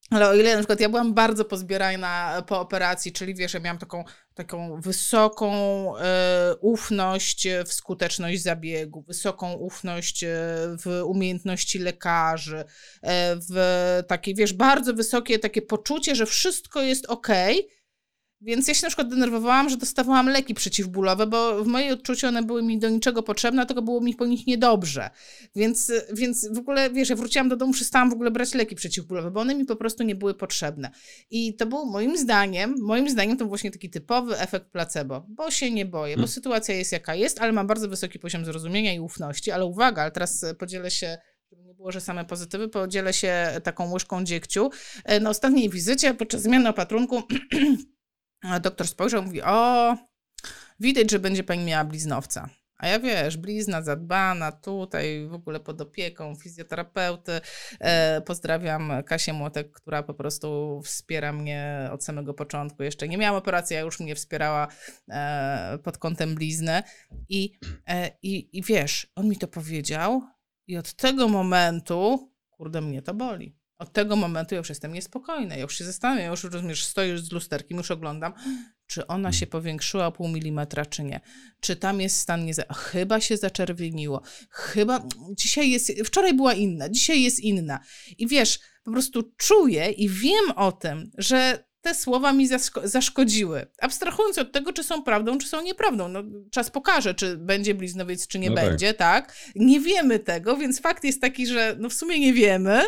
Ale 0.09 0.29
o 0.29 0.35
ile 0.35 0.53
na 0.53 0.57
przykład 0.57 0.79
ja 0.79 0.89
byłam 0.89 1.13
bardzo 1.13 1.45
pozbierana 1.45 2.43
po 2.47 2.59
operacji, 2.59 3.11
czyli 3.11 3.35
wiesz, 3.35 3.53
ja 3.53 3.59
miałam 3.59 3.77
taką, 3.77 4.03
taką 4.33 4.81
wysoką 4.81 5.53
e, 5.97 6.55
ufność 6.61 7.47
w 7.65 7.73
skuteczność 7.73 8.41
zabiegu, 8.41 9.01
wysoką 9.01 9.53
ufność 9.53 10.23
e, 10.23 10.27
w 10.83 11.01
umiejętności 11.05 11.79
lekarzy, 11.79 12.57
e, 13.01 13.35
w 13.49 14.03
takie, 14.07 14.33
wiesz, 14.33 14.53
bardzo 14.53 14.93
wysokie 14.93 15.39
takie 15.39 15.61
poczucie, 15.61 16.15
że 16.15 16.25
wszystko 16.25 16.81
jest 16.81 17.05
ok, 17.05 17.27
więc 18.41 18.67
ja 18.67 18.73
się 18.73 18.79
na 18.83 18.87
przykład 18.87 19.09
denerwowałam, 19.09 19.69
że 19.69 19.77
dostawałam 19.77 20.29
leki 20.29 20.53
przeciwbólowe, 20.53 21.27
bo 21.27 21.63
w 21.63 21.67
mojej 21.67 21.91
odczuciu 21.91 22.27
one 22.27 22.43
były 22.43 22.63
mi 22.63 22.79
do 22.79 22.89
niczego 22.89 23.23
potrzebne, 23.23 23.65
tylko 23.65 23.81
było 23.81 24.01
mi 24.01 24.15
po 24.15 24.25
nich 24.25 24.47
niedobrze. 24.47 25.09
Więc, 25.55 25.91
więc 26.13 26.53
w 26.53 26.57
ogóle, 26.57 26.89
wiesz, 26.89 27.09
ja 27.09 27.15
wróciłam 27.15 27.49
do 27.49 27.55
domu, 27.55 27.73
przestałam 27.73 28.09
w 28.09 28.13
ogóle 28.13 28.31
brać 28.31 28.53
leki 28.53 28.75
przeciwbólowe, 28.75 29.31
bo 29.31 29.39
one 29.39 29.55
mi 29.55 29.65
po 29.65 29.75
prostu 29.75 30.03
nie 30.03 30.15
były 30.15 30.33
potrzebne. 30.33 30.91
I 31.29 31.55
to 31.55 31.65
był 31.65 31.85
moim 31.85 32.17
zdaniem, 32.17 32.75
moim 32.81 33.09
zdaniem 33.09 33.37
to 33.37 33.43
był 33.43 33.49
właśnie 33.49 33.71
taki 33.71 33.89
typowy 33.89 34.39
efekt 34.39 34.65
placebo, 34.71 35.25
bo 35.29 35.51
się 35.51 35.71
nie 35.71 35.85
boję, 35.85 36.15
bo 36.15 36.21
hmm. 36.21 36.33
sytuacja 36.33 36.75
jest 36.75 36.91
jaka 36.91 37.15
jest, 37.15 37.41
ale 37.41 37.51
mam 37.51 37.67
bardzo 37.67 37.89
wysoki 37.89 38.19
poziom 38.19 38.45
zrozumienia 38.45 38.93
i 38.93 38.99
ufności. 38.99 39.51
Ale 39.51 39.65
uwaga, 39.65 40.01
ale 40.01 40.11
teraz 40.11 40.45
podzielę 40.59 40.91
się 40.91 41.17
żeby 41.51 41.63
nie 41.63 41.73
było, 41.73 41.91
że 41.91 42.01
same 42.01 42.25
pozytywy, 42.25 42.67
podzielę 42.67 43.13
się 43.13 43.61
taką 43.63 43.91
łyżką 43.91 44.23
dziegciu. 44.23 44.69
E, 45.05 45.19
na 45.19 45.29
ostatniej 45.29 45.69
wizycie 45.69 46.13
podczas 46.13 46.41
zmiany 46.41 46.69
opatrunku 46.69 47.23
doktor 48.61 48.87
spojrzał 48.87 49.23
mówi, 49.23 49.41
o, 49.41 49.97
widać, 50.79 51.11
że 51.11 51.19
będzie 51.19 51.43
pani 51.43 51.65
miała 51.65 51.83
bliznowca. 51.83 52.49
A 52.79 52.87
ja 52.87 52.99
wiesz, 52.99 53.37
blizna 53.37 53.81
zadbana, 53.81 54.51
tutaj 54.51 55.27
w 55.27 55.33
ogóle 55.33 55.59
pod 55.59 55.81
opieką 55.81 56.35
fizjoterapeuty. 56.35 57.41
E, 57.79 58.21
pozdrawiam 58.21 58.91
Kasię 59.05 59.33
Młotek, 59.33 59.71
która 59.71 60.03
po 60.03 60.13
prostu 60.13 60.81
wspiera 60.85 61.33
mnie 61.33 61.89
od 61.91 62.03
samego 62.03 62.33
początku. 62.33 62.83
Jeszcze 62.83 63.07
nie 63.07 63.17
miałam 63.17 63.37
operacji, 63.37 63.75
a 63.75 63.79
już 63.79 63.99
mnie 63.99 64.15
wspierała 64.15 64.67
e, 65.09 65.79
pod 65.83 65.97
kątem 65.97 66.35
blizny. 66.35 66.83
I, 67.29 67.59
e, 67.87 68.11
i, 68.21 68.57
I 68.57 68.63
wiesz, 68.63 69.07
on 69.15 69.27
mi 69.27 69.37
to 69.37 69.47
powiedział 69.47 70.21
i 70.67 70.77
od 70.77 70.93
tego 70.93 71.27
momentu, 71.27 72.31
kurde, 72.49 72.81
mnie 72.81 73.01
to 73.01 73.13
boli. 73.13 73.58
Od 73.79 73.93
tego 73.93 74.15
momentu 74.15 74.55
ja 74.55 74.59
już 74.59 74.69
jestem 74.69 74.93
niespokojna. 74.93 75.55
Ja 75.55 75.61
już 75.61 75.77
się 75.77 75.83
zastanawiam, 75.83 76.23
ja 76.23 76.29
już 76.29 76.43
rozumiesz, 76.43 76.83
stoję 76.83 77.17
z 77.17 77.31
lusterkiem, 77.31 77.77
już 77.77 77.91
oglądam, 77.91 78.33
czy 78.87 79.07
ona 79.07 79.33
się 79.33 79.47
powiększyła 79.47 80.07
o 80.07 80.11
pół 80.11 80.27
milimetra, 80.27 80.85
czy 80.85 81.03
nie. 81.03 81.19
Czy 81.59 81.75
tam 81.75 82.01
jest 82.01 82.17
stan 82.17 82.45
nie... 82.45 82.53
Chyba 82.75 83.21
się 83.21 83.37
zaczerwieniło. 83.37 84.21
Chyba... 84.49 85.07
Dzisiaj 85.37 85.69
jest... 85.69 85.91
Wczoraj 86.05 86.33
była 86.33 86.53
inna, 86.53 86.89
dzisiaj 86.89 87.23
jest 87.23 87.39
inna. 87.39 87.79
I 88.17 88.27
wiesz, 88.27 88.59
po 88.83 88.91
prostu 88.91 89.33
czuję 89.37 89.91
i 89.91 90.09
wiem 90.09 90.51
o 90.55 90.71
tym, 90.71 91.11
że 91.17 91.69
te 91.81 91.95
słowa 91.95 92.33
mi 92.33 92.47
zaszkodziły. 92.83 93.67
Abstrahując 93.81 94.37
od 94.37 94.51
tego, 94.51 94.73
czy 94.73 94.83
są 94.83 95.03
prawdą, 95.03 95.37
czy 95.37 95.47
są 95.47 95.61
nieprawdą. 95.61 96.07
No, 96.07 96.23
czas 96.51 96.69
pokaże, 96.69 97.13
czy 97.13 97.37
będzie 97.37 97.75
bliznowiec, 97.75 98.27
czy 98.27 98.39
nie 98.39 98.49
no 98.49 98.55
tak. 98.55 98.65
będzie, 98.65 98.93
tak. 98.93 99.25
tak? 99.25 99.35
Nie 99.55 99.79
wiemy 99.79 100.19
tego, 100.19 100.57
więc 100.57 100.81
fakt 100.81 101.03
jest 101.03 101.21
taki, 101.21 101.47
że 101.47 101.75
no 101.79 101.89
w 101.89 101.93
sumie 101.93 102.19
nie 102.19 102.33
wiemy, 102.33 102.81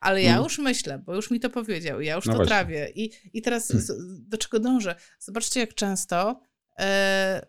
ale 0.00 0.22
ja 0.22 0.32
mm. 0.32 0.44
już 0.44 0.58
myślę, 0.58 0.98
bo 0.98 1.14
już 1.14 1.30
mi 1.30 1.40
to 1.40 1.50
powiedział, 1.50 2.00
ja 2.00 2.14
już 2.14 2.26
no 2.26 2.32
to 2.32 2.36
właśnie. 2.36 2.56
trawię. 2.56 2.88
I, 2.94 3.10
I 3.32 3.42
teraz 3.42 3.72
do 4.18 4.38
czego 4.38 4.60
dążę? 4.60 4.94
Zobaczcie, 5.18 5.60
jak 5.60 5.74
często, 5.74 6.40
e, 6.78 7.46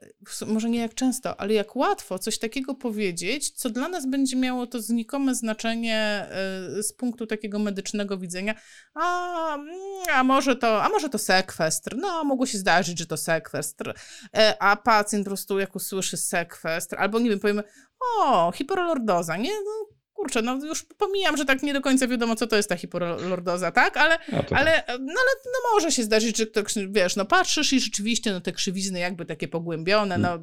może 0.47 0.69
nie 0.69 0.79
jak 0.79 0.93
często, 0.93 1.39
ale 1.39 1.53
jak 1.53 1.75
łatwo 1.75 2.19
coś 2.19 2.39
takiego 2.39 2.75
powiedzieć, 2.75 3.49
co 3.49 3.69
dla 3.69 3.89
nas 3.89 4.09
będzie 4.09 4.35
miało 4.35 4.67
to 4.67 4.81
znikome 4.81 5.35
znaczenie 5.35 5.97
e, 5.97 6.83
z 6.83 6.93
punktu 6.93 7.27
takiego 7.27 7.59
medycznego 7.59 8.17
widzenia. 8.17 8.55
A, 8.93 9.55
mm, 9.55 9.69
a, 10.13 10.23
może 10.23 10.55
to, 10.55 10.83
a 10.83 10.89
może 10.89 11.09
to 11.09 11.17
sekwestr. 11.17 11.97
No, 11.97 12.23
mogło 12.23 12.45
się 12.45 12.57
zdarzyć, 12.57 12.99
że 12.99 13.05
to 13.05 13.17
sekwestr. 13.17 13.93
E, 14.37 14.61
a 14.61 14.75
pacjent 14.75 15.25
po 15.25 15.29
prostu 15.29 15.59
jak 15.59 15.75
usłyszy 15.75 16.17
sekwestr, 16.17 16.95
albo 16.99 17.19
nie 17.19 17.29
wiem, 17.29 17.39
powiemy, 17.39 17.63
o, 17.99 18.51
hiperlordoza, 18.51 19.37
nie? 19.37 19.51
No, 19.51 19.96
kurczę, 20.18 20.41
no 20.41 20.65
już 20.65 20.84
pomijam, 20.84 21.38
że 21.38 21.45
tak 21.45 21.63
nie 21.63 21.74
do 21.74 21.82
końca 21.82 22.07
wiadomo, 22.07 22.36
co 22.36 22.47
to 22.47 22.55
jest 22.55 22.70
ta 22.70 22.76
hiperlordoza, 22.76 23.72
tak? 23.72 23.97
Ale, 23.97 24.20
no 24.32 24.38
ale, 24.51 24.72
tak. 24.72 24.88
no, 24.88 24.95
ale 24.95 25.32
no 25.45 25.74
może 25.74 25.91
się 25.91 26.03
zdarzyć, 26.03 26.38
że 26.38 26.45
to, 26.45 26.61
wiesz, 26.89 27.15
no 27.15 27.26
patrzysz 27.26 27.74
i 27.74 27.80
rzeczywiście 27.80 28.32
no 28.32 28.41
te 28.41 28.51
krzywizny 28.51 28.99
jakby 28.99 29.26
takie 29.26 29.47
pogłębione, 29.47 30.18
no 30.18 30.39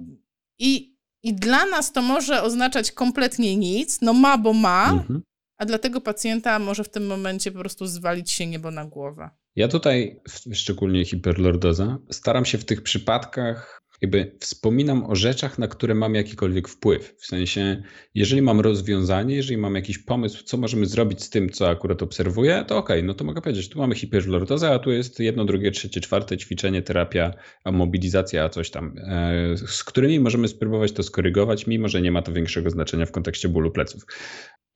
i, 0.59 0.97
i 1.23 1.35
dla 1.35 1.67
nas 1.67 1.93
to 1.93 2.03
może 2.03 2.43
oznaczać 2.43 2.93
kompletnie 2.93 3.57
nic, 3.57 4.01
no 4.01 4.13
ma, 4.13 4.39
bo 4.39 4.53
ma, 4.53 4.91
mhm. 4.91 5.23
a 5.59 5.65
dla 5.65 5.79
tego 5.79 6.01
pacjenta 6.01 6.59
może 6.59 6.85
w 6.85 6.89
tym 6.89 7.07
momencie 7.07 7.53
po 7.53 7.59
prostu 7.59 7.87
zwalić 7.87 8.31
się 8.31 8.47
niebo 8.47 8.71
na 8.71 8.85
głowę. 8.85 9.31
Ja 9.57 9.69
tutaj, 9.69 10.21
szczególnie 10.53 11.05
hiperlordoza, 11.05 11.99
staram 12.11 12.45
się 12.45 12.59
w 12.59 12.65
tych 12.65 12.83
przypadkach 12.83 13.84
jakby 14.03 14.37
wspominam 14.41 15.05
o 15.05 15.15
rzeczach, 15.15 15.59
na 15.59 15.69
które 15.69 15.95
mam 15.95 16.15
jakikolwiek 16.15 16.69
wpływ. 16.69 17.15
W 17.19 17.27
sensie, 17.27 17.83
jeżeli 18.15 18.43
mam 18.43 18.61
rozwiązanie, 18.61 19.37
jeżeli 19.37 19.59
mam 19.59 19.75
jakiś 19.75 19.99
pomysł, 19.99 20.45
co 20.45 20.57
możemy 20.57 20.87
zrobić 20.87 21.23
z 21.23 21.31
tym, 21.31 21.51
co 21.51 21.69
akurat 21.69 22.03
obserwuję, 22.03 22.65
to 22.69 22.79
okej, 22.79 22.97
okay, 22.97 23.07
no 23.07 23.15
to 23.15 23.25
mogę 23.25 23.41
powiedzieć, 23.41 23.69
tu 23.69 23.79
mamy 23.79 23.95
hiperlordozę, 23.95 24.71
a 24.71 24.79
tu 24.79 24.91
jest 24.91 25.21
jedno, 25.21 25.45
drugie, 25.45 25.71
trzecie, 25.71 26.01
czwarte 26.01 26.37
ćwiczenie, 26.37 26.83
terapia, 26.83 27.35
mobilizacja, 27.65 28.49
coś 28.49 28.71
tam, 28.71 28.95
e, 28.99 29.57
z 29.57 29.85
którymi 29.85 30.21
możemy 30.21 30.49
spróbować 30.49 30.93
to 30.93 31.03
skorygować, 31.03 31.67
mimo 31.67 31.89
że 31.89 32.03
nie 32.03 32.13
ma 32.13 32.23
to 32.23 32.33
większego 32.33 32.71
znaczenia 32.71 33.07
w 33.07 33.13
kontekście 33.13 33.49
bólu 33.49 33.71
pleców. 33.71 34.03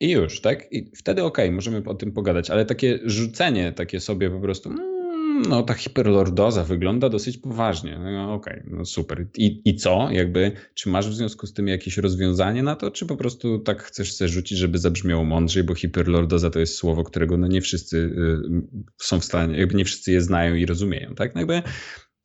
I 0.01 0.11
już, 0.11 0.41
tak? 0.41 0.73
I 0.73 0.91
wtedy 0.97 1.25
okej, 1.25 1.47
okay, 1.47 1.55
możemy 1.55 1.83
o 1.85 1.95
tym 1.95 2.13
pogadać, 2.13 2.51
ale 2.51 2.65
takie 2.65 2.99
rzucenie, 3.05 3.73
takie 3.73 4.01
sobie 4.01 4.31
po 4.31 4.41
prostu, 4.41 4.71
mm, 4.71 4.98
no 5.49 5.63
ta 5.63 5.75
hiperlordoza 5.75 6.65
wygląda 6.65 7.09
dosyć 7.09 7.39
poważnie. 7.39 7.99
No, 7.99 8.35
Okej, 8.35 8.61
okay, 8.61 8.77
no 8.77 8.85
super. 8.85 9.27
I, 9.37 9.63
I 9.65 9.77
co? 9.77 10.09
Jakby, 10.11 10.53
czy 10.75 10.89
masz 10.89 11.09
w 11.09 11.15
związku 11.15 11.47
z 11.47 11.53
tym 11.53 11.69
jakieś 11.69 11.97
rozwiązanie 11.97 12.63
na 12.63 12.77
to, 12.77 12.91
czy 12.91 13.07
po 13.07 13.17
prostu 13.17 13.59
tak 13.59 13.83
chcesz 13.83 14.13
sobie 14.13 14.29
rzucić, 14.29 14.59
żeby 14.59 14.79
zabrzmiało 14.79 15.25
mądrzej, 15.25 15.65
bo 15.65 15.75
hiperlordoza 15.75 16.51
to 16.51 16.61
jest 16.61 16.75
słowo, 16.75 17.05
którego 17.05 17.37
no 17.37 17.47
nie 17.47 17.61
wszyscy 17.61 17.97
y, 17.97 18.39
są 18.99 19.21
w 19.21 19.25
stanie, 19.25 19.59
jakby 19.59 19.75
nie 19.75 19.85
wszyscy 19.85 20.13
je 20.13 20.21
znają 20.21 20.55
i 20.55 20.67
rozumieją, 20.67 21.15
tak? 21.15 21.35
No 21.35 21.41
jakby 21.41 21.63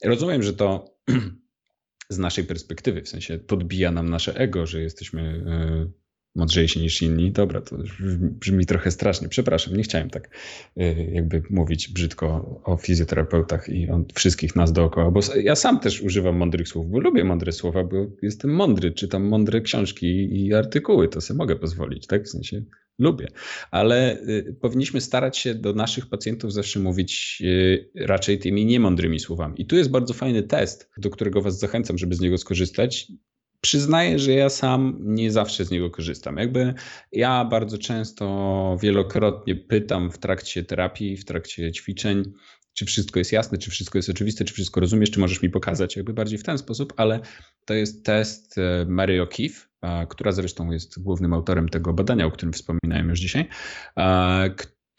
rozumiem, 0.03 0.43
że 0.43 0.53
to 0.53 0.86
z 2.09 2.18
naszej 2.18 2.43
perspektywy, 2.43 3.01
w 3.01 3.09
sensie 3.09 3.38
podbija 3.38 3.91
nam 3.91 4.09
nasze 4.09 4.36
ego, 4.36 4.66
że 4.66 4.82
jesteśmy 4.82 5.22
y, 5.89 6.02
mądrzejsi 6.36 6.79
niż 6.79 7.01
inni. 7.01 7.31
Dobra, 7.31 7.61
to 7.61 7.77
brzmi 8.19 8.65
trochę 8.65 8.91
strasznie. 8.91 9.29
Przepraszam, 9.29 9.75
nie 9.75 9.84
chciałem 9.84 10.09
tak 10.09 10.29
y, 10.77 11.11
jakby 11.11 11.43
mówić 11.49 11.88
brzydko 11.88 12.25
o 12.63 12.77
fizjoterapeutach 12.77 13.69
i 13.69 13.89
o 13.89 14.05
wszystkich 14.13 14.55
nas 14.55 14.73
dookoła, 14.73 15.11
bo 15.11 15.19
ja 15.43 15.55
sam 15.55 15.79
też 15.79 16.01
używam 16.01 16.38
mądrych 16.38 16.67
słów, 16.67 16.91
bo 16.91 16.99
lubię 16.99 17.23
mądre 17.23 17.51
słowa, 17.51 17.84
bo 17.84 18.07
jestem 18.21 18.55
mądry, 18.55 18.91
czytam 18.91 19.23
mądre 19.23 19.61
książki 19.61 20.07
i 20.45 20.53
artykuły, 20.53 21.07
to 21.07 21.21
sobie 21.21 21.38
mogę 21.38 21.55
pozwolić, 21.55 22.07
tak? 22.07 22.23
W 22.23 22.29
sensie 22.29 22.63
lubię, 22.99 23.27
ale 23.71 24.21
y, 24.21 24.55
powinniśmy 24.61 25.01
starać 25.01 25.38
się 25.38 25.55
do 25.55 25.73
naszych 25.73 26.09
pacjentów 26.09 26.53
zawsze 26.53 26.79
mówić 26.79 27.41
y, 27.45 27.89
raczej 27.95 28.39
tymi 28.39 28.65
niemądrymi 28.65 29.19
słowami. 29.19 29.61
I 29.61 29.65
tu 29.65 29.75
jest 29.75 29.91
bardzo 29.91 30.13
fajny 30.13 30.43
test, 30.43 30.89
do 30.97 31.09
którego 31.09 31.41
was 31.41 31.59
zachęcam, 31.59 31.97
żeby 31.97 32.15
z 32.15 32.21
niego 32.21 32.38
skorzystać 32.38 33.11
przyznaję, 33.64 34.20
że 34.20 34.32
ja 34.32 34.49
sam 34.49 34.97
nie 34.99 35.32
zawsze 35.32 35.66
z 35.66 35.72
niego 35.72 35.89
korzystam. 35.89 36.38
Jakby 36.38 36.74
ja 37.11 37.45
bardzo 37.45 37.78
często, 37.78 38.78
wielokrotnie 38.82 39.55
pytam 39.55 40.11
w 40.11 40.18
trakcie 40.18 40.64
terapii, 40.64 41.18
w 41.18 41.26
trakcie 41.26 41.72
ćwiczeń, 41.72 42.24
czy 42.74 42.86
wszystko 42.86 43.20
jest 43.20 43.32
jasne, 43.32 43.57
czy 43.57 43.72
wszystko 43.72 43.97
jest 43.97 44.09
oczywiste, 44.09 44.45
czy 44.45 44.53
wszystko 44.53 44.80
rozumiesz, 44.80 45.11
czy 45.11 45.20
możesz 45.20 45.41
mi 45.41 45.49
pokazać, 45.49 45.95
jakby 45.95 46.14
bardziej 46.14 46.38
w 46.39 46.43
ten 46.43 46.57
sposób, 46.57 46.93
ale 46.97 47.20
to 47.66 47.74
jest 47.74 48.05
test 48.05 48.57
e, 48.57 48.86
Mary 48.88 49.22
O'Keefe, 49.22 49.68
która 50.09 50.32
zresztą 50.32 50.72
jest 50.72 50.99
głównym 50.99 51.34
autorem 51.34 51.70
tego 51.70 51.93
badania, 51.93 52.26
o 52.26 52.32
którym 52.32 52.53
wspominałem 52.53 53.09
już 53.09 53.20
dzisiaj. 53.20 53.47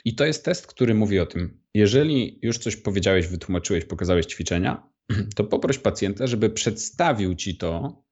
I 0.04 0.14
to 0.14 0.24
jest 0.24 0.44
test, 0.44 0.66
który 0.66 0.94
mówi 0.94 1.20
o 1.20 1.26
tym, 1.26 1.60
jeżeli 1.74 2.38
już 2.42 2.58
coś 2.58 2.76
powiedziałeś, 2.76 3.26
wytłumaczyłeś, 3.26 3.84
pokazałeś 3.84 4.26
ćwiczenia, 4.26 4.88
to 5.36 5.44
poproś 5.44 5.78
pacjenta, 5.78 6.26
żeby 6.26 6.50
przedstawił 6.50 7.34
ci 7.34 7.56
to 7.56 8.04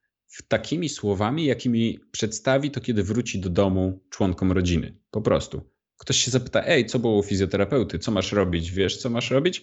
takimi 0.48 0.88
słowami, 0.88 1.44
jakimi 1.44 1.98
przedstawi 2.10 2.70
to, 2.70 2.80
kiedy 2.80 3.02
wróci 3.02 3.40
do 3.40 3.50
domu 3.50 4.00
członkom 4.10 4.52
rodziny. 4.52 4.98
Po 5.10 5.22
prostu. 5.22 5.70
Ktoś 5.96 6.16
się 6.16 6.30
zapyta, 6.30 6.66
ej, 6.66 6.86
co 6.86 6.98
było 6.98 7.18
u 7.18 7.22
fizjoterapeuty, 7.22 7.98
co 7.98 8.10
masz 8.10 8.32
robić, 8.32 8.70
wiesz, 8.70 8.96
co 8.96 9.10
masz 9.10 9.30
robić? 9.30 9.62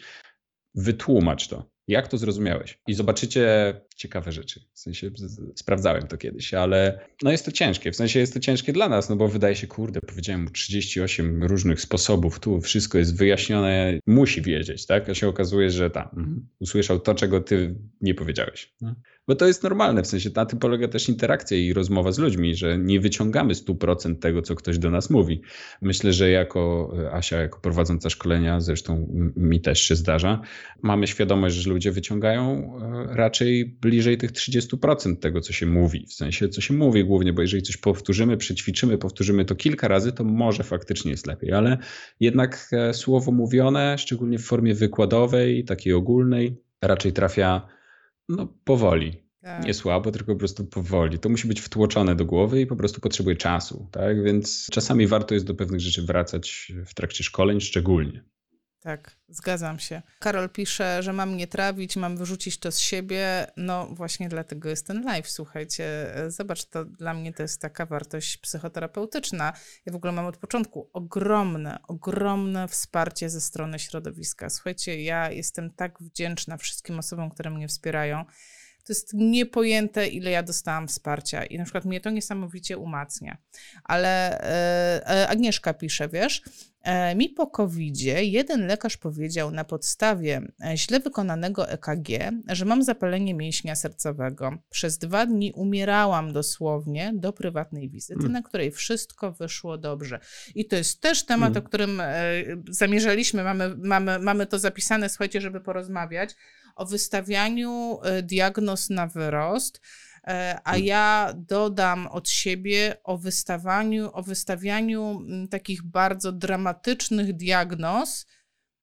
Wytłumacz 0.75 1.47
to. 1.47 1.69
Jak 1.89 2.07
to 2.07 2.17
zrozumiałeś? 2.17 2.79
I 2.87 2.93
zobaczycie 2.93 3.73
ciekawe 3.95 4.31
rzeczy. 4.31 4.59
W 4.73 4.79
sensie 4.79 5.11
sprawdzałem 5.55 6.07
to 6.07 6.17
kiedyś, 6.17 6.53
ale 6.53 6.99
no 7.23 7.31
jest 7.31 7.45
to 7.45 7.51
ciężkie. 7.51 7.91
W 7.91 7.95
sensie 7.95 8.19
jest 8.19 8.33
to 8.33 8.39
ciężkie 8.39 8.73
dla 8.73 8.89
nas, 8.89 9.09
no 9.09 9.15
bo 9.15 9.27
wydaje 9.27 9.55
się, 9.55 9.67
kurde, 9.67 10.01
powiedziałem 10.01 10.43
mu 10.43 10.49
38 10.49 11.43
różnych 11.43 11.81
sposobów, 11.81 12.39
tu 12.39 12.61
wszystko 12.61 12.97
jest 12.97 13.17
wyjaśnione, 13.17 13.99
musi 14.07 14.41
wiedzieć, 14.41 14.85
tak? 14.85 15.09
A 15.09 15.13
się 15.13 15.27
okazuje, 15.27 15.69
że 15.69 15.89
tam 15.89 16.03
mhm. 16.03 16.47
usłyszał 16.59 16.99
to, 16.99 17.15
czego 17.15 17.41
ty 17.41 17.75
nie 18.01 18.13
powiedziałeś. 18.13 18.73
No. 18.81 18.95
Bo 19.27 19.35
to 19.35 19.47
jest 19.47 19.63
normalne, 19.63 20.03
w 20.03 20.07
sensie 20.07 20.29
na 20.35 20.45
tym 20.45 20.59
polega 20.59 20.87
też 20.87 21.09
interakcja 21.09 21.57
i 21.57 21.73
rozmowa 21.73 22.11
z 22.11 22.19
ludźmi, 22.19 22.55
że 22.55 22.77
nie 22.77 22.99
wyciągamy 22.99 23.53
100% 23.53 24.15
tego, 24.15 24.41
co 24.41 24.55
ktoś 24.55 24.77
do 24.77 24.91
nas 24.91 25.09
mówi. 25.09 25.41
Myślę, 25.81 26.13
że 26.13 26.29
jako 26.29 26.93
e, 27.03 27.11
Asia, 27.11 27.37
jako 27.37 27.59
prowadząca 27.59 28.09
szkolenia, 28.09 28.61
zresztą 28.61 29.07
mi 29.35 29.61
też 29.61 29.81
się 29.81 29.95
zdarza, 29.95 30.41
mamy 30.81 31.07
świadomość, 31.07 31.55
że 31.55 31.69
ludzie 31.69 31.78
wyciągają 31.91 32.73
e, 32.81 33.15
raczej 33.15 33.65
bliżej 33.65 34.17
tych 34.17 34.31
30% 34.31 35.15
tego, 35.15 35.41
co 35.41 35.53
się 35.53 35.65
mówi. 35.65 36.05
W 36.09 36.13
sensie, 36.13 36.49
co 36.49 36.61
się 36.61 36.73
mówi 36.73 37.05
głównie, 37.05 37.33
bo 37.33 37.41
jeżeli 37.41 37.63
coś 37.63 37.77
powtórzymy, 37.77 38.37
przećwiczymy, 38.37 38.97
powtórzymy 38.97 39.45
to 39.45 39.55
kilka 39.55 39.87
razy, 39.87 40.11
to 40.11 40.23
może 40.23 40.63
faktycznie 40.63 41.11
jest 41.11 41.27
lepiej, 41.27 41.51
ale 41.51 41.77
jednak 42.19 42.69
e, 42.71 42.93
słowo 42.93 43.31
mówione, 43.31 43.97
szczególnie 43.97 44.39
w 44.39 44.45
formie 44.45 44.73
wykładowej, 44.73 45.65
takiej 45.65 45.93
ogólnej, 45.93 46.57
raczej 46.81 47.13
trafia 47.13 47.67
no, 48.29 48.53
powoli. 48.63 49.29
Tak. 49.41 49.65
Nie 49.65 49.73
słabo, 49.73 50.11
tylko 50.11 50.33
po 50.33 50.39
prostu 50.39 50.65
powoli. 50.65 51.19
To 51.19 51.29
musi 51.29 51.47
być 51.47 51.61
wtłoczone 51.61 52.15
do 52.15 52.25
głowy 52.25 52.61
i 52.61 52.67
po 52.67 52.75
prostu 52.75 53.01
potrzebuje 53.01 53.35
czasu. 53.35 53.87
Tak? 53.91 54.23
Więc 54.23 54.67
czasami 54.71 55.07
warto 55.07 55.33
jest 55.33 55.45
do 55.45 55.55
pewnych 55.55 55.79
rzeczy 55.79 56.01
wracać 56.01 56.71
w 56.85 56.93
trakcie 56.93 57.23
szkoleń, 57.23 57.61
szczególnie. 57.61 58.23
Tak, 58.81 59.17
zgadzam 59.27 59.79
się. 59.79 60.01
Karol 60.19 60.49
pisze, 60.49 61.03
że 61.03 61.13
mam 61.13 61.37
nie 61.37 61.47
trawić, 61.47 61.97
mam 61.97 62.17
wyrzucić 62.17 62.59
to 62.59 62.71
z 62.71 62.79
siebie. 62.79 63.47
No 63.57 63.87
właśnie 63.87 64.29
dlatego 64.29 64.69
jest 64.69 64.87
ten 64.87 65.03
live, 65.03 65.29
słuchajcie. 65.29 66.13
Zobacz, 66.27 66.65
to 66.65 66.85
dla 66.85 67.13
mnie 67.13 67.33
to 67.33 67.41
jest 67.41 67.61
taka 67.61 67.85
wartość 67.85 68.37
psychoterapeutyczna. 68.37 69.53
Ja 69.85 69.93
w 69.93 69.95
ogóle 69.95 70.13
mam 70.13 70.25
od 70.25 70.37
początku 70.37 70.89
ogromne, 70.93 71.79
ogromne 71.87 72.67
wsparcie 72.67 73.29
ze 73.29 73.41
strony 73.41 73.79
środowiska. 73.79 74.49
Słuchajcie, 74.49 75.03
ja 75.03 75.31
jestem 75.31 75.73
tak 75.73 75.99
wdzięczna 75.99 76.57
wszystkim 76.57 76.99
osobom, 76.99 77.29
które 77.29 77.49
mnie 77.49 77.67
wspierają. 77.67 78.25
To 78.89 78.93
jest 78.93 79.13
niepojęte, 79.13 80.07
ile 80.07 80.31
ja 80.31 80.43
dostałam 80.43 80.87
wsparcia 80.87 81.45
i 81.45 81.57
na 81.57 81.63
przykład 81.63 81.85
mnie 81.85 82.01
to 82.01 82.09
niesamowicie 82.09 82.77
umacnia. 82.77 83.37
Ale 83.83 84.41
e, 84.41 85.09
e 85.09 85.27
Agnieszka 85.27 85.73
pisze, 85.73 86.09
wiesz, 86.09 86.41
e, 86.81 87.15
mi 87.15 87.29
po 87.29 87.47
covid 87.47 88.01
jeden 88.21 88.67
lekarz 88.67 88.97
powiedział 88.97 89.51
na 89.51 89.63
podstawie 89.63 90.41
e, 90.65 90.77
źle 90.77 90.99
wykonanego 90.99 91.69
EKG, 91.69 92.09
że 92.47 92.65
mam 92.65 92.83
zapalenie 92.83 93.33
mięśnia 93.33 93.75
sercowego. 93.75 94.57
Przez 94.69 94.97
dwa 94.97 95.25
dni 95.25 95.53
umierałam 95.53 96.33
dosłownie 96.33 97.11
do 97.15 97.33
prywatnej 97.33 97.89
wizyty, 97.89 98.19
mm. 98.19 98.31
na 98.31 98.41
której 98.41 98.71
wszystko 98.71 99.31
wyszło 99.31 99.77
dobrze. 99.77 100.19
I 100.55 100.65
to 100.65 100.75
jest 100.75 101.01
też 101.01 101.25
temat, 101.25 101.49
mm. 101.49 101.63
o 101.63 101.67
którym 101.67 101.99
e, 102.01 102.13
zamierzaliśmy, 102.69 103.43
mamy, 103.43 103.75
mamy, 103.77 104.19
mamy 104.19 104.45
to 104.45 104.59
zapisane, 104.59 105.09
słuchajcie, 105.09 105.41
żeby 105.41 105.61
porozmawiać 105.61 106.35
o 106.79 106.85
wystawianiu 106.85 107.99
e, 108.03 108.23
diagnoz 108.23 108.89
na 108.89 109.07
wyrost, 109.07 109.81
e, 110.27 110.59
a 110.63 110.71
hmm. 110.71 110.85
ja 110.85 111.33
dodam 111.37 112.07
od 112.07 112.29
siebie 112.29 112.95
o 113.03 113.17
wystawaniu, 113.17 114.09
o 114.13 114.23
wystawianiu 114.23 115.23
mm, 115.27 115.47
takich 115.47 115.83
bardzo 115.83 116.31
dramatycznych 116.31 117.35
diagnoz, 117.35 118.25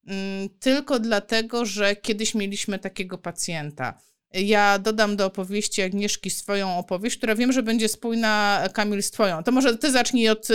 mm, 0.07 0.49
tylko 0.61 1.01
dlatego, 1.01 1.65
że 1.65 1.97
kiedyś 1.97 2.35
mieliśmy 2.35 2.79
takiego 2.79 3.19
pacjenta. 3.19 4.01
Ja 4.33 4.79
dodam 4.79 5.17
do 5.17 5.27
opowieści 5.27 5.83
Agnieszki 5.83 6.31
swoją 6.31 6.79
opowieść, 6.79 7.17
która 7.17 7.35
wiem, 7.35 7.53
że 7.53 7.63
będzie 7.63 7.89
spójna, 7.89 8.63
Kamil, 8.75 9.03
z 9.03 9.11
twoją. 9.11 9.43
To 9.43 9.53
może 9.53 9.79
ty 9.79 9.91
zacznij 9.91 10.29
od, 10.29 10.49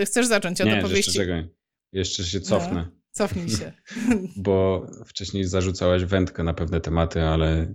e, 0.00 0.06
chcesz 0.06 0.26
zacząć 0.26 0.60
od 0.60 0.66
Nie, 0.66 0.78
opowieści? 0.78 1.18
Jeszcze, 1.18 1.20
czekaj. 1.20 1.48
jeszcze 1.92 2.24
się 2.24 2.40
cofnę. 2.40 2.88
No. 2.90 2.97
Cofnij 3.18 3.48
się. 3.48 3.72
Bo 4.36 4.86
wcześniej 5.06 5.44
zarzucałaś 5.44 6.04
wędkę 6.04 6.42
na 6.42 6.54
pewne 6.54 6.80
tematy, 6.80 7.22
ale 7.22 7.74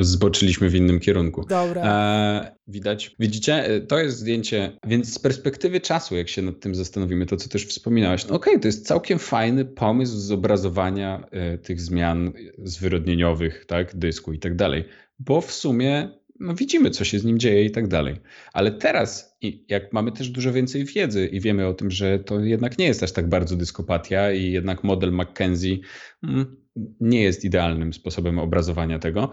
zboczyliśmy 0.00 0.70
w 0.70 0.74
innym 0.74 1.00
kierunku. 1.00 1.46
Dobra. 1.48 1.82
E, 1.84 2.56
widać, 2.66 3.16
widzicie, 3.18 3.82
to 3.88 3.98
jest 3.98 4.18
zdjęcie, 4.18 4.78
więc 4.86 5.14
z 5.14 5.18
perspektywy 5.18 5.80
czasu, 5.80 6.16
jak 6.16 6.28
się 6.28 6.42
nad 6.42 6.60
tym 6.60 6.74
zastanowimy, 6.74 7.26
to 7.26 7.36
co 7.36 7.48
też 7.48 7.66
wspominałaś, 7.66 8.26
no 8.26 8.34
okej, 8.34 8.52
okay, 8.52 8.60
to 8.60 8.68
jest 8.68 8.86
całkiem 8.86 9.18
fajny 9.18 9.64
pomysł 9.64 10.16
zobrazowania 10.16 11.24
e, 11.30 11.58
tych 11.58 11.80
zmian 11.80 12.32
zwyrodnieniowych, 12.58 13.64
tak, 13.66 13.96
dysku 13.96 14.32
i 14.32 14.38
tak 14.38 14.56
dalej, 14.56 14.84
bo 15.18 15.40
w 15.40 15.52
sumie 15.52 16.20
no 16.40 16.54
widzimy, 16.54 16.90
co 16.90 17.04
się 17.04 17.18
z 17.18 17.24
nim 17.24 17.38
dzieje 17.38 17.64
i 17.64 17.70
tak 17.70 17.88
dalej. 17.88 18.16
Ale 18.52 18.72
teraz, 18.72 19.29
jak 19.68 19.92
mamy 19.92 20.12
też 20.12 20.28
dużo 20.28 20.52
więcej 20.52 20.84
wiedzy 20.84 21.26
i 21.26 21.40
wiemy 21.40 21.66
o 21.66 21.74
tym, 21.74 21.90
że 21.90 22.18
to 22.18 22.40
jednak 22.40 22.78
nie 22.78 22.86
jest 22.86 23.02
aż 23.02 23.12
tak 23.12 23.28
bardzo 23.28 23.56
dyskopatia 23.56 24.32
i 24.32 24.52
jednak 24.52 24.84
model 24.84 25.12
McKenzie 25.12 25.76
mm, 26.22 26.56
nie 27.00 27.22
jest 27.22 27.44
idealnym 27.44 27.92
sposobem 27.92 28.38
obrazowania 28.38 28.98
tego, 28.98 29.30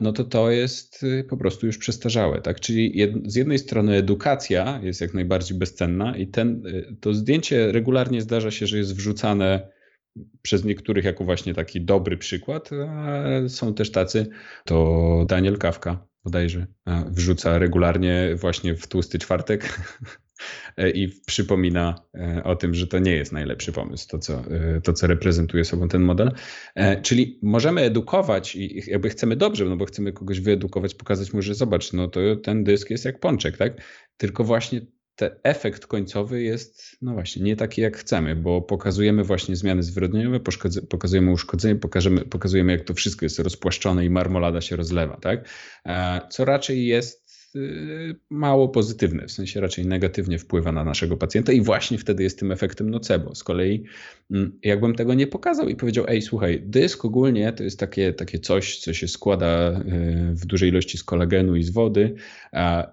no 0.00 0.12
to 0.12 0.24
to 0.24 0.50
jest 0.50 1.02
y, 1.02 1.24
po 1.24 1.36
prostu 1.36 1.66
już 1.66 1.78
przestarzałe. 1.78 2.40
Tak? 2.40 2.60
Czyli 2.60 3.12
z 3.26 3.34
jednej 3.34 3.58
strony 3.58 3.96
edukacja 3.96 4.80
jest 4.82 5.00
jak 5.00 5.14
najbardziej 5.14 5.58
bezcenna 5.58 6.16
i 6.16 6.26
ten, 6.26 6.66
y, 6.66 6.96
to 7.00 7.14
zdjęcie 7.14 7.72
regularnie 7.72 8.20
zdarza 8.20 8.50
się, 8.50 8.66
że 8.66 8.78
jest 8.78 8.96
wrzucane 8.96 9.68
przez 10.42 10.64
niektórych 10.64 11.04
jako 11.04 11.24
właśnie 11.24 11.54
taki 11.54 11.80
dobry 11.80 12.16
przykład, 12.16 12.70
a 12.88 13.24
są 13.48 13.74
też 13.74 13.90
tacy, 13.90 14.26
to 14.64 15.26
Daniel 15.28 15.58
Kawka 15.58 16.06
bodajże 16.24 16.66
wrzuca 17.06 17.58
regularnie 17.58 18.36
właśnie 18.36 18.74
w 18.74 18.86
tłusty 18.86 19.18
czwartek 19.18 19.68
i 20.94 21.08
przypomina 21.26 21.94
e, 22.14 22.44
o 22.44 22.56
tym, 22.56 22.74
że 22.74 22.86
to 22.86 22.98
nie 22.98 23.12
jest 23.12 23.32
najlepszy 23.32 23.72
pomysł, 23.72 24.08
to 24.08 24.18
co, 24.18 24.34
e, 24.34 24.80
to 24.80 24.92
co 24.92 25.06
reprezentuje 25.06 25.64
sobą 25.64 25.88
ten 25.88 26.02
model. 26.02 26.32
E, 26.74 27.02
czyli 27.02 27.38
możemy 27.42 27.80
edukować 27.80 28.56
i 28.56 28.90
jakby 28.90 29.08
chcemy 29.08 29.36
dobrze, 29.36 29.64
no 29.64 29.76
bo 29.76 29.84
chcemy 29.84 30.12
kogoś 30.12 30.40
wyedukować, 30.40 30.94
pokazać 30.94 31.32
mu, 31.32 31.42
że 31.42 31.54
zobacz, 31.54 31.92
no 31.92 32.08
to 32.08 32.20
ten 32.36 32.64
dysk 32.64 32.90
jest 32.90 33.04
jak 33.04 33.20
pączek, 33.20 33.56
tak? 33.56 33.82
Tylko 34.16 34.44
właśnie 34.44 34.80
ten 35.16 35.30
efekt 35.42 35.86
końcowy 35.86 36.42
jest, 36.42 36.96
no 37.02 37.12
właśnie, 37.12 37.42
nie 37.42 37.56
taki 37.56 37.80
jak 37.80 37.96
chcemy, 37.96 38.36
bo 38.36 38.62
pokazujemy 38.62 39.24
właśnie 39.24 39.56
zmiany 39.56 39.82
zwyrodnieniowe, 39.82 40.40
pokazujemy 40.90 41.32
uszkodzenie, 41.32 41.76
pokażemy, 41.76 42.24
pokazujemy 42.24 42.72
jak 42.72 42.84
to 42.84 42.94
wszystko 42.94 43.24
jest 43.24 43.38
rozpłaszczone 43.38 44.04
i 44.04 44.10
marmolada 44.10 44.60
się 44.60 44.76
rozlewa, 44.76 45.16
tak? 45.16 45.48
E, 45.86 46.20
co 46.30 46.44
raczej 46.44 46.86
jest 46.86 47.23
Y, 47.56 48.16
mało 48.30 48.68
pozytywne, 48.68 49.26
w 49.26 49.32
sensie 49.32 49.60
raczej 49.60 49.86
negatywnie 49.86 50.38
wpływa 50.38 50.72
na 50.72 50.84
naszego 50.84 51.16
pacjenta 51.16 51.52
i 51.52 51.60
właśnie 51.60 51.98
wtedy 51.98 52.22
jest 52.22 52.38
tym 52.38 52.52
efektem 52.52 52.90
nocebo. 52.90 53.34
Z 53.34 53.44
kolei 53.44 53.84
mm, 54.30 54.58
jakbym 54.62 54.94
tego 54.94 55.14
nie 55.14 55.26
pokazał 55.26 55.68
i 55.68 55.76
powiedział, 55.76 56.04
ej 56.08 56.22
słuchaj, 56.22 56.62
dysk 56.66 57.04
ogólnie 57.04 57.52
to 57.52 57.64
jest 57.64 57.80
takie, 57.80 58.12
takie 58.12 58.38
coś, 58.38 58.78
co 58.78 58.92
się 58.92 59.08
składa 59.08 59.70
y, 59.70 60.34
w 60.34 60.46
dużej 60.46 60.68
ilości 60.68 60.98
z 60.98 61.04
kolagenu 61.04 61.56
i 61.56 61.62
z 61.62 61.70
wody 61.70 62.14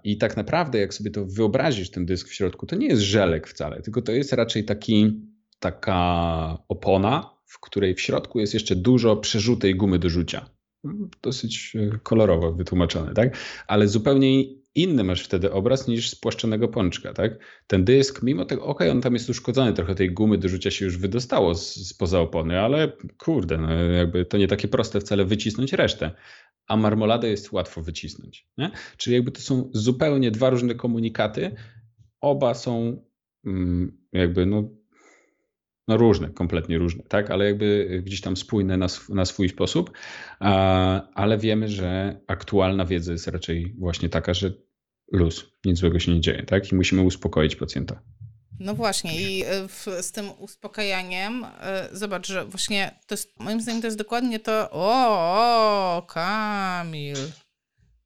i 0.04 0.18
tak 0.18 0.38
naprawdę 0.38 0.80
jak 0.80 0.94
sobie 0.94 1.12
to 1.12 1.26
wyobrazisz, 1.26 1.90
ten 1.92 2.06
dysk 2.06 2.28
w 2.28 2.34
środku, 2.34 2.66
to 2.66 2.76
nie 2.76 2.88
jest 2.88 3.02
żelek 3.02 3.48
wcale, 3.48 3.82
tylko 3.82 4.02
to 4.02 4.12
jest 4.12 4.34
raczej 4.34 4.66
taki, 4.66 5.22
taka 5.60 6.58
opona, 6.68 7.30
w 7.46 7.60
której 7.60 7.96
w 7.96 8.02
środku 8.02 8.40
jest 8.40 8.54
jeszcze 8.54 8.76
dużo 8.76 9.16
przerzutej 9.16 9.76
gumy 9.76 10.00
do 10.00 10.10
rzucia 10.10 10.61
dosyć 11.22 11.76
e, 11.76 12.00
kolorowo 12.04 12.52
wytłumaczone, 12.52 13.14
tak? 13.14 13.38
Ale 13.68 13.88
zupełnie 13.88 14.44
inny 14.76 15.04
masz 15.04 15.24
wtedy 15.24 15.52
obraz 15.52 15.88
niż 15.88 16.10
spłaszczonego 16.10 16.68
pączka, 16.68 17.14
tak? 17.14 17.32
Ten 17.68 17.86
dysk, 17.86 18.24
mimo 18.24 18.46
tego, 18.46 18.62
okej, 18.62 18.88
okay, 18.88 18.92
on 18.92 19.02
tam 19.02 19.14
jest 19.14 19.30
uszkodzony, 19.30 19.74
trochę 19.74 19.96
tej 19.96 20.14
gumy 20.14 20.38
do 20.38 20.50
rzucia 20.50 20.72
się 20.72 20.86
już 20.86 20.98
wydostało 20.98 21.56
spoza 21.56 22.20
opony, 22.20 22.60
ale 22.60 22.92
kurde, 23.18 23.58
no 23.58 23.74
jakby 23.74 24.26
to 24.26 24.38
nie 24.38 24.48
takie 24.48 24.68
proste 24.68 25.00
wcale 25.00 25.26
wycisnąć 25.26 25.74
resztę. 25.74 26.12
a 26.68 26.78
marmoladę 26.78 27.30
jest 27.30 27.52
łatwo 27.52 27.82
wycisnąć. 27.82 28.48
Nie? 28.58 28.72
Czyli 28.98 29.16
jakby 29.16 29.32
to 29.32 29.42
są 29.42 29.70
zupełnie 29.74 30.32
dwa 30.32 30.50
różne 30.50 30.76
komunikaty. 30.76 31.56
Oba 32.22 32.54
są 32.54 33.04
mm, 33.46 33.98
jakby 34.14 34.46
no, 34.46 34.70
no 35.92 35.98
różne, 35.98 36.30
kompletnie 36.30 36.78
różne, 36.78 37.04
tak, 37.04 37.32
ale 37.32 37.46
jakby 37.46 38.02
gdzieś 38.06 38.22
tam 38.22 38.38
spójne 38.38 38.78
na, 38.78 38.86
sw 38.86 39.16
na 39.16 39.26
swój 39.26 39.50
sposób, 39.50 39.92
ale 41.14 41.38
wiemy, 41.38 41.68
że 41.68 42.20
aktualna 42.28 42.86
wiedza 42.86 43.12
jest 43.12 43.28
raczej 43.28 43.76
właśnie 43.80 44.10
taka, 44.10 44.34
że 44.34 44.54
luz, 45.12 45.52
nic 45.66 45.78
złego 45.78 46.00
się 46.00 46.12
nie 46.12 46.22
dzieje, 46.22 46.44
tak, 46.44 46.72
i 46.72 46.76
musimy 46.76 47.02
uspokoić 47.02 47.56
pacjenta. 47.56 48.02
No 48.60 48.74
właśnie 48.74 49.22
i 49.22 49.44
e, 49.44 49.68
w, 49.68 49.86
z 50.02 50.12
tym 50.12 50.26
uspokajaniem 50.40 51.46
e, 51.62 51.90
zobacz, 51.92 52.28
że 52.28 52.46
właśnie 52.46 53.00
to 53.08 53.14
jest, 53.14 53.40
moim 53.40 53.62
zdaniem 53.62 53.82
to 53.82 53.88
jest 53.88 53.98
dokładnie 53.98 54.40
to, 54.40 54.70
o, 54.72 55.98
o 55.98 56.02
Kamil, 56.02 57.18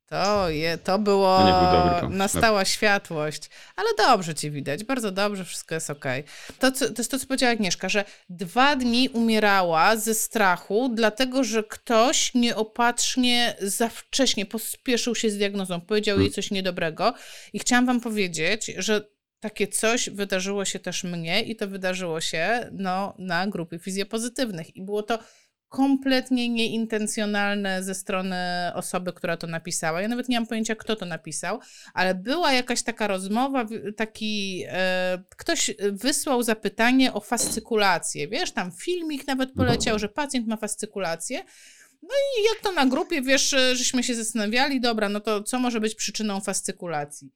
to, 0.09 0.49
je, 0.49 0.77
to 0.77 0.99
było, 0.99 1.39
no 1.43 2.09
nastała 2.09 2.65
światłość, 2.65 3.49
ale 3.75 3.89
dobrze 3.97 4.35
ci 4.35 4.51
widać, 4.51 4.83
bardzo 4.83 5.11
dobrze, 5.11 5.45
wszystko 5.45 5.75
jest 5.75 5.89
okej. 5.89 6.23
Okay. 6.57 6.71
To, 6.71 6.79
to 6.79 6.93
jest 6.97 7.11
to, 7.11 7.19
co 7.19 7.27
powiedziała 7.27 7.51
Agnieszka, 7.51 7.89
że 7.89 8.05
dwa 8.29 8.75
dni 8.75 9.09
umierała 9.09 9.95
ze 9.95 10.13
strachu, 10.13 10.91
dlatego, 10.93 11.43
że 11.43 11.63
ktoś 11.63 12.33
nieopatrznie 12.33 13.55
za 13.61 13.89
wcześnie 13.89 14.45
pospieszył 14.45 15.15
się 15.15 15.29
z 15.29 15.37
diagnozą, 15.37 15.81
powiedział 15.81 16.17
jej 16.17 16.27
hmm. 16.27 16.33
coś 16.33 16.51
niedobrego 16.51 17.13
i 17.53 17.59
chciałam 17.59 17.85
wam 17.85 18.01
powiedzieć, 18.01 18.71
że 18.77 19.15
takie 19.39 19.67
coś 19.67 20.09
wydarzyło 20.09 20.65
się 20.65 20.79
też 20.79 21.03
mnie 21.03 21.41
i 21.43 21.55
to 21.55 21.67
wydarzyło 21.67 22.21
się 22.21 22.69
no, 22.71 23.15
na 23.17 23.47
grupie 23.47 23.79
fizjopozytywnych 23.79 24.75
i 24.75 24.81
było 24.81 25.03
to 25.03 25.19
kompletnie 25.75 26.49
nieintencjonalne 26.49 27.83
ze 27.83 27.95
strony 27.95 28.35
osoby, 28.73 29.13
która 29.13 29.37
to 29.37 29.47
napisała. 29.47 30.01
Ja 30.01 30.07
nawet 30.07 30.29
nie 30.29 30.39
mam 30.39 30.47
pojęcia, 30.47 30.75
kto 30.75 30.95
to 30.95 31.05
napisał, 31.05 31.59
ale 31.93 32.15
była 32.15 32.53
jakaś 32.53 32.83
taka 32.83 33.07
rozmowa, 33.07 33.65
taki 33.97 34.63
e, 34.67 35.23
ktoś 35.37 35.71
wysłał 35.91 36.43
zapytanie 36.43 37.13
o 37.13 37.19
fascykulację. 37.19 38.27
Wiesz, 38.27 38.51
tam 38.51 38.71
filmik 38.71 39.27
nawet 39.27 39.53
poleciał, 39.53 39.99
że 39.99 40.09
pacjent 40.09 40.47
ma 40.47 40.57
fascykulację. 40.57 41.43
No 42.01 42.09
i 42.09 42.43
jak 42.53 42.63
to 42.63 42.71
na 42.71 42.85
grupie, 42.85 43.21
wiesz, 43.21 43.55
żeśmy 43.73 44.03
się 44.03 44.15
zastanawiali, 44.15 44.81
dobra, 44.81 45.09
no 45.09 45.19
to 45.19 45.43
co 45.43 45.59
może 45.59 45.79
być 45.79 45.95
przyczyną 45.95 46.41
fascykulacji? 46.41 47.31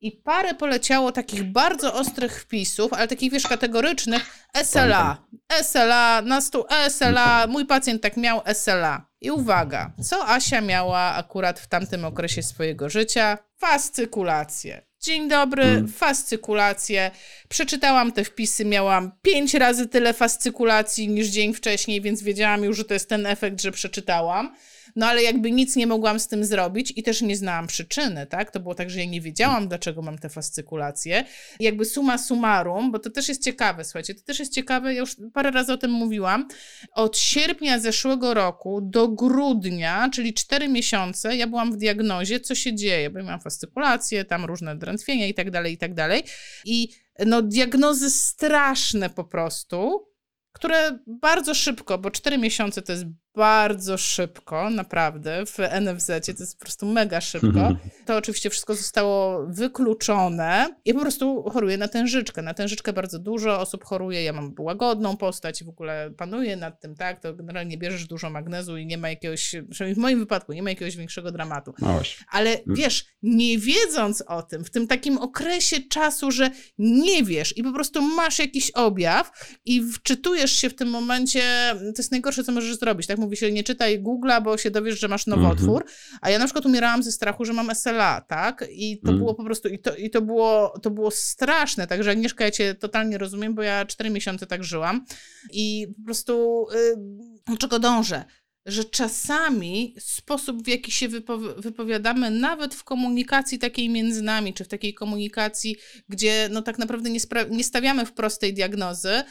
I 0.00 0.12
parę 0.12 0.54
poleciało 0.54 1.12
takich 1.12 1.44
bardzo 1.44 1.94
ostrych 1.94 2.42
wpisów, 2.42 2.92
ale 2.92 3.08
takich 3.08 3.32
wiesz, 3.32 3.46
kategorycznych 3.46 4.48
SLA. 4.64 5.26
SLA, 5.62 6.22
na 6.22 6.40
stół 6.40 6.64
SLA, 6.88 7.46
mój 7.46 7.66
pacjent 7.66 8.02
tak 8.02 8.16
miał 8.16 8.40
SLA. 8.54 9.08
I 9.20 9.30
uwaga, 9.30 9.92
co 10.02 10.28
Asia 10.28 10.60
miała 10.60 11.14
akurat 11.14 11.60
w 11.60 11.66
tamtym 11.66 12.04
okresie 12.04 12.42
swojego 12.42 12.88
życia? 12.88 13.38
Fascykulację. 13.56 14.82
Dzień 15.00 15.28
dobry, 15.28 15.62
hmm. 15.62 15.88
fascykulację. 15.88 17.10
Przeczytałam 17.48 18.12
te 18.12 18.24
wpisy, 18.24 18.64
miałam 18.64 19.12
pięć 19.22 19.54
razy 19.54 19.88
tyle 19.88 20.14
fascykulacji 20.14 21.08
niż 21.08 21.26
dzień 21.28 21.54
wcześniej, 21.54 22.00
więc 22.00 22.22
wiedziałam 22.22 22.64
już, 22.64 22.76
że 22.76 22.84
to 22.84 22.94
jest 22.94 23.08
ten 23.08 23.26
efekt, 23.26 23.60
że 23.62 23.72
przeczytałam. 23.72 24.56
No 24.98 25.06
ale 25.06 25.22
jakby 25.22 25.50
nic 25.52 25.76
nie 25.76 25.86
mogłam 25.86 26.20
z 26.20 26.28
tym 26.28 26.44
zrobić 26.44 26.92
i 26.96 27.02
też 27.02 27.22
nie 27.22 27.36
znałam 27.36 27.66
przyczyny, 27.66 28.26
tak? 28.26 28.50
To 28.50 28.60
było 28.60 28.74
tak, 28.74 28.90
że 28.90 28.98
ja 28.98 29.04
nie 29.04 29.20
wiedziałam, 29.20 29.68
dlaczego 29.68 30.02
mam 30.02 30.18
te 30.18 30.28
fascykulacje. 30.28 31.24
I 31.60 31.64
jakby 31.64 31.84
suma 31.84 32.18
summarum, 32.18 32.92
bo 32.92 32.98
to 32.98 33.10
też 33.10 33.28
jest 33.28 33.44
ciekawe, 33.44 33.84
słuchajcie, 33.84 34.14
to 34.14 34.22
też 34.22 34.38
jest 34.38 34.52
ciekawe, 34.52 34.94
ja 34.94 35.00
już 35.00 35.16
parę 35.34 35.50
razy 35.50 35.72
o 35.72 35.76
tym 35.76 35.90
mówiłam. 35.90 36.48
Od 36.92 37.18
sierpnia 37.18 37.78
zeszłego 37.78 38.34
roku 38.34 38.80
do 38.80 39.08
grudnia, 39.08 40.08
czyli 40.12 40.34
cztery 40.34 40.68
miesiące, 40.68 41.36
ja 41.36 41.46
byłam 41.46 41.72
w 41.72 41.76
diagnozie, 41.76 42.40
co 42.40 42.54
się 42.54 42.74
dzieje, 42.74 43.10
bo 43.10 43.18
ja 43.18 43.24
mam 43.24 43.40
fascykulacje, 43.40 44.24
tam 44.24 44.44
różne 44.44 44.76
drętwienia 44.76 45.26
i 45.26 45.34
tak 45.34 45.50
dalej, 45.50 45.72
i 45.72 45.78
tak 45.78 45.94
dalej. 45.94 46.22
I 46.64 46.88
no 47.26 47.42
diagnozy 47.42 48.10
straszne 48.10 49.10
po 49.10 49.24
prostu, 49.24 50.08
które 50.52 50.98
bardzo 51.06 51.54
szybko, 51.54 51.98
bo 51.98 52.10
4 52.10 52.38
miesiące 52.38 52.82
to 52.82 52.92
jest 52.92 53.04
bardzo 53.34 53.98
szybko, 53.98 54.70
naprawdę, 54.70 55.46
w 55.46 55.58
NFZ 55.80 56.06
to 56.06 56.32
jest 56.42 56.58
po 56.58 56.64
prostu 56.64 56.86
mega 56.86 57.20
szybko. 57.20 57.76
To 58.06 58.16
oczywiście 58.16 58.50
wszystko 58.50 58.74
zostało 58.74 59.46
wykluczone. 59.46 60.76
Ja 60.84 60.94
po 60.94 61.00
prostu 61.00 61.42
choruję 61.42 61.78
na 61.78 61.88
tężyczkę. 61.88 62.42
Na 62.42 62.54
tężyczkę 62.54 62.92
bardzo 62.92 63.18
dużo 63.18 63.60
osób 63.60 63.84
choruje. 63.84 64.22
Ja 64.22 64.32
mam 64.32 64.54
łagodną 64.58 65.16
postać 65.16 65.62
i 65.62 65.64
w 65.64 65.68
ogóle 65.68 66.10
panuję 66.16 66.56
nad 66.56 66.80
tym, 66.80 66.94
tak? 66.94 67.20
To 67.20 67.34
generalnie 67.34 67.78
bierzesz 67.78 68.06
dużo 68.06 68.30
magnezu 68.30 68.76
i 68.76 68.86
nie 68.86 68.98
ma 68.98 69.10
jakiegoś, 69.10 69.54
przynajmniej 69.70 69.94
w 69.94 69.98
moim 69.98 70.18
wypadku, 70.18 70.52
nie 70.52 70.62
ma 70.62 70.70
jakiegoś 70.70 70.96
większego 70.96 71.32
dramatu. 71.32 71.74
No 71.78 72.00
Ale 72.30 72.50
mm. 72.50 72.76
wiesz, 72.76 73.04
nie 73.22 73.58
wiedząc 73.58 74.22
o 74.26 74.42
tym, 74.42 74.64
w 74.64 74.70
tym 74.70 74.86
takim 74.86 75.18
okresie 75.18 75.80
czasu, 75.80 76.30
że 76.30 76.50
nie 76.78 77.24
wiesz 77.24 77.56
i 77.56 77.62
po 77.62 77.72
prostu 77.72 78.02
masz 78.02 78.38
jakiś 78.38 78.70
objaw 78.70 79.30
i 79.64 79.82
wczytujesz 79.82 80.52
się 80.52 80.70
w 80.70 80.74
tym 80.74 80.88
momencie, 80.88 81.42
to 81.78 81.98
jest 81.98 82.12
najgorsze, 82.12 82.44
co 82.44 82.52
możesz 82.52 82.76
zrobić, 82.76 83.06
tak? 83.06 83.17
Mówi 83.18 83.36
się, 83.36 83.52
nie 83.52 83.64
czytaj 83.64 84.02
Google'a, 84.02 84.42
bo 84.42 84.58
się 84.58 84.70
dowiesz, 84.70 85.00
że 85.00 85.08
masz 85.08 85.26
nowotwór. 85.26 85.84
-hmm. 85.84 86.18
A 86.20 86.30
ja 86.30 86.38
na 86.38 86.44
przykład 86.44 86.66
umierałam 86.66 87.02
ze 87.02 87.12
strachu, 87.12 87.44
że 87.44 87.52
mam 87.52 87.74
SLA, 87.74 88.20
tak? 88.20 88.64
I 88.72 89.00
to 89.00 89.08
mm. 89.08 89.18
było 89.18 89.34
po 89.34 89.44
prostu, 89.44 89.68
i 89.68 89.78
to, 89.78 89.96
i 89.96 90.10
to 90.10 90.22
było, 90.22 90.74
to 90.82 90.90
było 90.90 91.10
straszne. 91.10 91.86
Także 91.86 92.10
Agnieszka, 92.10 92.44
ja 92.44 92.50
cię 92.50 92.74
totalnie 92.74 93.18
rozumiem, 93.18 93.54
bo 93.54 93.62
ja 93.62 93.86
cztery 93.86 94.10
miesiące 94.10 94.46
tak 94.46 94.64
żyłam. 94.64 95.04
I 95.52 95.86
po 95.96 96.04
prostu, 96.04 96.66
yy, 96.72 97.52
do 97.52 97.56
czego 97.56 97.78
dążę? 97.78 98.24
że 98.68 98.84
czasami 98.84 99.94
sposób, 99.98 100.62
w 100.62 100.68
jaki 100.68 100.92
się 100.92 101.08
wypowiadamy, 101.56 102.30
nawet 102.30 102.74
w 102.74 102.84
komunikacji 102.84 103.58
takiej 103.58 103.88
między 103.88 104.22
nami, 104.22 104.54
czy 104.54 104.64
w 104.64 104.68
takiej 104.68 104.94
komunikacji, 104.94 105.76
gdzie 106.08 106.48
no 106.52 106.62
tak 106.62 106.78
naprawdę 106.78 107.10
nie, 107.10 107.20
nie 107.50 107.64
stawiamy 107.64 108.06
w 108.06 108.12
prostej 108.12 108.54
diagnozy, 108.54 109.22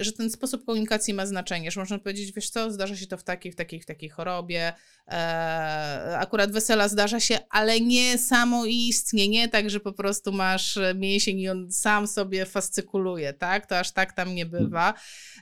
że 0.00 0.12
ten 0.12 0.30
sposób 0.30 0.64
komunikacji 0.64 1.14
ma 1.14 1.26
znaczenie, 1.26 1.70
że 1.70 1.80
można 1.80 1.98
powiedzieć, 1.98 2.32
wiesz 2.32 2.50
co, 2.50 2.70
zdarza 2.70 2.96
się 2.96 3.06
to 3.06 3.16
w 3.16 3.24
takiej, 3.24 3.52
w 3.52 3.56
takiej, 3.56 3.80
w 3.80 3.86
takiej 3.86 4.08
chorobie, 4.08 4.72
e, 5.08 6.18
akurat 6.18 6.52
wesela 6.52 6.88
zdarza 6.88 7.20
się, 7.20 7.38
ale 7.50 7.80
nie 7.80 8.18
samoistnie, 8.18 9.28
nie 9.28 9.48
tak, 9.48 9.70
że 9.70 9.80
po 9.80 9.92
prostu 9.92 10.32
masz 10.32 10.78
mięsień 10.94 11.40
i 11.40 11.48
on 11.48 11.72
sam 11.72 12.06
sobie 12.06 12.46
fascykuluje, 12.46 13.32
tak, 13.32 13.66
to 13.66 13.78
aż 13.78 13.92
tak 13.92 14.12
tam 14.12 14.34
nie 14.34 14.46
bywa 14.46 14.94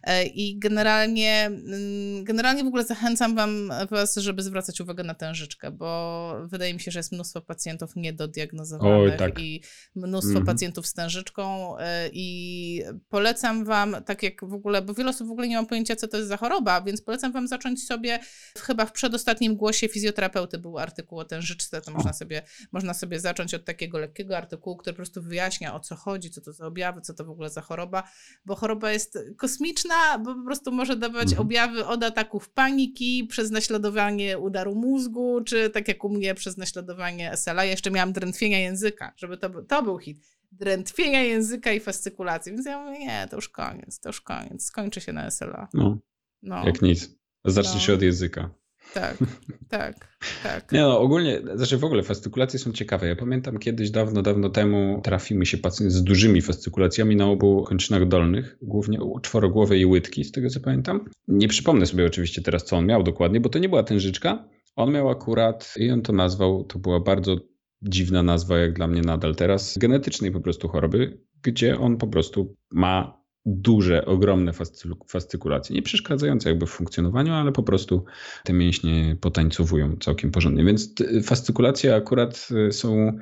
e, 0.03 0.25
i 0.25 0.59
generalnie, 0.59 1.45
mm, 1.45 2.25
generalnie 2.25 2.65
w 2.65 2.67
ogóle 2.67 2.85
zachęcam 2.85 3.35
wam, 3.35 3.73
was, 3.91 4.17
żeby 4.17 4.43
zwracać 4.43 4.81
uwagę 4.81 5.05
na 5.05 5.15
tężyczkę, 5.15 5.71
bo 5.71 6.33
wydaje 6.47 6.75
mi 6.75 6.81
się, 6.81 6.91
że 6.91 6.99
jest 6.99 7.13
mnóstwo 7.13 7.41
pacjentów 7.41 7.97
niedodiagnozowanych 7.97 9.13
Oj, 9.13 9.19
tak. 9.19 9.41
i 9.41 9.63
mnóstwo 9.95 10.31
mm 10.31 10.43
-hmm. 10.43 10.47
pacjentów 10.47 10.87
z 10.87 10.93
tężyczką 10.93 11.77
i 12.13 12.83
polecam 13.09 13.65
wam 13.65 13.97
tak 14.07 14.16
tak 14.17 14.23
jak 14.23 14.45
w 14.45 14.55
ogóle, 14.55 14.83
bo 14.83 14.95
wiele 14.95 15.11
osób 15.11 15.29
w 15.29 15.31
ogóle 15.31 15.49
nie 15.49 15.61
ma 15.61 15.67
pojęcia, 15.67 15.97
co 15.97 16.09
to 16.09 16.17
jest 16.17 16.29
za 16.29 16.37
choroba, 16.37 16.81
więc 16.81 17.03
polecam 17.03 17.33
Wam 17.33 17.49
zacząć 17.49 17.87
sobie, 17.87 18.19
chyba 18.59 18.87
w 18.87 18.93
przedostatnim 18.93 19.57
głosie 19.57 19.89
fizjoterapeuty 19.89 20.59
był 20.59 20.79
artykuł 20.79 21.19
o 21.19 21.25
tężyczce, 21.25 21.81
to 21.81 21.91
można 21.91 22.13
sobie, 22.13 22.43
można 22.73 22.95
sobie 22.95 23.21
zacząć 23.21 23.55
od 23.55 23.65
takiego 23.65 23.99
lekkiego 23.99 24.37
artykułu, 24.37 24.77
który 24.77 24.95
po 24.95 24.97
prostu 24.97 25.23
wyjaśnia, 25.23 25.75
o 25.75 25.81
co 25.81 25.97
chodzi, 25.97 26.31
co 26.31 26.41
to 26.41 26.53
za 26.53 26.67
objawy, 26.67 27.01
co 27.01 27.15
to 27.15 27.25
w 27.25 27.31
ogóle 27.31 27.51
za 27.51 27.61
choroba, 27.61 28.03
bo 28.45 28.55
choroba 28.55 28.93
jest 28.93 29.19
kosmiczna, 29.37 30.19
bo 30.19 30.35
po 30.35 30.45
prostu 30.45 30.73
może 30.73 30.97
dawać 30.97 31.29
mhm. 31.29 31.41
objawy 31.41 31.87
od 31.87 32.05
ataków 32.05 32.49
paniki, 32.49 33.25
przez 33.25 33.51
naśladowanie 33.51 34.39
udaru 34.39 34.75
mózgu, 34.75 35.41
czy 35.41 35.71
tak 35.71 35.89
jak 35.89 36.05
u 36.05 36.09
mnie 36.09 36.35
przez 36.35 36.57
naśladowanie 36.57 37.37
SLA. 37.37 37.65
Ja 37.65 37.71
jeszcze 37.71 37.91
miałam 37.91 38.13
drętwienia 38.13 38.59
języka, 38.59 39.13
żeby 39.17 39.37
to, 39.37 39.51
to 39.69 39.83
był 39.83 39.99
hit 39.99 40.36
drętwienia 40.57 41.23
języka 41.23 41.73
i 41.73 41.81
fascykulacji. 41.81 42.53
Więc 42.53 42.67
ja 42.67 42.85
mówię, 42.85 42.99
nie, 42.99 43.27
to 43.31 43.37
już 43.37 43.49
koniec, 43.49 44.01
to 44.01 44.09
już 44.09 44.21
koniec. 44.21 44.65
Skończy 44.65 45.01
się 45.01 45.13
na 45.13 45.31
SLA. 45.31 45.69
No, 45.75 45.99
no. 46.43 46.67
jak 46.67 46.83
nic. 46.83 47.11
Zacznij 47.45 47.75
no. 47.75 47.81
się 47.81 47.95
od 47.95 48.03
języka. 48.03 48.51
Tak, 48.95 49.17
tak, 49.69 50.19
tak. 50.43 50.73
Nie 50.73 50.81
no, 50.81 51.01
ogólnie, 51.01 51.41
znaczy 51.55 51.79
w 51.79 51.85
ogóle 51.85 52.03
fascykulacje 52.03 52.59
są 52.59 52.73
ciekawe. 52.73 53.09
Ja 53.09 53.17
pamiętam 53.17 53.59
kiedyś, 53.59 53.91
dawno, 53.91 54.23
dawno 54.23 54.49
temu 54.49 55.01
trafił 55.05 55.39
mi 55.39 55.47
się 55.47 55.59
pacjent 55.59 55.93
z 55.93 56.05
dużymi 56.05 56.43
fascykulacjami 56.43 57.17
na 57.17 57.27
obu 57.27 57.65
kończynach 57.65 58.09
dolnych, 58.09 58.57
głównie 58.63 58.99
czworogłowej 59.23 59.81
i 59.81 59.87
łydki, 59.87 60.25
z 60.25 60.33
tego 60.33 60.51
co 60.51 60.61
pamiętam. 60.61 61.05
Nie 61.29 61.49
przypomnę 61.49 61.87
sobie 61.87 62.07
oczywiście 62.07 62.43
teraz, 62.43 62.65
co 62.65 62.77
on 62.77 62.87
miał 62.87 63.03
dokładnie, 63.03 63.41
bo 63.41 63.49
to 63.49 63.59
nie 63.59 63.69
była 63.69 63.83
tężyczka. 63.83 64.49
On 64.77 64.93
miał 64.93 65.11
akurat, 65.11 65.75
i 65.77 65.91
on 65.91 66.03
to 66.03 66.13
nazwał, 66.13 66.65
to 66.65 66.79
była 66.79 67.01
bardzo 67.01 67.37
dziwna 67.89 68.23
nazwa 68.23 68.59
jak 68.59 68.73
dla 68.73 68.87
mnie 68.87 69.03
nadal 69.03 69.35
teraz, 69.35 69.79
genetycznej 69.79 70.33
po 70.33 70.41
prostu 70.41 70.69
choroby, 70.69 71.21
gdzie 71.43 71.79
on 71.79 71.97
po 71.97 72.07
prostu 72.07 72.57
ma 72.73 73.26
duże, 73.47 74.05
ogromne 74.05 74.53
fascykulacje. 75.09 75.77
Nie 75.77 75.83
przeszkadzające 75.83 76.49
jakby 76.49 76.67
w 76.67 76.71
funkcjonowaniu, 76.71 77.33
ale 77.33 77.53
po 77.53 77.63
prostu 77.63 78.05
te 78.45 78.53
mięśnie 78.53 79.17
potańcowują 79.21 79.97
całkiem 79.97 80.31
porządnie. 80.31 80.65
Więc 80.65 80.95
fascykulacje 81.23 81.95
akurat 81.95 82.49
y, 82.69 82.73
są 82.73 83.19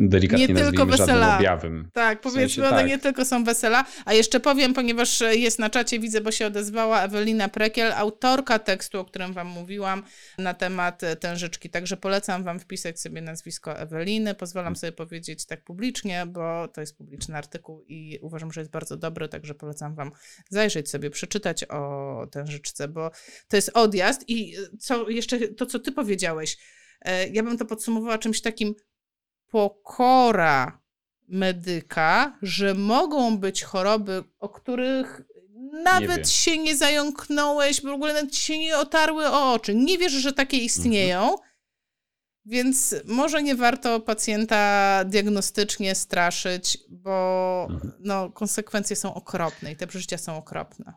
delikatnie 0.00 0.48
nie 0.48 0.54
tylko 0.54 0.86
wesela. 0.86 1.36
objawem. 1.36 1.90
Tak, 1.92 2.20
powiedzmy, 2.20 2.48
w 2.48 2.52
sensie, 2.52 2.68
one 2.68 2.78
tak. 2.78 2.88
nie 2.88 2.98
tylko 2.98 3.24
są 3.24 3.44
wesela. 3.44 3.84
A 4.04 4.14
jeszcze 4.14 4.40
powiem, 4.40 4.74
ponieważ 4.74 5.20
jest 5.30 5.58
na 5.58 5.70
czacie, 5.70 5.98
widzę, 5.98 6.20
bo 6.20 6.30
się 6.30 6.46
odezwała 6.46 7.02
Ewelina 7.02 7.48
Prekiel, 7.48 7.92
autorka 7.92 8.58
tekstu, 8.58 9.00
o 9.00 9.04
którym 9.04 9.32
wam 9.32 9.46
mówiłam 9.46 10.02
na 10.38 10.54
temat 10.54 11.02
tężyczki. 11.20 11.70
Także 11.70 11.96
polecam 11.96 12.44
wam 12.44 12.60
wpisać 12.60 13.00
sobie 13.00 13.22
nazwisko 13.22 13.78
Eweliny. 13.78 14.34
Pozwalam 14.34 14.76
sobie 14.76 14.92
powiedzieć 14.92 15.46
tak 15.46 15.64
publicznie, 15.64 16.26
bo 16.26 16.68
to 16.68 16.80
jest 16.80 16.98
publiczny 16.98 17.36
artykuł 17.36 17.84
i 17.88 18.18
uważam, 18.22 18.52
że 18.52 18.60
jest 18.60 18.70
bardzo 18.70 18.96
dobry, 18.96 19.28
także 19.28 19.54
polecam 19.54 19.65
wam 19.94 20.10
zajrzeć 20.50 20.90
sobie, 20.90 21.10
przeczytać 21.10 21.64
o 21.64 22.26
tężyczce, 22.30 22.88
bo 22.88 23.10
to 23.48 23.56
jest 23.56 23.70
odjazd 23.74 24.28
i 24.28 24.56
co 24.80 25.08
jeszcze, 25.08 25.48
to 25.48 25.66
co 25.66 25.78
ty 25.78 25.92
powiedziałeś, 25.92 26.58
e, 27.00 27.28
ja 27.28 27.42
bym 27.42 27.58
to 27.58 27.64
podsumowała 27.64 28.18
czymś 28.18 28.40
takim 28.40 28.74
pokora 29.48 30.82
medyka, 31.28 32.38
że 32.42 32.74
mogą 32.74 33.38
być 33.38 33.62
choroby, 33.62 34.24
o 34.38 34.48
których 34.48 35.22
nawet 35.84 36.18
nie 36.18 36.24
się 36.24 36.58
nie 36.58 36.76
zająknąłeś, 36.76 37.82
w 37.82 37.86
ogóle 37.86 38.14
nawet 38.14 38.36
się 38.36 38.58
nie 38.58 38.78
otarły 38.78 39.26
o 39.26 39.52
oczy. 39.52 39.74
Nie 39.74 39.98
wiesz, 39.98 40.12
że 40.12 40.32
takie 40.32 40.56
istnieją. 40.56 41.22
Mhm. 41.22 41.38
Więc 42.46 42.94
może 43.04 43.42
nie 43.42 43.54
warto 43.54 44.00
pacjenta 44.00 45.04
diagnostycznie 45.04 45.94
straszyć, 45.94 46.78
bo 46.88 47.68
mhm. 47.70 47.92
no, 48.00 48.30
konsekwencje 48.30 48.96
są 48.96 49.14
okropne 49.14 49.72
i 49.72 49.76
te 49.76 49.86
przeżycia 49.86 50.18
są 50.18 50.36
okropne. 50.36 50.92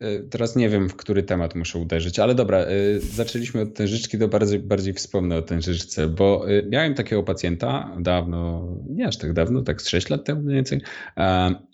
E, 0.00 0.18
teraz 0.18 0.56
nie 0.56 0.68
wiem, 0.68 0.88
w 0.88 0.96
który 0.96 1.22
temat 1.22 1.54
muszę 1.54 1.78
uderzyć, 1.78 2.18
ale 2.18 2.34
dobra, 2.34 2.58
e, 2.58 3.00
zaczęliśmy 3.00 3.60
od 3.60 3.74
tężyczki, 3.74 4.18
to 4.18 4.28
bardziej, 4.28 4.58
bardziej 4.58 4.94
wspomnę 4.94 5.36
o 5.36 5.42
tężyczce, 5.42 6.08
bo 6.08 6.50
e, 6.50 6.62
miałem 6.62 6.94
takiego 6.94 7.22
pacjenta 7.22 7.96
dawno, 8.00 8.68
nie 8.88 9.08
aż 9.08 9.16
tak 9.16 9.32
dawno, 9.32 9.62
tak 9.62 9.82
z 9.82 9.88
6 9.88 10.10
lat 10.10 10.24
temu 10.24 10.42
mniej 10.42 10.54
więcej. 10.54 10.80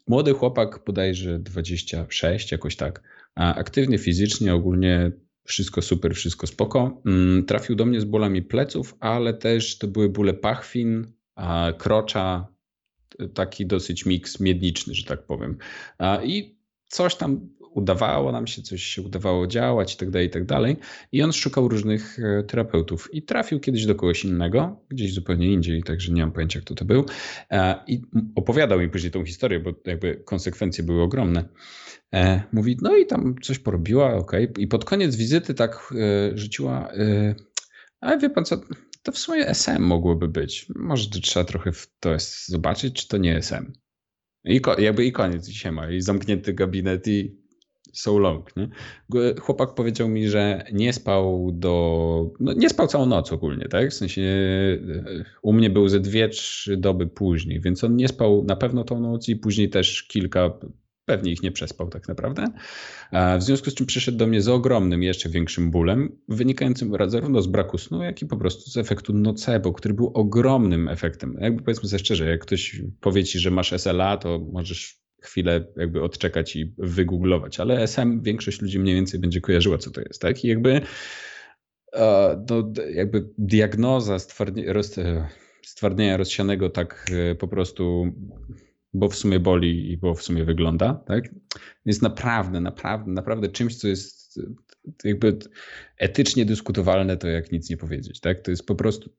Młody 0.07 0.33
chłopak, 0.33 0.81
bodajże 0.87 1.39
26, 1.39 2.53
jakoś 2.53 2.77
tak, 2.77 3.03
aktywny 3.35 3.99
fizycznie, 3.99 4.55
ogólnie 4.55 5.13
wszystko 5.45 5.83
super, 5.83 6.15
wszystko 6.15 6.47
spoko. 6.47 7.03
Mm, 7.07 7.45
trafił 7.45 7.77
do 7.77 7.87
mnie 7.87 8.01
z 8.01 8.05
bólami 8.05 8.43
pleców, 8.43 8.95
ale 9.01 9.35
też 9.35 9.79
to 9.79 9.89
były 9.89 10.09
bóle 10.09 10.35
pachwin, 10.35 11.13
krocza, 11.79 12.47
taki 13.35 13.67
dosyć 13.67 14.07
miks 14.07 14.41
miedniczny, 14.41 14.95
że 14.95 15.05
tak 15.05 15.27
powiem. 15.27 15.59
I 16.25 16.59
coś 16.89 17.17
tam 17.17 17.55
udawało 17.75 18.33
nam 18.33 18.47
się, 18.47 18.63
coś 18.63 18.83
się 18.83 19.03
udawało 19.03 19.47
działać 19.47 19.95
i 19.95 19.97
tak 19.97 20.11
dalej, 20.11 20.27
i 20.27 20.31
tak. 20.31 20.45
I 21.13 21.23
on 21.23 21.33
szukał 21.33 21.69
różnych 21.69 22.19
e, 22.19 22.43
terapeutów 22.43 23.09
i 23.13 23.23
trafił 23.23 23.61
kiedyś 23.61 23.87
do 23.87 23.95
kogoś 23.95 24.25
innego, 24.25 24.81
gdzieś 24.89 25.15
zupełnie 25.15 25.53
indziej, 25.53 25.83
także 25.83 26.13
nie 26.13 26.23
mam 26.23 26.33
pojęcia, 26.33 26.61
kto 26.61 26.75
to 26.75 26.85
był. 26.85 27.05
E, 27.51 27.85
I 27.87 28.03
opowiadał 28.35 28.81
mi 28.81 28.89
później 28.89 29.13
tą 29.13 29.25
historię, 29.25 29.61
bo 29.61 29.73
jakby 29.85 30.23
konsekwencje 30.25 30.85
były 30.85 31.03
ogromne. 31.03 31.45
E, 32.15 32.43
mówi, 32.53 32.77
no 32.83 32.97
i 32.97 33.07
tam 33.07 33.35
coś 33.43 33.59
porobiła, 33.59 34.15
ok. 34.15 34.33
I 34.59 34.67
pod 34.67 34.85
koniec 34.85 35.17
wizyty 35.17 35.55
tak 35.55 35.95
rzuciła, 36.35 36.89
ale 38.01 38.19
wie 38.19 38.31
pan 38.31 38.45
co, 38.45 38.61
to 39.03 39.13
w 39.13 39.19
sumie 39.19 39.49
SM 39.49 39.83
mogłoby 39.83 40.29
być. 40.29 40.67
Może 40.77 41.09
trzeba 41.09 41.45
trochę 41.45 41.73
w 41.73 41.87
to 42.01 42.11
zobaczyć, 42.47 42.95
czy 42.95 43.09
to 43.09 43.19
nie 43.19 43.37
SM. 43.37 43.73
I 44.45 44.61
jakby 44.79 45.05
i 45.05 45.13
koniec, 45.13 45.65
i 45.65 45.71
ma. 45.71 45.91
I 45.91 46.01
zamknięty 46.01 46.53
gabinet 46.53 47.09
i 47.09 47.37
so 47.93 48.19
long. 48.19 48.57
Nie? 48.57 48.69
Chłopak 49.41 49.75
powiedział 49.75 50.09
mi, 50.09 50.29
że 50.29 50.65
nie 50.73 50.93
spał 50.93 51.51
do. 51.53 52.33
No 52.41 52.53
nie 52.53 52.69
spał 52.69 52.87
całą 52.87 53.07
noc 53.07 53.33
ogólnie, 53.33 53.69
tak? 53.69 53.91
W 53.91 53.95
sensie 53.95 54.23
e, 54.23 55.25
u 55.43 55.53
mnie 55.53 55.71
był 55.71 55.89
ze 55.89 56.01
dwie, 56.01 56.29
trzy 56.29 56.77
doby 56.77 57.07
później, 57.07 57.61
więc 57.61 57.85
on 57.85 57.97
nie 57.97 58.09
spał 58.09 58.45
na 58.45 58.57
pewno 58.57 58.85
tą 58.85 59.01
noc 59.01 59.29
i 59.29 59.37
później 59.37 59.71
też 59.71 60.03
kilka. 60.03 60.51
Pewnie 61.05 61.33
ich 61.33 61.43
nie 61.43 61.53
przespał 61.53 61.89
tak 61.89 62.09
naprawdę. 62.09 62.47
W 63.39 63.43
związku 63.43 63.71
z 63.71 63.75
czym 63.75 63.87
przyszedł 63.87 64.19
do 64.19 64.27
mnie 64.27 64.43
z 64.43 64.49
ogromnym, 64.49 65.03
jeszcze 65.03 65.29
większym 65.29 65.71
bólem, 65.71 66.19
wynikającym 66.29 66.93
zarówno 67.07 67.43
z 67.43 67.47
braku 67.47 67.79
snu, 67.79 68.03
jak 68.03 68.23
i 68.23 68.27
po 68.27 68.37
prostu 68.37 68.71
z 68.71 68.77
efektu 68.77 69.13
nocebo, 69.13 69.73
który 69.73 69.95
był 69.95 70.07
ogromnym 70.15 70.89
efektem. 70.89 71.37
Jakby 71.41 71.63
powiedzmy 71.63 71.89
sobie 71.89 71.99
szczerze, 71.99 72.31
jak 72.31 72.41
ktoś 72.41 72.83
powie 73.01 73.25
ci, 73.25 73.39
że 73.39 73.51
masz 73.51 73.73
SLA, 73.73 74.17
to 74.17 74.47
możesz 74.53 75.05
chwilę 75.23 75.67
jakby 75.77 76.03
odczekać 76.03 76.57
i 76.57 76.75
wygooglować, 76.79 77.61
ale 77.61 77.83
SM 77.83 78.23
większość 78.23 78.63
ludzi 78.63 78.79
mniej 78.79 78.95
więcej 78.95 79.21
będzie 79.21 79.41
kojarzyła, 79.41 79.79
co 79.79 79.91
to 79.91 80.01
jest, 80.01 80.21
tak? 80.21 80.45
I 80.45 80.49
jakby 80.49 80.81
no, 82.51 82.73
jakby 82.95 83.29
diagnoza 83.39 84.19
stwardnienia 85.63 86.17
rozsianego 86.17 86.71
tak 86.71 87.07
e, 87.13 87.35
po 87.35 87.49
prostu, 87.49 88.13
bo 88.95 89.09
w 89.09 89.17
sumie 89.17 89.41
boli 89.41 89.93
i 89.93 89.97
bo 89.97 90.15
w 90.15 90.23
sumie 90.23 90.45
wygląda, 90.45 90.95
tak? 90.95 91.35
Jest 91.87 92.03
naprawdę, 92.03 92.61
naprawdę, 92.61 93.13
naprawdę 93.13 93.49
czymś, 93.49 93.77
co 93.77 93.89
jest 93.89 94.41
jakby 95.05 95.39
etycznie 95.99 96.45
dyskutowalne, 96.45 97.17
to 97.17 97.29
jak 97.29 97.53
nic 97.53 97.71
nie 97.71 97.77
powiedzieć, 97.77 98.21
tak? 98.21 98.41
To 98.41 98.51
jest 98.51 98.67
po 98.67 98.75
prostu 98.75 99.11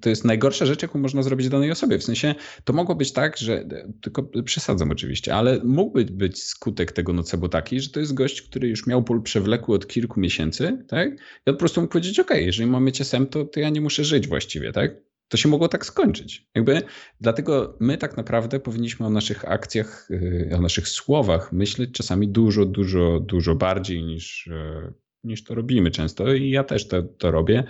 to 0.00 0.08
jest 0.08 0.24
najgorsza 0.24 0.66
rzecz, 0.66 0.82
jaką 0.82 0.98
można 0.98 1.22
zrobić 1.22 1.48
danej 1.48 1.70
osobie. 1.70 1.98
W 1.98 2.04
sensie 2.04 2.34
to 2.64 2.72
mogło 2.72 2.94
być 2.94 3.12
tak, 3.12 3.36
że 3.36 3.64
tylko 4.00 4.22
przesadzam 4.44 4.90
oczywiście, 4.90 5.34
ale 5.34 5.60
mógłby 5.64 6.04
być 6.04 6.42
skutek 6.42 6.92
tego 6.92 7.12
nocebo 7.12 7.48
taki, 7.48 7.80
że 7.80 7.90
to 7.90 8.00
jest 8.00 8.14
gość, 8.14 8.42
który 8.42 8.68
już 8.68 8.86
miał 8.86 9.02
ból 9.02 9.22
przewlekły 9.22 9.74
od 9.74 9.86
kilku 9.86 10.20
miesięcy, 10.20 10.84
tak? 10.88 11.10
I 11.46 11.50
on 11.50 11.54
po 11.54 11.58
prostu 11.58 11.80
mógł 11.80 11.92
powiedzieć, 11.92 12.20
ok, 12.20 12.30
jeżeli 12.30 12.70
mamy 12.70 12.92
cię 12.92 13.04
sem, 13.04 13.26
to, 13.26 13.44
to 13.44 13.60
ja 13.60 13.70
nie 13.70 13.80
muszę 13.80 14.04
żyć 14.04 14.28
właściwie, 14.28 14.72
tak? 14.72 15.11
To 15.32 15.36
się 15.36 15.48
mogło 15.48 15.68
tak 15.68 15.86
skończyć. 15.86 16.46
Jakby 16.54 16.82
dlatego 17.20 17.76
my 17.80 17.98
tak 17.98 18.16
naprawdę 18.16 18.60
powinniśmy 18.60 19.06
o 19.06 19.10
naszych 19.10 19.48
akcjach, 19.48 20.08
y, 20.10 20.50
o 20.56 20.60
naszych 20.60 20.88
słowach 20.88 21.52
myśleć 21.52 21.90
czasami 21.92 22.28
dużo, 22.28 22.64
dużo, 22.66 23.20
dużo 23.20 23.54
bardziej 23.54 24.04
niż, 24.04 24.46
y, 24.46 24.92
niż 25.24 25.44
to 25.44 25.54
robimy 25.54 25.90
często. 25.90 26.34
I 26.34 26.50
ja 26.50 26.64
też 26.64 26.88
to, 26.88 27.02
to 27.02 27.30
robię. 27.30 27.64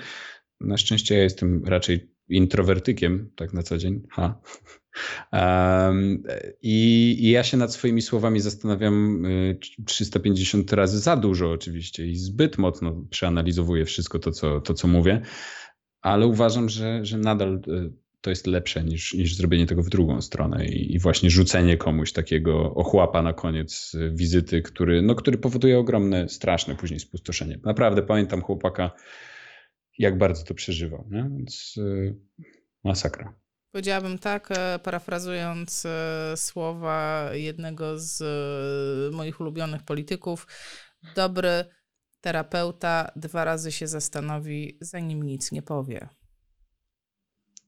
Na 0.60 0.76
szczęście 0.76 1.14
ja 1.16 1.22
jestem 1.22 1.64
raczej 1.64 2.10
introwertykiem, 2.28 3.30
tak 3.36 3.52
na 3.52 3.62
co 3.62 3.78
dzień. 3.78 4.02
Ha. 4.10 4.40
Um, 5.32 6.22
i, 6.62 7.16
i, 7.20 7.30
ja 7.30 7.44
się 7.44 7.56
nad 7.56 7.74
swoimi 7.74 8.02
słowami 8.02 8.40
zastanawiam 8.40 9.24
350 9.86 10.72
y, 10.72 10.76
razy 10.76 10.98
za 10.98 11.16
dużo 11.16 11.50
oczywiście 11.50 12.06
i 12.06 12.16
zbyt 12.16 12.58
mocno 12.58 13.04
przeanalizowuję 13.10 13.84
wszystko 13.84 14.18
to, 14.18 14.30
co, 14.30 14.60
to, 14.60 14.74
co 14.74 14.88
mówię, 14.88 15.22
ale 16.02 16.26
uważam, 16.26 16.68
że, 16.68 17.04
że 17.04 17.18
nadal 17.18 17.60
y, 17.68 17.92
to 18.20 18.30
jest 18.30 18.46
lepsze 18.46 18.84
niż, 18.84 19.14
niż 19.14 19.36
zrobienie 19.36 19.66
tego 19.66 19.82
w 19.82 19.88
drugą 19.88 20.20
stronę 20.20 20.66
i, 20.66 20.94
i 20.94 20.98
właśnie 20.98 21.30
rzucenie 21.30 21.76
komuś 21.76 22.12
takiego 22.12 22.74
ochłapa 22.74 23.22
na 23.22 23.32
koniec 23.32 23.96
wizyty, 24.12 24.62
który, 24.62 25.02
no, 25.02 25.14
który 25.14 25.38
powoduje 25.38 25.78
ogromne, 25.78 26.28
straszne 26.28 26.76
później 26.76 27.00
spustoszenie. 27.00 27.60
Naprawdę 27.64 28.02
pamiętam 28.02 28.42
chłopaka, 28.42 28.90
jak 29.98 30.18
bardzo 30.18 30.44
to 30.44 30.54
przeżywał. 30.54 31.08
Nie? 31.10 31.30
Więc 31.36 31.74
yy, 31.76 32.16
masakra. 32.84 33.42
Powiedziałabym 33.72 34.18
tak, 34.18 34.48
e, 34.50 34.78
parafrazując 34.78 35.86
e, 35.86 36.32
słowa 36.36 37.28
jednego 37.32 37.98
z 37.98 38.20
e, 38.22 39.16
moich 39.16 39.40
ulubionych 39.40 39.82
polityków, 39.82 40.46
dobry 41.16 41.64
terapeuta 42.22 43.12
dwa 43.16 43.44
razy 43.44 43.72
się 43.72 43.86
zastanowi, 43.86 44.78
zanim 44.80 45.22
nic 45.22 45.52
nie 45.52 45.62
powie. 45.62 46.08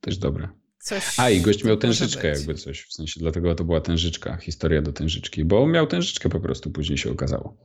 Też 0.00 0.18
dobre. 0.18 0.48
Coś 0.78 1.18
A 1.18 1.30
i 1.30 1.40
gość 1.40 1.64
miał 1.64 1.76
tężyczkę 1.76 2.28
jakby 2.28 2.54
coś, 2.54 2.82
w 2.82 2.92
sensie 2.92 3.20
dlatego 3.20 3.54
to 3.54 3.64
była 3.64 3.80
tężyczka, 3.80 4.36
historia 4.36 4.82
do 4.82 4.92
tężyczki, 4.92 5.44
bo 5.44 5.66
miał 5.66 5.86
tężyczkę 5.86 6.28
po 6.28 6.40
prostu, 6.40 6.70
później 6.70 6.98
się 6.98 7.10
okazało. 7.10 7.56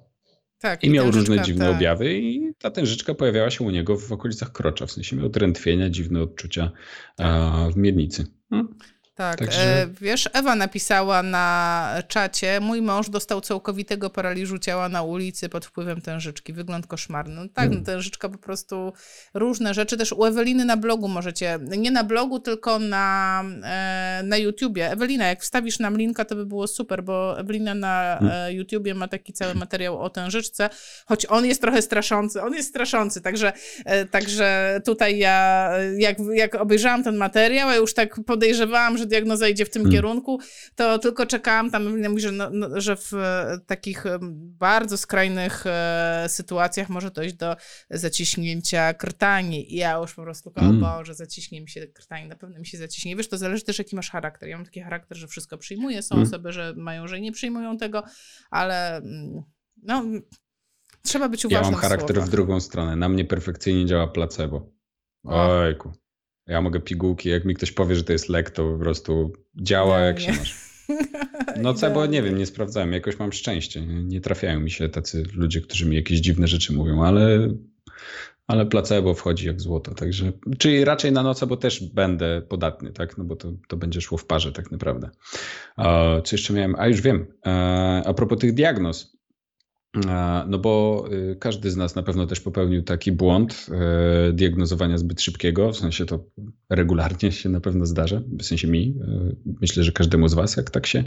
Tak, 0.59 0.83
I 0.83 0.89
miał 0.89 1.11
różne 1.11 1.41
dziwne 1.41 1.65
tak. 1.65 1.75
objawy 1.75 2.17
i 2.17 2.53
ta 2.57 2.71
tężyczka 2.71 3.13
pojawiała 3.13 3.49
się 3.49 3.63
u 3.63 3.69
niego 3.69 3.97
w 3.97 4.11
okolicach 4.11 4.51
krocza, 4.51 4.85
w 4.85 4.91
sensie 4.91 5.15
miał 5.15 5.29
drętwienia, 5.29 5.89
dziwne 5.89 6.21
odczucia 6.21 6.71
tak. 7.15 7.73
w 7.73 7.77
miednicy. 7.77 8.25
Hmm? 8.49 8.75
Tak, 9.20 9.39
Także... 9.39 9.82
e, 9.82 9.88
wiesz, 10.01 10.30
Ewa 10.34 10.55
napisała 10.55 11.24
na 11.24 11.95
czacie, 12.07 12.59
mój 12.59 12.82
mąż 12.82 13.09
dostał 13.09 13.41
całkowitego 13.41 14.09
paraliżu 14.09 14.59
ciała 14.59 14.89
na 14.89 15.03
ulicy 15.03 15.49
pod 15.49 15.65
wpływem 15.65 16.01
tężyczki, 16.01 16.53
wygląd 16.53 16.88
koszmarny. 16.88 17.36
No 17.36 17.41
tak, 17.53 17.65
hmm. 17.70 17.86
tężyczka 17.86 18.30
po 18.30 18.38
prostu 18.38 18.93
różne 19.34 19.74
rzeczy, 19.74 19.97
też 19.97 20.11
u 20.11 20.26
Eweliny 20.26 20.65
na 20.65 20.78
blogu 20.78 21.07
możecie, 21.07 21.59
nie 21.78 21.91
na 21.91 22.03
blogu, 22.03 22.39
tylko 22.39 22.80
na, 22.80 23.43
e, 23.63 24.22
na 24.24 24.38
YouTubie. 24.38 24.91
Ewelina, 24.91 25.28
jak 25.28 25.41
wstawisz 25.41 25.80
nam 25.80 25.97
linka, 25.97 26.26
to 26.26 26.36
by 26.36 26.45
było 26.45 26.67
super, 26.67 27.03
bo 27.03 27.39
Ewelina 27.39 27.76
na 27.76 28.17
hmm. 28.20 28.55
YouTubie 28.55 28.93
ma 28.93 29.07
taki 29.07 29.34
cały 29.34 29.55
materiał 29.55 30.01
o 30.01 30.09
tężyczce, 30.09 30.70
choć 31.05 31.26
on 31.26 31.45
jest 31.45 31.61
trochę 31.61 31.82
straszący, 31.82 32.41
on 32.41 32.53
jest 32.53 32.70
straszący, 32.70 33.22
także, 33.22 33.53
także 34.11 34.80
tutaj 34.86 35.17
ja, 35.17 35.70
jak, 35.97 36.17
jak 36.34 36.55
obejrzałam 36.55 37.03
ten 37.03 37.15
materiał, 37.15 37.70
a 37.70 37.76
już 37.76 37.93
tak 37.93 38.20
podejrzewałam, 38.26 38.97
że 38.97 39.09
diagnoza 39.10 39.47
idzie 39.47 39.66
w 39.66 39.70
tym 39.70 39.82
hmm. 39.82 39.91
kierunku, 39.91 40.39
to 40.76 40.99
tylko 40.99 41.26
czekałam, 41.26 41.72
tam 41.72 42.01
mówi, 42.10 42.22
że, 42.22 42.32
no, 42.32 42.49
no, 42.53 42.82
że 42.82 42.95
w 42.95 43.12
takich 43.66 44.03
bardzo 44.60 44.97
skrajnych 44.97 45.64
sytuacjach 46.28 46.89
może 46.89 47.12
dojść 47.12 47.36
do 47.36 47.55
zaciśnięcia 47.89 48.93
krtani 48.93 49.74
i 49.74 49.76
ja 49.76 49.97
już 49.97 50.14
po 50.14 50.22
prostu, 50.22 50.51
o 50.55 50.62
mm. 50.62 50.80
Boże, 50.80 51.16
zaciśnie 51.16 51.62
mi 51.62 51.70
się 51.70 51.88
krtani, 51.88 52.28
na 52.28 52.36
pewno 52.36 52.60
mi 52.60 52.66
się 52.66 52.78
zaciśnie. 52.78 53.16
Wiesz, 53.16 53.30
to 53.30 53.38
zależy 53.38 53.64
też, 53.64 53.80
jaki 53.80 53.95
masz 53.95 54.10
charakter. 54.10 54.49
Ja 54.49 54.57
mam 54.57 54.66
taki 54.66 54.82
charakter, 54.82 55.18
że 55.18 55.28
wszystko 55.28 55.57
przyjmuję. 55.57 56.01
Są 56.01 56.16
mm. 56.16 56.28
osoby, 56.28 56.51
że 56.51 56.74
mają, 56.78 57.07
że 57.07 57.22
nie 57.22 57.32
przyjmują 57.32 57.78
tego, 57.78 58.03
ale 58.49 58.97
mm, 58.97 59.43
no, 59.84 60.03
trzeba 61.01 61.30
być 61.30 61.45
uważnym 61.45 61.66
Ja 61.66 61.72
mam 61.72 61.82
charakter 61.82 62.22
w 62.22 62.30
drugą 62.30 62.60
stronę. 62.60 62.95
Na 62.95 63.10
mnie 63.10 63.26
perfekcyjnie 63.26 63.86
działa 63.86 64.07
placebo. 64.07 64.72
Ojku. 65.24 65.91
Ja 66.49 66.61
mogę 66.61 66.79
pigułki, 66.79 67.29
jak 67.29 67.45
mi 67.45 67.55
ktoś 67.55 67.71
powie, 67.71 67.95
że 67.95 68.03
to 68.03 68.13
jest 68.13 68.29
lek, 68.29 68.49
to 68.49 68.73
po 68.73 68.79
prostu 68.79 69.33
działa, 69.55 69.99
jak 69.99 70.19
się 70.19 70.31
masz. 70.31 70.55
No 71.61 71.73
co, 71.73 71.91
bo 71.91 72.05
nie 72.05 72.23
wiem, 72.23 72.37
nie 72.37 72.45
sprawdzałem. 72.45 72.93
Jakoś 72.93 73.19
mam 73.19 73.33
szczęście. 73.33 73.81
Nie 73.85 74.21
trafiają 74.21 74.59
mi 74.59 74.71
się 74.71 74.89
tacy 74.89 75.23
ludzie, 75.35 75.61
którzy 75.61 75.85
mi 75.85 75.95
jakieś 75.95 76.19
dziwne 76.19 76.47
rzeczy 76.47 76.73
mówią, 76.73 77.03
ale 77.03 77.49
ale 78.49 78.65
placebo 78.65 79.13
wchodzi 79.13 79.47
jak 79.47 79.61
złoto, 79.61 79.95
także, 79.95 80.31
czyli 80.57 80.85
raczej 80.85 81.11
na 81.11 81.33
bo 81.47 81.57
też 81.57 81.83
będę 81.83 82.41
podatny, 82.41 82.91
tak, 82.91 83.17
no 83.17 83.23
bo 83.23 83.35
to, 83.35 83.51
to 83.67 83.77
będzie 83.77 84.01
szło 84.01 84.17
w 84.17 84.25
parze 84.25 84.51
tak 84.51 84.71
naprawdę. 84.71 85.09
Co 86.23 86.29
jeszcze 86.31 86.53
miałem? 86.53 86.75
A 86.77 86.87
już 86.87 87.01
wiem, 87.01 87.25
e, 87.45 87.49
a 88.05 88.13
propos 88.13 88.39
tych 88.39 88.53
diagnoz, 88.53 89.17
no 90.47 90.59
bo 90.59 91.05
y, 91.11 91.35
każdy 91.39 91.71
z 91.71 91.77
nas 91.77 91.95
na 91.95 92.03
pewno 92.03 92.25
też 92.25 92.39
popełnił 92.39 92.83
taki 92.83 93.11
błąd 93.11 93.67
e, 93.71 94.33
diagnozowania 94.33 94.97
zbyt 94.97 95.21
szybkiego, 95.21 95.71
w 95.71 95.77
sensie 95.77 96.05
to 96.05 96.25
regularnie 96.69 97.31
się 97.31 97.49
na 97.49 97.61
pewno 97.61 97.85
zdarza, 97.85 98.21
w 98.39 98.43
sensie 98.43 98.67
mi, 98.67 98.95
e, 99.01 99.35
myślę, 99.61 99.83
że 99.83 99.91
każdemu 99.91 100.27
z 100.27 100.33
was, 100.33 100.57
jak 100.57 100.71
tak 100.71 100.87
się 100.87 101.03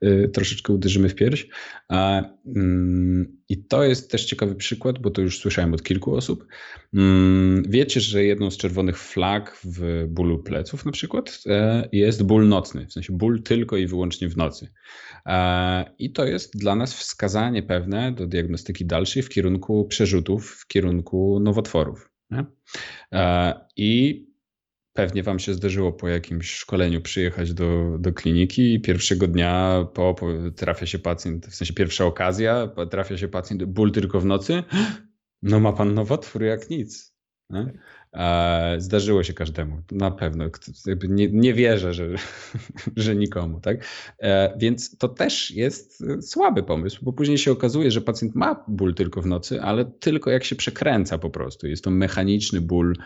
e, 0.00 0.28
troszeczkę 0.28 0.72
uderzymy 0.72 1.08
w 1.08 1.14
pierś. 1.14 1.48
Mm, 2.46 3.36
I 3.48 3.64
to 3.64 3.84
jest 3.84 4.10
też 4.10 4.24
ciekawy 4.24 4.54
przykład, 4.54 4.98
bo 4.98 5.10
to 5.10 5.22
już 5.22 5.38
słyszałem 5.38 5.74
od 5.74 5.82
kilku 5.82 6.14
osób. 6.14 6.46
Mm, 6.94 7.62
wiecie, 7.68 8.00
że 8.00 8.24
jedną 8.24 8.50
z 8.50 8.56
czerwonych 8.56 8.98
flag 8.98 9.60
w 9.64 10.06
bólu 10.08 10.38
pleców 10.42 10.84
na 10.84 10.92
przykład 10.92 11.42
jest 11.92 12.22
ból 12.22 12.48
nocny, 12.48 12.86
w 12.86 12.92
sensie 12.92 13.12
ból 13.12 13.42
tylko 13.42 13.76
i 13.76 13.86
wyłącznie 13.86 14.28
w 14.28 14.36
nocy. 14.36 14.68
I 15.98 16.12
to 16.12 16.24
jest 16.24 16.58
dla 16.58 16.74
nas 16.74 16.94
wskazanie 16.94 17.62
pewne 17.62 18.12
do 18.12 18.26
diagnostyki 18.26 18.86
dalszej 18.86 19.22
w 19.22 19.28
kierunku 19.28 19.84
przerzutów, 19.84 20.50
w 20.50 20.66
kierunku 20.66 21.40
nowotworów. 21.40 22.10
Nie? 22.30 22.44
I 23.76 24.20
pewnie 24.92 25.22
Wam 25.22 25.38
się 25.38 25.54
zdarzyło 25.54 25.92
po 25.92 26.08
jakimś 26.08 26.50
szkoleniu 26.50 27.00
przyjechać 27.00 27.54
do, 27.54 27.98
do 27.98 28.12
kliniki 28.12 28.74
i 28.74 28.80
pierwszego 28.80 29.26
dnia 29.28 29.84
po, 29.94 30.14
po, 30.14 30.26
trafia 30.56 30.86
się 30.86 30.98
pacjent, 30.98 31.46
w 31.46 31.54
sensie 31.54 31.74
pierwsza 31.74 32.04
okazja, 32.04 32.68
trafia 32.90 33.16
się 33.16 33.28
pacjent, 33.28 33.64
ból 33.64 33.92
tylko 33.92 34.20
w 34.20 34.24
nocy. 34.24 34.62
No 35.42 35.60
ma 35.60 35.72
Pan 35.72 35.94
nowotwór 35.94 36.42
jak 36.42 36.70
nic. 36.70 37.14
Nie? 37.50 37.72
Zdarzyło 38.78 39.22
się 39.22 39.32
każdemu, 39.32 39.82
na 39.92 40.10
pewno. 40.10 40.44
Nie, 41.08 41.28
nie 41.28 41.54
wierzę, 41.54 41.94
że, 41.94 42.08
że 42.96 43.16
nikomu, 43.16 43.60
tak? 43.60 43.84
E, 44.18 44.58
więc 44.58 44.98
to 44.98 45.08
też 45.08 45.50
jest 45.50 46.04
słaby 46.20 46.62
pomysł, 46.62 46.98
bo 47.02 47.12
później 47.12 47.38
się 47.38 47.52
okazuje, 47.52 47.90
że 47.90 48.00
pacjent 48.00 48.34
ma 48.34 48.64
ból 48.68 48.94
tylko 48.94 49.22
w 49.22 49.26
nocy, 49.26 49.62
ale 49.62 49.84
tylko 49.84 50.30
jak 50.30 50.44
się 50.44 50.56
przekręca 50.56 51.18
po 51.18 51.30
prostu. 51.30 51.66
Jest 51.66 51.84
to 51.84 51.90
mechaniczny 51.90 52.60
ból 52.60 52.96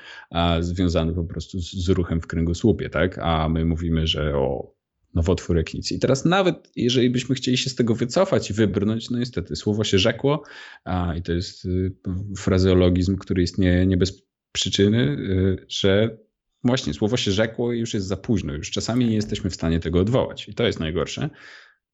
związany 0.60 1.12
po 1.12 1.24
prostu 1.24 1.60
z, 1.60 1.72
z 1.72 1.88
ruchem 1.88 2.20
w 2.20 2.26
kręgosłupie, 2.26 2.90
tak? 2.90 3.18
A 3.18 3.48
my 3.48 3.64
mówimy, 3.64 4.06
że 4.06 4.36
o 4.36 4.74
nowotwór 5.14 5.64
nic. 5.74 5.92
I 5.92 5.98
teraz 5.98 6.24
nawet 6.24 6.70
jeżeli 6.76 7.10
byśmy 7.10 7.34
chcieli 7.34 7.56
się 7.56 7.70
z 7.70 7.74
tego 7.74 7.94
wycofać 7.94 8.50
i 8.50 8.52
wybrnąć, 8.52 9.10
no 9.10 9.18
niestety 9.18 9.56
słowo 9.56 9.84
się 9.84 9.98
rzekło 9.98 10.42
a, 10.84 11.14
i 11.14 11.22
to 11.22 11.32
jest 11.32 11.64
y, 11.64 11.92
frazeologizm, 12.36 13.16
który 13.16 13.42
istnieje 13.42 13.86
nie 13.86 13.96
bez 13.96 14.24
przyczyny, 14.54 14.98
y, 14.98 15.66
że 15.68 16.18
właśnie 16.64 16.94
słowo 16.94 17.16
się 17.16 17.32
rzekło 17.32 17.72
i 17.72 17.78
już 17.78 17.94
jest 17.94 18.06
za 18.06 18.16
późno. 18.16 18.54
Już 18.54 18.70
czasami 18.70 19.06
nie 19.06 19.14
jesteśmy 19.14 19.50
w 19.50 19.54
stanie 19.54 19.80
tego 19.80 20.00
odwołać. 20.00 20.48
I 20.48 20.54
to 20.54 20.66
jest 20.66 20.80
najgorsze. 20.80 21.30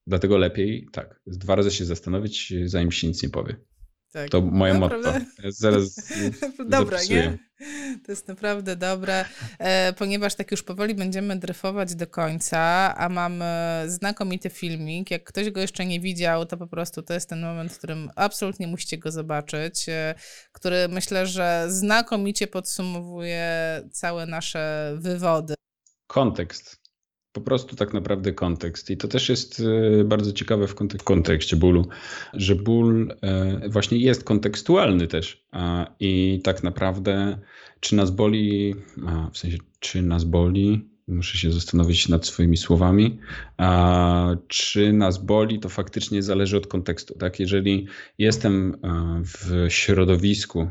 Dlatego 0.06 0.38
lepiej 0.38 0.88
tak, 0.92 1.20
dwa 1.26 1.54
razy 1.54 1.70
się 1.70 1.84
zastanowić, 1.84 2.52
zanim 2.64 2.92
się 2.92 3.08
nic 3.08 3.22
nie 3.22 3.28
powie. 3.28 3.56
Tak. 4.12 4.30
To 4.30 4.40
moje 4.40 4.74
no, 4.74 4.80
motto. 4.80 5.12
Zaraz 5.48 6.12
Dobra, 6.68 6.98
nie? 7.10 7.38
To 8.06 8.12
jest 8.12 8.28
naprawdę 8.28 8.76
dobre, 8.76 9.24
e, 9.58 9.92
ponieważ 9.92 10.34
tak 10.34 10.50
już 10.50 10.62
powoli 10.62 10.94
będziemy 10.94 11.36
dryfować 11.36 11.94
do 11.94 12.06
końca, 12.06 12.58
a 12.96 13.08
mam 13.08 13.42
znakomity 13.86 14.50
filmik. 14.50 15.10
Jak 15.10 15.24
ktoś 15.24 15.50
go 15.50 15.60
jeszcze 15.60 15.86
nie 15.86 16.00
widział, 16.00 16.46
to 16.46 16.56
po 16.56 16.66
prostu 16.66 17.02
to 17.02 17.14
jest 17.14 17.28
ten 17.28 17.40
moment, 17.40 17.72
w 17.72 17.78
którym 17.78 18.10
absolutnie 18.16 18.66
musicie 18.66 18.98
go 18.98 19.12
zobaczyć, 19.12 19.88
e, 19.88 20.14
który 20.52 20.88
myślę, 20.88 21.26
że 21.26 21.66
znakomicie 21.68 22.46
podsumowuje 22.46 23.48
całe 23.92 24.26
nasze 24.26 24.94
wywody. 24.98 25.54
Kontekst 26.06 26.79
po 27.32 27.40
prostu 27.40 27.76
tak 27.76 27.94
naprawdę 27.94 28.32
kontekst. 28.32 28.90
I 28.90 28.96
to 28.96 29.08
też 29.08 29.28
jest 29.28 29.62
e, 30.00 30.04
bardzo 30.04 30.32
ciekawe 30.32 30.66
w 30.66 31.04
kontekście 31.04 31.56
bólu, 31.56 31.88
że 32.32 32.54
ból 32.54 33.16
e, 33.22 33.68
właśnie 33.68 33.98
jest 33.98 34.24
kontekstualny 34.24 35.06
też. 35.06 35.44
I 36.00 36.40
tak 36.44 36.62
naprawdę, 36.62 37.38
czy 37.80 37.96
nas 37.96 38.10
boli, 38.10 38.74
w 39.32 39.38
sensie, 39.38 39.58
czy 39.80 40.02
nas 40.02 40.24
boli, 40.24 40.90
muszę 41.10 41.38
się 41.38 41.52
zastanowić 41.52 42.08
nad 42.08 42.26
swoimi 42.26 42.56
słowami, 42.56 43.18
czy 44.48 44.92
nas 44.92 45.24
boli, 45.24 45.60
to 45.60 45.68
faktycznie 45.68 46.22
zależy 46.22 46.56
od 46.56 46.66
kontekstu. 46.66 47.14
Tak? 47.18 47.40
Jeżeli 47.40 47.86
jestem 48.18 48.74
e, 48.84 49.22
w 49.24 49.66
środowisku, 49.68 50.70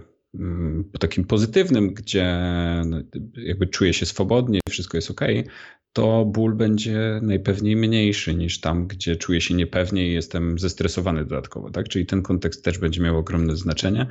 takim 1.00 1.24
pozytywnym, 1.24 1.94
gdzie 1.94 2.38
no, 2.86 2.98
jakby 3.36 3.68
czuję 3.68 3.94
się 3.94 4.06
swobodnie, 4.06 4.60
wszystko 4.70 4.98
jest 4.98 5.12
ok, 5.12 5.22
to 5.94 6.26
ból 6.26 6.56
będzie 6.56 7.20
najpewniej 7.24 7.76
mniejszy 7.76 8.36
niż 8.36 8.60
tam, 8.60 8.88
gdzie 8.88 9.16
czuję 9.16 9.42
się 9.42 9.54
niepewnie 9.54 10.08
i 10.08 10.14
jestem 10.14 10.60
zestresowany 10.60 11.26
dodatkowo. 11.26 11.72
Tak? 11.72 11.90
Czyli 11.90 12.06
ten 12.06 12.22
kontekst 12.22 12.66
też 12.66 12.78
będzie 12.78 13.02
miał 13.02 13.18
ogromne 13.18 13.56
znaczenie 13.56 14.08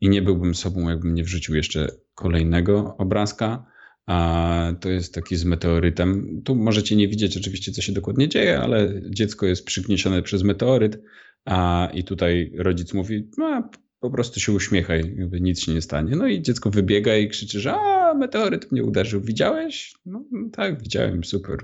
i 0.00 0.08
nie 0.08 0.22
byłbym 0.22 0.54
sobą, 0.54 0.88
jakbym 0.88 1.14
nie 1.14 1.24
wrzucił 1.24 1.54
jeszcze 1.54 1.88
kolejnego 2.14 2.96
obrazka. 2.96 3.66
A 4.06 4.72
to 4.80 4.88
jest 4.88 5.14
taki 5.14 5.36
z 5.36 5.44
meteorytem. 5.44 6.40
Tu 6.44 6.54
możecie 6.54 6.96
nie 6.96 7.08
widzieć 7.08 7.36
oczywiście, 7.36 7.72
co 7.72 7.82
się 7.82 7.92
dokładnie 7.92 8.28
dzieje, 8.28 8.60
ale 8.60 9.02
dziecko 9.10 9.46
jest 9.46 9.64
przygniesione 9.64 10.22
przez 10.22 10.42
meteoryt, 10.42 11.02
a 11.44 11.88
i 11.94 12.04
tutaj 12.04 12.52
rodzic 12.56 12.94
mówi, 12.94 13.30
no, 13.38 13.70
po 14.00 14.10
prostu 14.10 14.40
się 14.40 14.52
uśmiechaj, 14.52 15.14
jakby 15.16 15.40
nic 15.40 15.60
się 15.60 15.74
nie 15.74 15.82
stanie. 15.82 16.16
No 16.16 16.26
i 16.26 16.42
dziecko 16.42 16.70
wybiega 16.70 17.16
i 17.16 17.28
krzyczy, 17.28 17.60
że 17.60 17.74
a, 17.74 18.14
meteoryt 18.14 18.72
mnie 18.72 18.84
uderzył. 18.84 19.20
Widziałeś? 19.20 19.94
No, 20.06 20.24
no 20.32 20.48
tak, 20.52 20.82
widziałem, 20.82 21.24
super. 21.24 21.58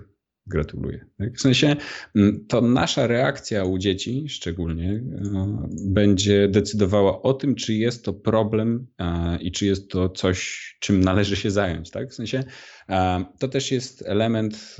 Gratuluję. 0.46 1.06
W 1.36 1.40
sensie 1.40 1.76
mm, 2.16 2.46
to 2.48 2.60
nasza 2.60 3.06
reakcja 3.06 3.64
u 3.64 3.78
dzieci 3.78 4.28
szczególnie 4.28 4.92
e, 4.92 5.68
będzie 5.86 6.48
decydowała 6.48 7.22
o 7.22 7.34
tym, 7.34 7.54
czy 7.54 7.74
jest 7.74 8.04
to 8.04 8.12
problem 8.12 8.86
e, 8.98 9.38
i 9.42 9.52
czy 9.52 9.66
jest 9.66 9.90
to 9.90 10.08
coś, 10.08 10.76
czym 10.80 11.00
należy 11.00 11.36
się 11.36 11.50
zająć. 11.50 11.90
Tak? 11.90 12.10
W 12.10 12.14
sensie 12.14 12.44
e, 12.88 13.24
to 13.38 13.48
też 13.48 13.72
jest 13.72 14.02
element 14.06 14.76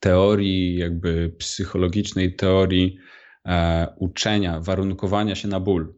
teorii, 0.00 0.76
jakby 0.76 1.34
psychologicznej 1.38 2.36
teorii 2.36 2.98
E, 3.46 3.86
uczenia, 3.98 4.60
warunkowania 4.60 5.34
się 5.34 5.48
na 5.48 5.60
ból. 5.60 5.94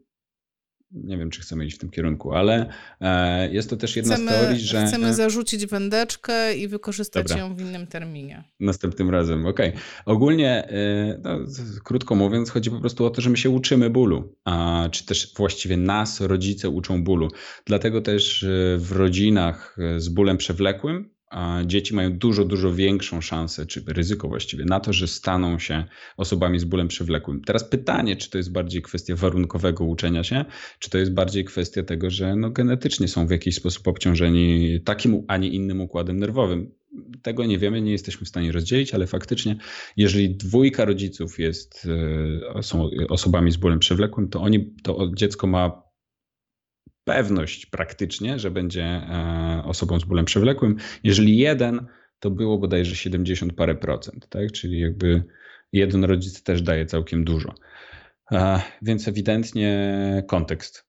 Nie 0.90 1.18
wiem, 1.18 1.30
czy 1.30 1.40
chcemy 1.40 1.66
iść 1.66 1.76
w 1.76 1.78
tym 1.78 1.90
kierunku, 1.90 2.32
ale 2.32 2.68
e, 3.00 3.52
jest 3.52 3.70
to 3.70 3.76
też 3.76 3.96
jedna 3.96 4.14
chcemy, 4.14 4.30
z 4.30 4.34
teorii, 4.34 4.60
że. 4.60 4.86
Chcemy 4.86 5.14
zarzucić 5.14 5.66
wędeczkę 5.66 6.56
i 6.56 6.68
wykorzystać 6.68 7.28
Dobra. 7.28 7.42
ją 7.42 7.54
w 7.54 7.60
innym 7.60 7.86
terminie. 7.86 8.44
Następnym 8.60 9.10
razem, 9.10 9.46
okej. 9.46 9.68
Okay. 9.68 9.80
Ogólnie, 10.04 10.68
e, 10.68 11.20
no, 11.22 11.38
krótko 11.84 12.14
mówiąc, 12.14 12.50
chodzi 12.50 12.70
po 12.70 12.80
prostu 12.80 13.04
o 13.06 13.10
to, 13.10 13.20
że 13.20 13.30
my 13.30 13.36
się 13.36 13.50
uczymy 13.50 13.90
bólu, 13.90 14.34
a, 14.44 14.88
czy 14.92 15.06
też 15.06 15.34
właściwie 15.36 15.76
nas 15.76 16.20
rodzice 16.20 16.68
uczą 16.68 17.04
bólu. 17.04 17.28
Dlatego 17.64 18.00
też 18.00 18.46
w 18.78 18.92
rodzinach 18.92 19.76
z 19.96 20.08
bólem 20.08 20.36
przewlekłym 20.36 21.17
dzieci 21.66 21.94
mają 21.94 22.18
dużo, 22.18 22.44
dużo 22.44 22.72
większą 22.72 23.20
szansę, 23.20 23.66
czy 23.66 23.82
ryzyko 23.86 24.28
właściwie, 24.28 24.64
na 24.64 24.80
to, 24.80 24.92
że 24.92 25.06
staną 25.06 25.58
się 25.58 25.84
osobami 26.16 26.58
z 26.58 26.64
bólem 26.64 26.88
przewlekłym. 26.88 27.40
Teraz 27.44 27.64
pytanie, 27.64 28.16
czy 28.16 28.30
to 28.30 28.38
jest 28.38 28.52
bardziej 28.52 28.82
kwestia 28.82 29.16
warunkowego 29.16 29.84
uczenia 29.84 30.24
się, 30.24 30.44
czy 30.78 30.90
to 30.90 30.98
jest 30.98 31.12
bardziej 31.12 31.44
kwestia 31.44 31.82
tego, 31.82 32.10
że 32.10 32.36
no, 32.36 32.50
genetycznie 32.50 33.08
są 33.08 33.26
w 33.26 33.30
jakiś 33.30 33.54
sposób 33.54 33.88
obciążeni 33.88 34.80
takim, 34.84 35.22
a 35.28 35.36
nie 35.36 35.48
innym 35.48 35.80
układem 35.80 36.18
nerwowym. 36.18 36.70
Tego 37.22 37.46
nie 37.46 37.58
wiemy, 37.58 37.82
nie 37.82 37.92
jesteśmy 37.92 38.24
w 38.24 38.28
stanie 38.28 38.52
rozdzielić, 38.52 38.94
ale 38.94 39.06
faktycznie, 39.06 39.56
jeżeli 39.96 40.36
dwójka 40.36 40.84
rodziców 40.84 41.38
jest, 41.38 41.88
e, 42.56 42.62
są 42.62 42.90
osobami 43.08 43.50
z 43.50 43.56
bólem 43.56 43.78
przewlekłym, 43.78 44.28
to 44.28 44.40
oni, 44.40 44.74
to 44.82 45.10
dziecko 45.14 45.46
ma 45.46 45.87
pewność 47.08 47.66
praktycznie, 47.66 48.38
że 48.38 48.50
będzie 48.50 48.84
e, 48.84 49.62
osobą 49.64 50.00
z 50.00 50.04
bólem 50.04 50.24
przewlekłym. 50.24 50.76
Jeżeli 51.04 51.38
jeden, 51.38 51.86
to 52.20 52.30
było 52.30 52.58
bodajże 52.58 52.96
70 52.96 53.52
parę 53.52 53.74
procent, 53.74 54.28
tak? 54.28 54.52
Czyli 54.52 54.80
jakby 54.80 55.24
jeden 55.72 56.04
rodzic 56.04 56.42
też 56.42 56.62
daje 56.62 56.86
całkiem 56.86 57.24
dużo. 57.24 57.54
E, 58.32 58.62
więc 58.82 59.08
ewidentnie 59.08 59.92
kontekst. 60.28 60.88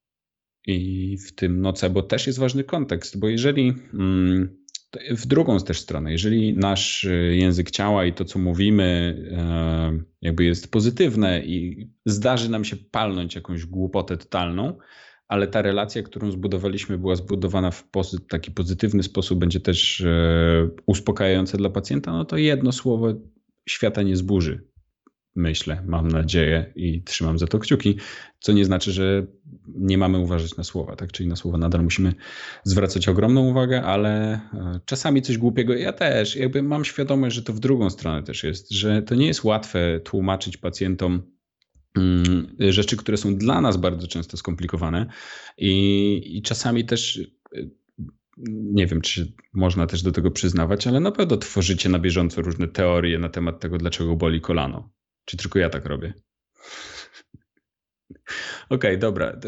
I 0.67 1.17
w 1.27 1.35
tym 1.35 1.61
nocebo 1.61 2.03
też 2.03 2.27
jest 2.27 2.39
ważny 2.39 2.63
kontekst, 2.63 3.19
bo 3.19 3.29
jeżeli 3.29 3.73
mm, 3.93 4.57
w 5.11 5.27
drugą 5.27 5.59
też 5.59 5.79
stronę, 5.79 6.11
jeżeli 6.11 6.57
nasz 6.57 7.07
język 7.31 7.71
ciała 7.71 8.05
i 8.05 8.13
to, 8.13 8.25
co 8.25 8.39
mówimy, 8.39 9.17
e, 9.31 10.03
jakby 10.21 10.43
jest 10.43 10.71
pozytywne 10.71 11.45
i 11.45 11.87
zdarzy 12.05 12.51
nam 12.51 12.65
się 12.65 12.75
palnąć 12.77 13.35
jakąś 13.35 13.65
głupotę 13.65 14.17
totalną, 14.17 14.77
ale 15.29 15.47
ta 15.47 15.61
relacja, 15.61 16.03
którą 16.03 16.31
zbudowaliśmy, 16.31 16.97
była 16.97 17.15
zbudowana 17.15 17.71
w 17.71 17.83
taki 18.29 18.51
pozytywny 18.51 19.03
sposób, 19.03 19.39
będzie 19.39 19.59
też 19.59 20.01
e, 20.01 20.69
uspokajające 20.85 21.57
dla 21.57 21.69
pacjenta, 21.69 22.11
no 22.11 22.25
to 22.25 22.37
jedno 22.37 22.71
słowo 22.71 23.13
świata 23.69 24.01
nie 24.01 24.15
zburzy. 24.15 24.69
Myślę, 25.35 25.83
mam 25.85 26.07
nadzieję 26.07 26.73
i 26.75 27.03
trzymam 27.03 27.39
za 27.39 27.47
to 27.47 27.59
kciuki, 27.59 27.97
co 28.39 28.51
nie 28.51 28.65
znaczy, 28.65 28.91
że 28.91 29.27
nie 29.67 29.97
mamy 29.97 30.19
uważać 30.19 30.57
na 30.57 30.63
słowa, 30.63 30.95
tak? 30.95 31.11
Czyli 31.11 31.29
na 31.29 31.35
słowa 31.35 31.57
nadal 31.57 31.83
musimy 31.83 32.13
zwracać 32.63 33.07
ogromną 33.07 33.41
uwagę, 33.49 33.83
ale 33.83 34.33
e, 34.33 34.79
czasami 34.85 35.21
coś 35.21 35.37
głupiego. 35.37 35.73
Ja 35.73 35.93
też 35.93 36.35
jakby 36.35 36.63
mam 36.63 36.85
świadomość, 36.85 37.35
że 37.35 37.43
to 37.43 37.53
w 37.53 37.59
drugą 37.59 37.89
stronę 37.89 38.23
też 38.23 38.43
jest, 38.43 38.71
że 38.71 39.01
to 39.01 39.15
nie 39.15 39.27
jest 39.27 39.43
łatwe 39.43 39.99
tłumaczyć 39.99 40.57
pacjentom, 40.57 41.21
rzeczy, 42.59 42.97
które 42.97 43.17
są 43.17 43.35
dla 43.35 43.61
nas 43.61 43.77
bardzo 43.77 44.07
często 44.07 44.37
skomplikowane 44.37 45.05
i, 45.57 46.37
i 46.37 46.41
czasami 46.41 46.85
też 46.85 47.15
y, 47.17 47.71
nie 48.47 48.87
wiem, 48.87 49.01
czy 49.01 49.33
można 49.53 49.87
też 49.87 50.03
do 50.03 50.11
tego 50.11 50.31
przyznawać, 50.31 50.87
ale 50.87 50.99
na 50.99 51.11
pewno 51.11 51.37
tworzycie 51.37 51.89
na 51.89 51.99
bieżąco 51.99 52.41
różne 52.41 52.67
teorie 52.67 53.19
na 53.19 53.29
temat 53.29 53.59
tego, 53.59 53.77
dlaczego 53.77 54.15
boli 54.15 54.41
kolano. 54.41 54.89
Czy 55.25 55.37
tylko 55.37 55.59
ja 55.59 55.69
tak 55.69 55.85
robię? 55.85 56.13
Okej, 58.69 58.77
okay, 58.77 58.97
dobra. 58.97 59.37
To, 59.37 59.47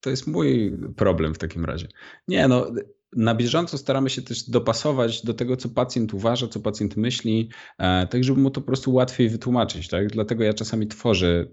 to, 0.00 0.10
jest 0.10 0.26
mój 0.26 0.78
problem 0.96 1.34
w 1.34 1.38
takim 1.38 1.64
razie. 1.64 1.88
Nie, 2.28 2.48
no. 2.48 2.72
Na 3.12 3.34
bieżąco 3.34 3.78
staramy 3.78 4.10
się 4.10 4.22
też 4.22 4.50
dopasować 4.50 5.24
do 5.24 5.34
tego, 5.34 5.56
co 5.56 5.68
pacjent 5.68 6.14
uważa, 6.14 6.48
co 6.48 6.60
pacjent 6.60 6.96
myśli, 6.96 7.50
e, 7.78 8.06
tak 8.06 8.24
żeby 8.24 8.40
mu 8.40 8.50
to 8.50 8.60
po 8.60 8.66
prostu 8.66 8.94
łatwiej 8.94 9.28
wytłumaczyć. 9.28 9.88
Tak? 9.88 10.08
Dlatego 10.08 10.44
ja 10.44 10.54
czasami 10.54 10.86
tworzę 10.86 11.46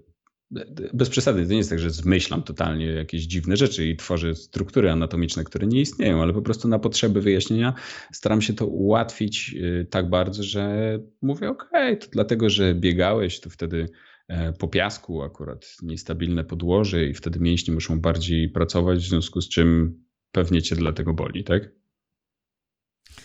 bez 0.94 1.10
przesady, 1.10 1.46
to 1.46 1.50
nie 1.50 1.56
jest 1.56 1.70
tak, 1.70 1.78
że 1.78 1.90
zmyślam 1.90 2.42
totalnie 2.42 2.86
jakieś 2.86 3.22
dziwne 3.22 3.56
rzeczy 3.56 3.88
i 3.88 3.96
tworzę 3.96 4.34
struktury 4.34 4.90
anatomiczne, 4.90 5.44
które 5.44 5.66
nie 5.66 5.80
istnieją, 5.80 6.22
ale 6.22 6.32
po 6.32 6.42
prostu 6.42 6.68
na 6.68 6.78
potrzeby 6.78 7.20
wyjaśnienia 7.20 7.74
staram 8.12 8.42
się 8.42 8.52
to 8.52 8.66
ułatwić 8.66 9.54
y, 9.54 9.86
tak 9.90 10.10
bardzo, 10.10 10.42
że 10.42 10.98
mówię, 11.22 11.48
ok, 11.48 11.70
to 12.00 12.06
dlatego, 12.10 12.50
że 12.50 12.74
biegałeś, 12.74 13.40
to 13.40 13.50
wtedy 13.50 13.88
e, 14.28 14.52
po 14.52 14.68
piasku 14.68 15.22
akurat 15.22 15.76
niestabilne 15.82 16.44
podłoże 16.44 17.04
i 17.04 17.14
wtedy 17.14 17.40
mięśnie 17.40 17.74
muszą 17.74 18.00
bardziej 18.00 18.48
pracować, 18.48 18.98
w 18.98 19.08
związku 19.08 19.40
z 19.40 19.48
czym 19.48 20.00
pewnie 20.32 20.62
cię 20.62 20.76
dlatego 20.76 21.14
boli, 21.14 21.44
tak? 21.44 21.70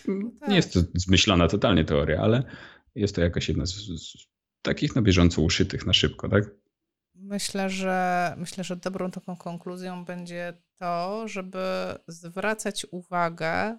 No 0.08 0.30
tak. 0.40 0.48
Nie 0.48 0.56
jest 0.56 0.72
to 0.72 0.80
zmyślana 0.94 1.48
totalnie 1.48 1.84
teoria, 1.84 2.20
ale 2.20 2.42
jest 2.94 3.14
to 3.14 3.20
jakaś 3.20 3.48
jedna 3.48 3.66
z, 3.66 3.74
z 3.74 4.26
takich 4.62 4.96
na 4.96 5.02
bieżąco 5.02 5.42
uszytych 5.42 5.86
na 5.86 5.92
szybko, 5.92 6.28
tak? 6.28 6.59
Myślę, 7.30 7.70
że 7.70 8.34
myślę, 8.38 8.64
że 8.64 8.76
dobrą 8.76 9.10
taką 9.10 9.36
konkluzją 9.36 10.04
będzie 10.04 10.52
to, 10.76 11.28
żeby 11.28 11.64
zwracać 12.08 12.86
uwagę, 12.90 13.78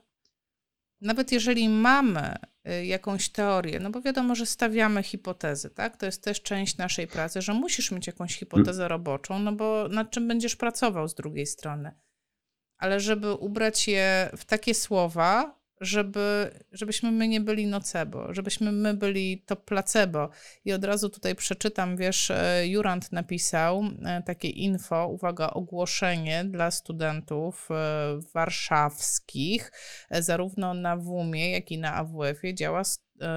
nawet 1.02 1.32
jeżeli 1.32 1.70
mamy 1.70 2.36
y, 2.68 2.86
jakąś 2.86 3.30
teorię, 3.30 3.80
no 3.80 3.90
bo 3.90 4.02
wiadomo, 4.02 4.36
że 4.36 4.46
stawiamy 4.46 5.04
hipotezy, 5.04 5.70
tak? 5.70 5.98
To 5.98 6.06
jest 6.06 6.24
też 6.24 6.42
część 6.42 6.78
naszej 6.78 7.08
pracy, 7.08 7.42
że 7.42 7.54
musisz 7.54 7.92
mieć 7.92 8.08
jakąś 8.08 8.36
hipotezę 8.36 8.88
roboczą, 8.88 9.40
no 9.40 9.52
bo 9.52 9.88
nad 9.88 10.12
czym 10.12 10.28
będziesz 10.28 10.56
pracował 10.56 11.08
z 11.08 11.16
drugiej 11.16 11.46
strony. 11.46 11.92
Ale 12.78 13.00
żeby 13.00 13.34
ubrać 13.34 13.88
je 13.88 14.30
w 14.38 14.46
takie 14.46 14.74
słowa, 14.74 15.61
żeby, 15.82 16.52
żebyśmy 16.72 17.12
my 17.12 17.28
nie 17.28 17.42
byli 17.42 17.68
nocebo, 17.68 18.34
żebyśmy 18.34 18.72
my 18.72 18.94
byli 18.94 19.44
to 19.46 19.56
placebo. 19.56 20.30
I 20.66 20.74
od 20.74 20.84
razu 20.84 21.10
tutaj 21.10 21.36
przeczytam, 21.36 21.98
wiesz, 21.98 22.32
e, 22.32 22.68
Jurand 22.68 23.12
napisał 23.12 23.84
e, 24.06 24.24
takie 24.26 24.50
info, 24.50 25.08
uwaga, 25.08 25.50
ogłoszenie 25.50 26.46
dla 26.46 26.72
studentów 26.72 27.70
e, 27.72 28.20
warszawskich, 28.34 29.72
zarówno 30.12 30.74
na 30.74 30.98
WUMie, 30.98 31.52
jak 31.52 31.72
i 31.72 31.78
na 31.78 31.96
AWF-ie 31.96 32.56
działa 32.56 32.84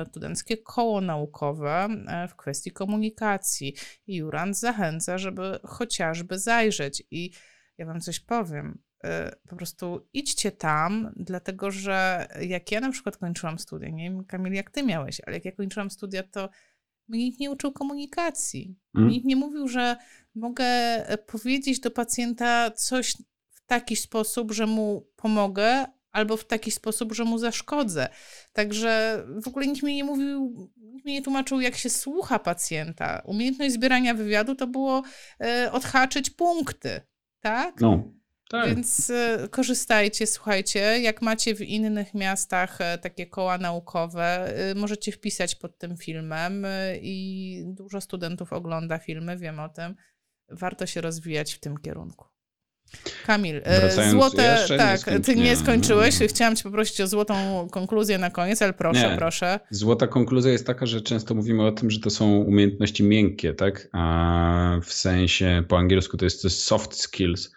studenckie 0.09 0.57
koło 0.57 1.01
naukowe 1.01 1.89
w 2.29 2.37
kwestii 2.37 2.71
komunikacji. 2.71 3.75
I 4.07 4.17
Jurand 4.17 4.59
zachęca, 4.59 5.19
żeby 5.19 5.59
chociażby 5.65 6.39
zajrzeć. 6.39 7.03
I 7.11 7.31
ja 7.79 7.87
wam 7.87 8.01
coś 8.01 8.21
powiem 8.21 8.79
po 9.49 9.57
prostu 9.57 10.07
idźcie 10.13 10.53
tam, 10.53 11.13
dlatego 11.17 11.71
że 11.71 12.27
jak 12.41 12.73
ja 12.73 12.81
na 12.81 12.91
przykład 12.91 13.17
kończyłam 13.17 13.59
studia, 13.59 13.89
nie 13.89 14.11
wiem 14.11 14.25
Kamil, 14.25 14.53
jak 14.53 14.71
ty 14.71 14.83
miałeś, 14.83 15.21
ale 15.27 15.37
jak 15.37 15.45
ja 15.45 15.53
kończyłam 15.53 15.91
studia, 15.91 16.23
to 16.23 16.49
mnie 17.09 17.25
nikt 17.25 17.41
nie 17.41 17.51
uczył 17.51 17.73
komunikacji. 17.73 18.77
Mm. 18.97 19.09
Nikt 19.09 19.27
nie 19.27 19.37
mówił, 19.37 19.69
że 19.69 19.97
mogę 20.35 20.65
e, 20.65 21.19
powiedzieć 21.19 21.81
do 21.81 21.91
pacjenta 21.91 22.71
coś 22.71 23.17
w 23.51 23.67
taki 23.67 23.97
sposób, 23.97 24.53
że 24.53 24.67
mu 24.67 25.07
pomogę, 25.17 25.87
albo 26.15 26.37
w 26.37 26.45
taki 26.47 26.71
sposób, 26.71 27.13
że 27.13 27.25
mu 27.25 27.39
zaszkodzę. 27.39 28.09
Także 28.53 29.23
w 29.43 29.49
ogóle 29.49 29.67
nikt 29.67 29.83
mi 29.83 29.97
nie 29.97 30.05
mówił, 30.05 30.71
nikt 30.77 31.07
mi 31.07 31.13
nie 31.13 31.23
tłumaczył, 31.23 31.61
jak 31.61 31.77
się 31.77 31.91
słucha 31.91 32.39
pacjenta. 32.39 33.23
Umiejętność 33.25 33.75
zbierania 33.75 34.15
wywiadu 34.15 34.55
to 34.55 34.67
było 34.67 35.03
e, 35.41 35.73
odhaczyć 35.73 36.31
punkty, 36.31 37.01
tak? 37.41 37.81
No. 37.81 38.13
Tak. 38.55 38.75
Więc 38.75 39.11
y, 39.11 39.49
korzystajcie, 39.51 40.27
słuchajcie. 40.27 40.81
Jak 40.81 41.23
macie 41.23 41.55
w 41.55 41.61
innych 41.61 42.15
miastach 42.15 42.81
y, 42.81 42.99
takie 42.99 43.27
koła 43.27 43.59
naukowe, 43.59 44.55
y, 44.71 44.75
możecie 44.75 45.13
wpisać 45.13 45.55
pod 45.55 45.79
tym 45.79 45.97
filmem 45.97 46.67
i 47.03 47.63
dużo 47.67 48.01
studentów 48.01 48.53
ogląda 48.53 48.99
filmy, 48.99 49.37
wiem 49.37 49.61
o 49.61 49.69
tym. 49.69 49.95
Warto 50.51 50.87
się 50.87 51.01
rozwijać 51.01 51.55
w 51.55 51.61
tym 51.61 51.79
kierunku. 51.79 52.25
Kamil, 53.27 53.63
Wracając 53.81 54.13
złote, 54.13 54.67
tak, 54.79 55.07
nie 55.07 55.21
ty 55.21 55.37
nie 55.37 55.57
skończyłeś. 55.57 56.19
Chciałam 56.29 56.57
cię 56.57 56.63
poprosić 56.63 57.01
o 57.01 57.07
złotą 57.07 57.69
konkluzję 57.71 58.19
na 58.19 58.31
koniec, 58.31 58.63
ale 58.63 58.73
proszę, 58.73 59.11
nie. 59.11 59.17
proszę. 59.17 59.61
Złota 59.71 60.07
konkluzja 60.07 60.53
jest 60.53 60.67
taka, 60.67 60.87
że 60.87 61.01
często 61.01 61.35
mówimy 61.35 61.67
o 61.67 61.73
tym, 61.73 61.91
że 61.91 62.01
to 62.01 62.11
są 62.11 62.37
umiejętności 62.37 63.03
miękkie, 63.03 63.55
tak? 63.55 63.89
A 63.93 64.79
w 64.83 64.93
sensie 64.93 65.65
po 65.69 65.79
angielsku 65.79 66.17
to 66.17 66.25
jest 66.25 66.65
soft 66.65 66.95
skills 66.95 67.51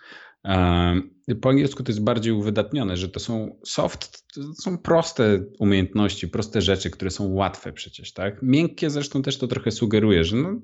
po 1.41 1.49
angielsku 1.49 1.83
to 1.83 1.91
jest 1.91 2.03
bardziej 2.03 2.33
uwydatnione, 2.33 2.97
że 2.97 3.09
to 3.09 3.19
są 3.19 3.59
soft, 3.65 4.33
to 4.33 4.41
są 4.53 4.77
proste 4.77 5.43
umiejętności, 5.59 6.27
proste 6.27 6.61
rzeczy, 6.61 6.89
które 6.89 7.11
są 7.11 7.27
łatwe 7.33 7.73
przecież, 7.73 8.13
tak? 8.13 8.41
Miękkie 8.41 8.89
zresztą 8.89 9.21
też 9.21 9.37
to 9.37 9.47
trochę 9.47 9.71
sugeruje, 9.71 10.23
że 10.23 10.35
no, 10.37 10.61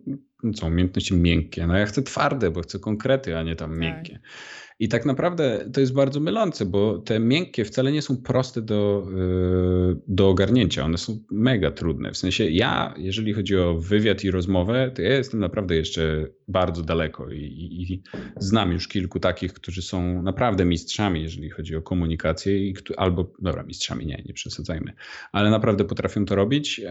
co, 0.53 0.67
umiejętności 0.67 1.13
miękkie, 1.13 1.67
no 1.67 1.77
ja 1.77 1.85
chcę 1.85 2.03
twarde, 2.03 2.51
bo 2.51 2.61
chcę 2.61 2.79
konkrety, 2.79 3.37
a 3.37 3.43
nie 3.43 3.55
tam 3.55 3.69
tak. 3.69 3.79
miękkie. 3.79 4.19
I 4.79 4.87
tak 4.89 5.05
naprawdę 5.05 5.69
to 5.73 5.79
jest 5.79 5.93
bardzo 5.93 6.19
mylące, 6.19 6.65
bo 6.65 6.97
te 6.97 7.19
miękkie 7.19 7.65
wcale 7.65 7.91
nie 7.91 8.01
są 8.01 8.17
proste 8.17 8.61
do, 8.61 9.07
yy, 9.15 9.97
do 10.07 10.29
ogarnięcia. 10.29 10.85
One 10.85 10.97
są 10.97 11.19
mega 11.31 11.71
trudne. 11.71 12.11
W 12.11 12.17
sensie 12.17 12.49
ja, 12.49 12.93
jeżeli 12.97 13.33
chodzi 13.33 13.57
o 13.57 13.73
wywiad 13.79 14.23
i 14.23 14.31
rozmowę, 14.31 14.91
to 14.95 15.01
ja 15.01 15.13
jestem 15.13 15.39
naprawdę 15.39 15.75
jeszcze 15.75 16.27
bardzo 16.47 16.81
daleko 16.81 17.31
i, 17.31 17.39
i, 17.39 17.93
i 17.93 18.03
znam 18.37 18.71
już 18.71 18.87
kilku 18.87 19.19
takich, 19.19 19.53
którzy 19.53 19.81
są 19.81 20.21
naprawdę 20.21 20.65
mistrzami, 20.65 21.21
jeżeli 21.21 21.49
chodzi 21.49 21.75
o 21.75 21.81
komunikację, 21.81 22.69
i, 22.69 22.75
albo, 22.97 23.33
dobra, 23.39 23.63
mistrzami 23.63 24.05
nie, 24.05 24.23
nie 24.25 24.33
przesadzajmy, 24.33 24.93
ale 25.31 25.49
naprawdę 25.49 25.83
potrafią 25.83 26.25
to 26.25 26.35
robić. 26.35 26.81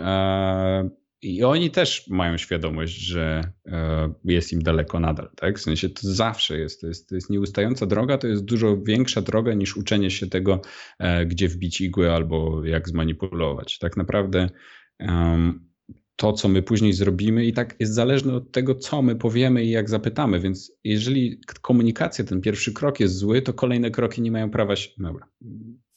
I 1.23 1.45
oni 1.45 1.71
też 1.71 2.09
mają 2.09 2.37
świadomość, 2.37 2.95
że 2.95 3.53
e, 3.67 4.13
jest 4.25 4.53
im 4.53 4.63
daleko 4.63 5.01
nadal. 5.01 5.31
Tak? 5.37 5.59
W 5.59 5.63
sensie 5.63 5.89
to 5.89 6.01
zawsze 6.03 6.59
jest 6.59 6.81
to, 6.81 6.87
jest. 6.87 7.09
to 7.09 7.15
jest 7.15 7.31
nieustająca 7.31 7.87
droga, 7.87 8.19
to 8.19 8.27
jest 8.27 8.45
dużo 8.45 8.77
większa 8.77 9.23
droga 9.23 9.55
niż 9.55 9.77
uczenie 9.77 10.11
się 10.11 10.27
tego, 10.27 10.63
e, 10.99 11.27
gdzie 11.27 11.49
wbić 11.49 11.81
igłę 11.81 12.15
albo 12.15 12.65
jak 12.65 12.89
zmanipulować. 12.89 13.79
Tak 13.79 13.97
naprawdę 13.97 14.49
to, 16.17 16.33
co 16.33 16.49
my 16.49 16.63
później 16.63 16.93
zrobimy, 16.93 17.45
i 17.45 17.53
tak 17.53 17.77
jest 17.81 17.95
zależne 17.95 18.35
od 18.35 18.53
tego, 18.53 18.75
co 18.75 19.03
my 19.03 19.17
powiemy 19.17 19.65
i 19.65 19.71
jak 19.71 19.91
zapytamy. 19.91 20.41
Więc 20.41 20.73
jeżeli 20.85 21.41
komunikacja, 21.61 22.25
ten 22.25 22.41
pierwszy 22.41 22.73
krok 22.73 23.01
jest 23.01 23.15
zły, 23.15 23.43
to 23.43 23.53
kolejne 23.53 23.91
kroki 23.91 24.23
nie 24.23 24.33
mają 24.33 24.51
prawa 24.51 24.77
się. 24.77 24.91
Dobra, 24.99 25.29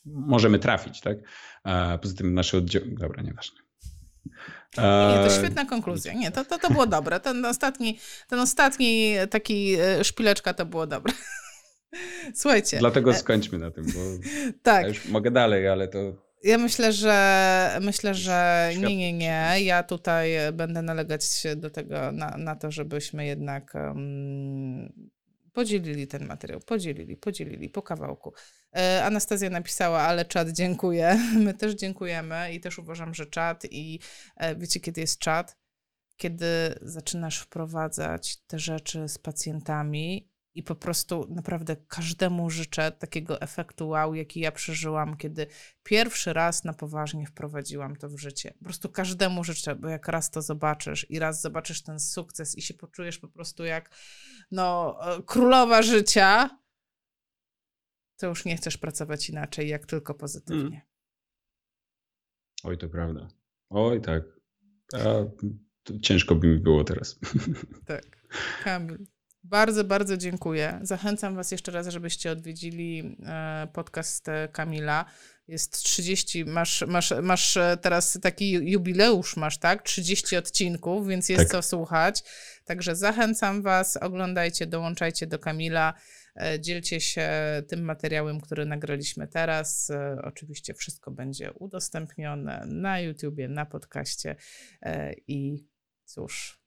możemy 0.05 0.59
trafić, 0.59 1.01
tak? 1.01 1.17
A 1.63 1.97
poza 2.01 2.15
tym 2.15 2.33
nasze 2.33 2.57
oddziały. 2.57 2.85
Dobra, 2.99 3.23
nieważne. 3.23 3.64
Nie, 4.77 5.29
to 5.29 5.29
świetna 5.29 5.65
konkluzja. 5.65 6.13
Nie, 6.13 6.31
to, 6.31 6.45
to, 6.45 6.59
to 6.59 6.69
było 6.69 6.87
dobre. 6.87 7.19
Ten 7.19 7.45
ostatni, 7.45 7.99
ten 8.29 8.39
ostatni 8.39 9.15
taki 9.29 9.75
e, 9.75 10.03
szpileczka 10.03 10.53
to 10.53 10.65
było 10.65 10.87
dobre. 10.87 11.13
Słuchajcie. 12.33 12.77
Dlatego 12.79 13.11
e, 13.11 13.13
skończmy 13.13 13.57
na 13.57 13.71
tym, 13.71 13.85
bo 13.85 13.99
tak. 14.63 14.81
ja 14.81 14.87
już 14.87 15.05
mogę 15.05 15.31
dalej, 15.31 15.67
ale 15.67 15.87
to 15.87 16.25
ja 16.43 16.57
myślę, 16.57 16.93
że 16.93 17.79
myślę, 17.81 18.15
że 18.15 18.69
nie, 18.77 18.97
nie, 18.97 19.13
nie. 19.13 19.55
Ja 19.59 19.83
tutaj 19.83 20.31
będę 20.53 20.81
nalegać 20.81 21.43
do 21.55 21.69
tego, 21.69 22.11
na, 22.11 22.37
na 22.37 22.55
to, 22.55 22.71
żebyśmy 22.71 23.25
jednak 23.25 23.73
um, 23.75 25.09
podzielili 25.55 26.07
ten 26.07 26.25
materiał. 26.25 26.59
Podzielili, 26.59 27.17
podzielili 27.17 27.69
po 27.69 27.81
kawałku. 27.81 28.33
E, 28.75 29.03
Anastazja 29.05 29.49
napisała, 29.49 30.01
ale 30.01 30.25
czat 30.25 30.49
dziękuję. 30.49 31.19
My 31.45 31.53
też 31.53 31.73
dziękujemy 31.73 32.53
i 32.53 32.59
też 32.59 32.79
uważam, 32.79 33.13
że 33.13 33.25
czat 33.25 33.65
i 33.71 33.99
e, 34.37 34.55
wiecie, 34.55 34.79
kiedy 34.79 35.01
jest 35.01 35.19
czat? 35.19 35.57
Kiedy 36.17 36.45
zaczynasz 36.81 37.39
wprowadzać 37.39 38.37
te 38.47 38.59
rzeczy 38.59 39.09
z 39.09 39.17
pacjentami 39.17 40.29
i 40.55 40.63
po 40.63 40.75
prostu 40.75 41.27
naprawdę 41.29 41.75
każdemu 41.75 42.49
życzę 42.49 42.91
takiego 42.91 43.41
efektu 43.41 43.87
wow, 43.87 44.15
jaki 44.15 44.39
ja 44.39 44.51
przeżyłam, 44.51 45.17
kiedy 45.17 45.47
pierwszy 45.83 46.33
raz 46.33 46.63
na 46.63 46.73
poważnie 46.73 47.27
wprowadziłam 47.27 47.95
to 47.95 48.09
w 48.09 48.19
życie. 48.19 48.53
Po 48.57 48.63
prostu 48.63 48.89
każdemu 48.89 49.43
życzę, 49.43 49.75
bo 49.75 49.87
jak 49.87 50.07
raz 50.07 50.31
to 50.31 50.41
zobaczysz 50.41 51.09
i 51.09 51.19
raz 51.19 51.41
zobaczysz 51.41 51.83
ten 51.83 51.99
sukces 51.99 52.57
i 52.57 52.61
się 52.61 52.73
poczujesz 52.73 53.17
po 53.17 53.27
prostu 53.27 53.63
jak 53.63 53.95
no, 54.51 54.97
e, 55.01 55.23
królowa 55.23 55.81
życia, 55.81 56.59
to 58.17 58.27
już 58.27 58.45
nie 58.45 58.57
chcesz 58.57 58.77
pracować 58.77 59.29
inaczej, 59.29 59.69
jak 59.69 59.85
tylko 59.85 60.13
pozytywnie. 60.13 60.65
Mm. 60.65 60.81
Oj, 62.63 62.77
to 62.77 62.89
prawda. 62.89 63.27
Oj, 63.69 64.01
tak. 64.01 64.23
A, 64.93 64.99
ciężko 66.01 66.35
by 66.35 66.47
mi 66.47 66.59
było 66.59 66.83
teraz. 66.83 67.19
Tak. 67.85 68.27
Kamil. 68.63 69.05
Bardzo, 69.49 69.83
bardzo 69.83 70.17
dziękuję. 70.17 70.79
Zachęcam 70.81 71.35
Was 71.35 71.51
jeszcze 71.51 71.71
raz, 71.71 71.87
żebyście 71.87 72.31
odwiedzili 72.31 73.17
e, 73.25 73.67
podcast 73.73 74.29
e, 74.29 74.47
Kamila. 74.47 75.05
Jest 75.47 75.83
30, 75.83 76.45
masz, 76.45 76.83
masz, 76.87 77.13
masz 77.21 77.57
e, 77.57 77.77
teraz 77.81 78.19
taki 78.21 78.51
jubileusz, 78.51 79.37
masz 79.37 79.57
tak? 79.57 79.81
30 79.83 80.37
odcinków, 80.37 81.07
więc 81.07 81.29
jest 81.29 81.43
tak. 81.43 81.51
co 81.51 81.61
słuchać. 81.61 82.23
Także 82.65 82.95
zachęcam 82.95 83.61
Was, 83.61 83.97
oglądajcie, 83.97 84.67
dołączajcie 84.67 85.27
do 85.27 85.39
Kamila, 85.39 85.93
dzielcie 86.59 87.01
się 87.01 87.29
tym 87.67 87.83
materiałem, 87.83 88.41
który 88.41 88.65
nagraliśmy 88.65 89.27
teraz. 89.27 89.91
Oczywiście 90.23 90.73
wszystko 90.73 91.11
będzie 91.11 91.53
udostępnione 91.53 92.65
na 92.67 92.99
YouTubie, 92.99 93.47
na 93.47 93.65
podcaście 93.65 94.35
i 95.27 95.65
cóż, 96.05 96.64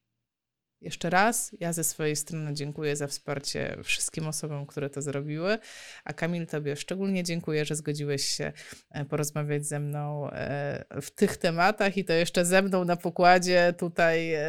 jeszcze 0.81 1.11
raz, 1.11 1.57
ja 1.61 1.73
ze 1.73 1.85
swojej 1.85 2.17
strony 2.17 2.55
dziękuję 2.55 2.97
za 2.97 3.07
wsparcie 3.07 3.77
wszystkim 3.85 4.27
osobom, 4.27 4.67
które 4.67 4.91
to 4.91 5.03
zrobiły, 5.03 5.59
a 6.05 6.13
Kamil, 6.13 6.47
Tobie 6.47 6.77
szczególnie 6.77 7.25
dziękuję, 7.25 7.65
że 7.65 7.77
zgodziłeś 7.77 8.25
się 8.25 8.53
e, 8.91 9.05
porozmawiać 9.05 9.67
ze 9.67 9.81
mną 9.81 10.31
e, 10.31 10.85
w 11.03 11.11
tych 11.11 11.37
tematach 11.37 11.97
i 11.97 12.05
to 12.05 12.13
jeszcze 12.13 12.45
ze 12.45 12.63
mną 12.63 12.85
na 12.85 12.97
pokładzie 12.97 13.75
tutaj 13.79 14.35
e, 14.35 14.43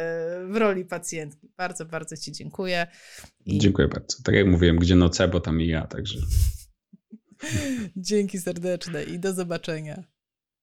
w 0.48 0.56
roli 0.56 0.84
pacjentki. 0.84 1.50
Bardzo, 1.56 1.84
bardzo 1.86 2.16
Ci 2.16 2.32
dziękuję. 2.32 2.86
I... 3.46 3.58
Dziękuję 3.58 3.88
bardzo. 3.88 4.16
Tak 4.24 4.34
jak 4.34 4.46
mówiłem, 4.46 4.76
gdzie 4.76 4.96
noce, 4.96 5.28
bo 5.28 5.40
tam 5.40 5.60
i 5.60 5.66
ja, 5.66 5.86
także. 5.86 6.18
Dzięki 7.96 8.38
serdeczne 8.38 9.04
i 9.04 9.18
do 9.18 9.34
zobaczenia. 9.34 10.04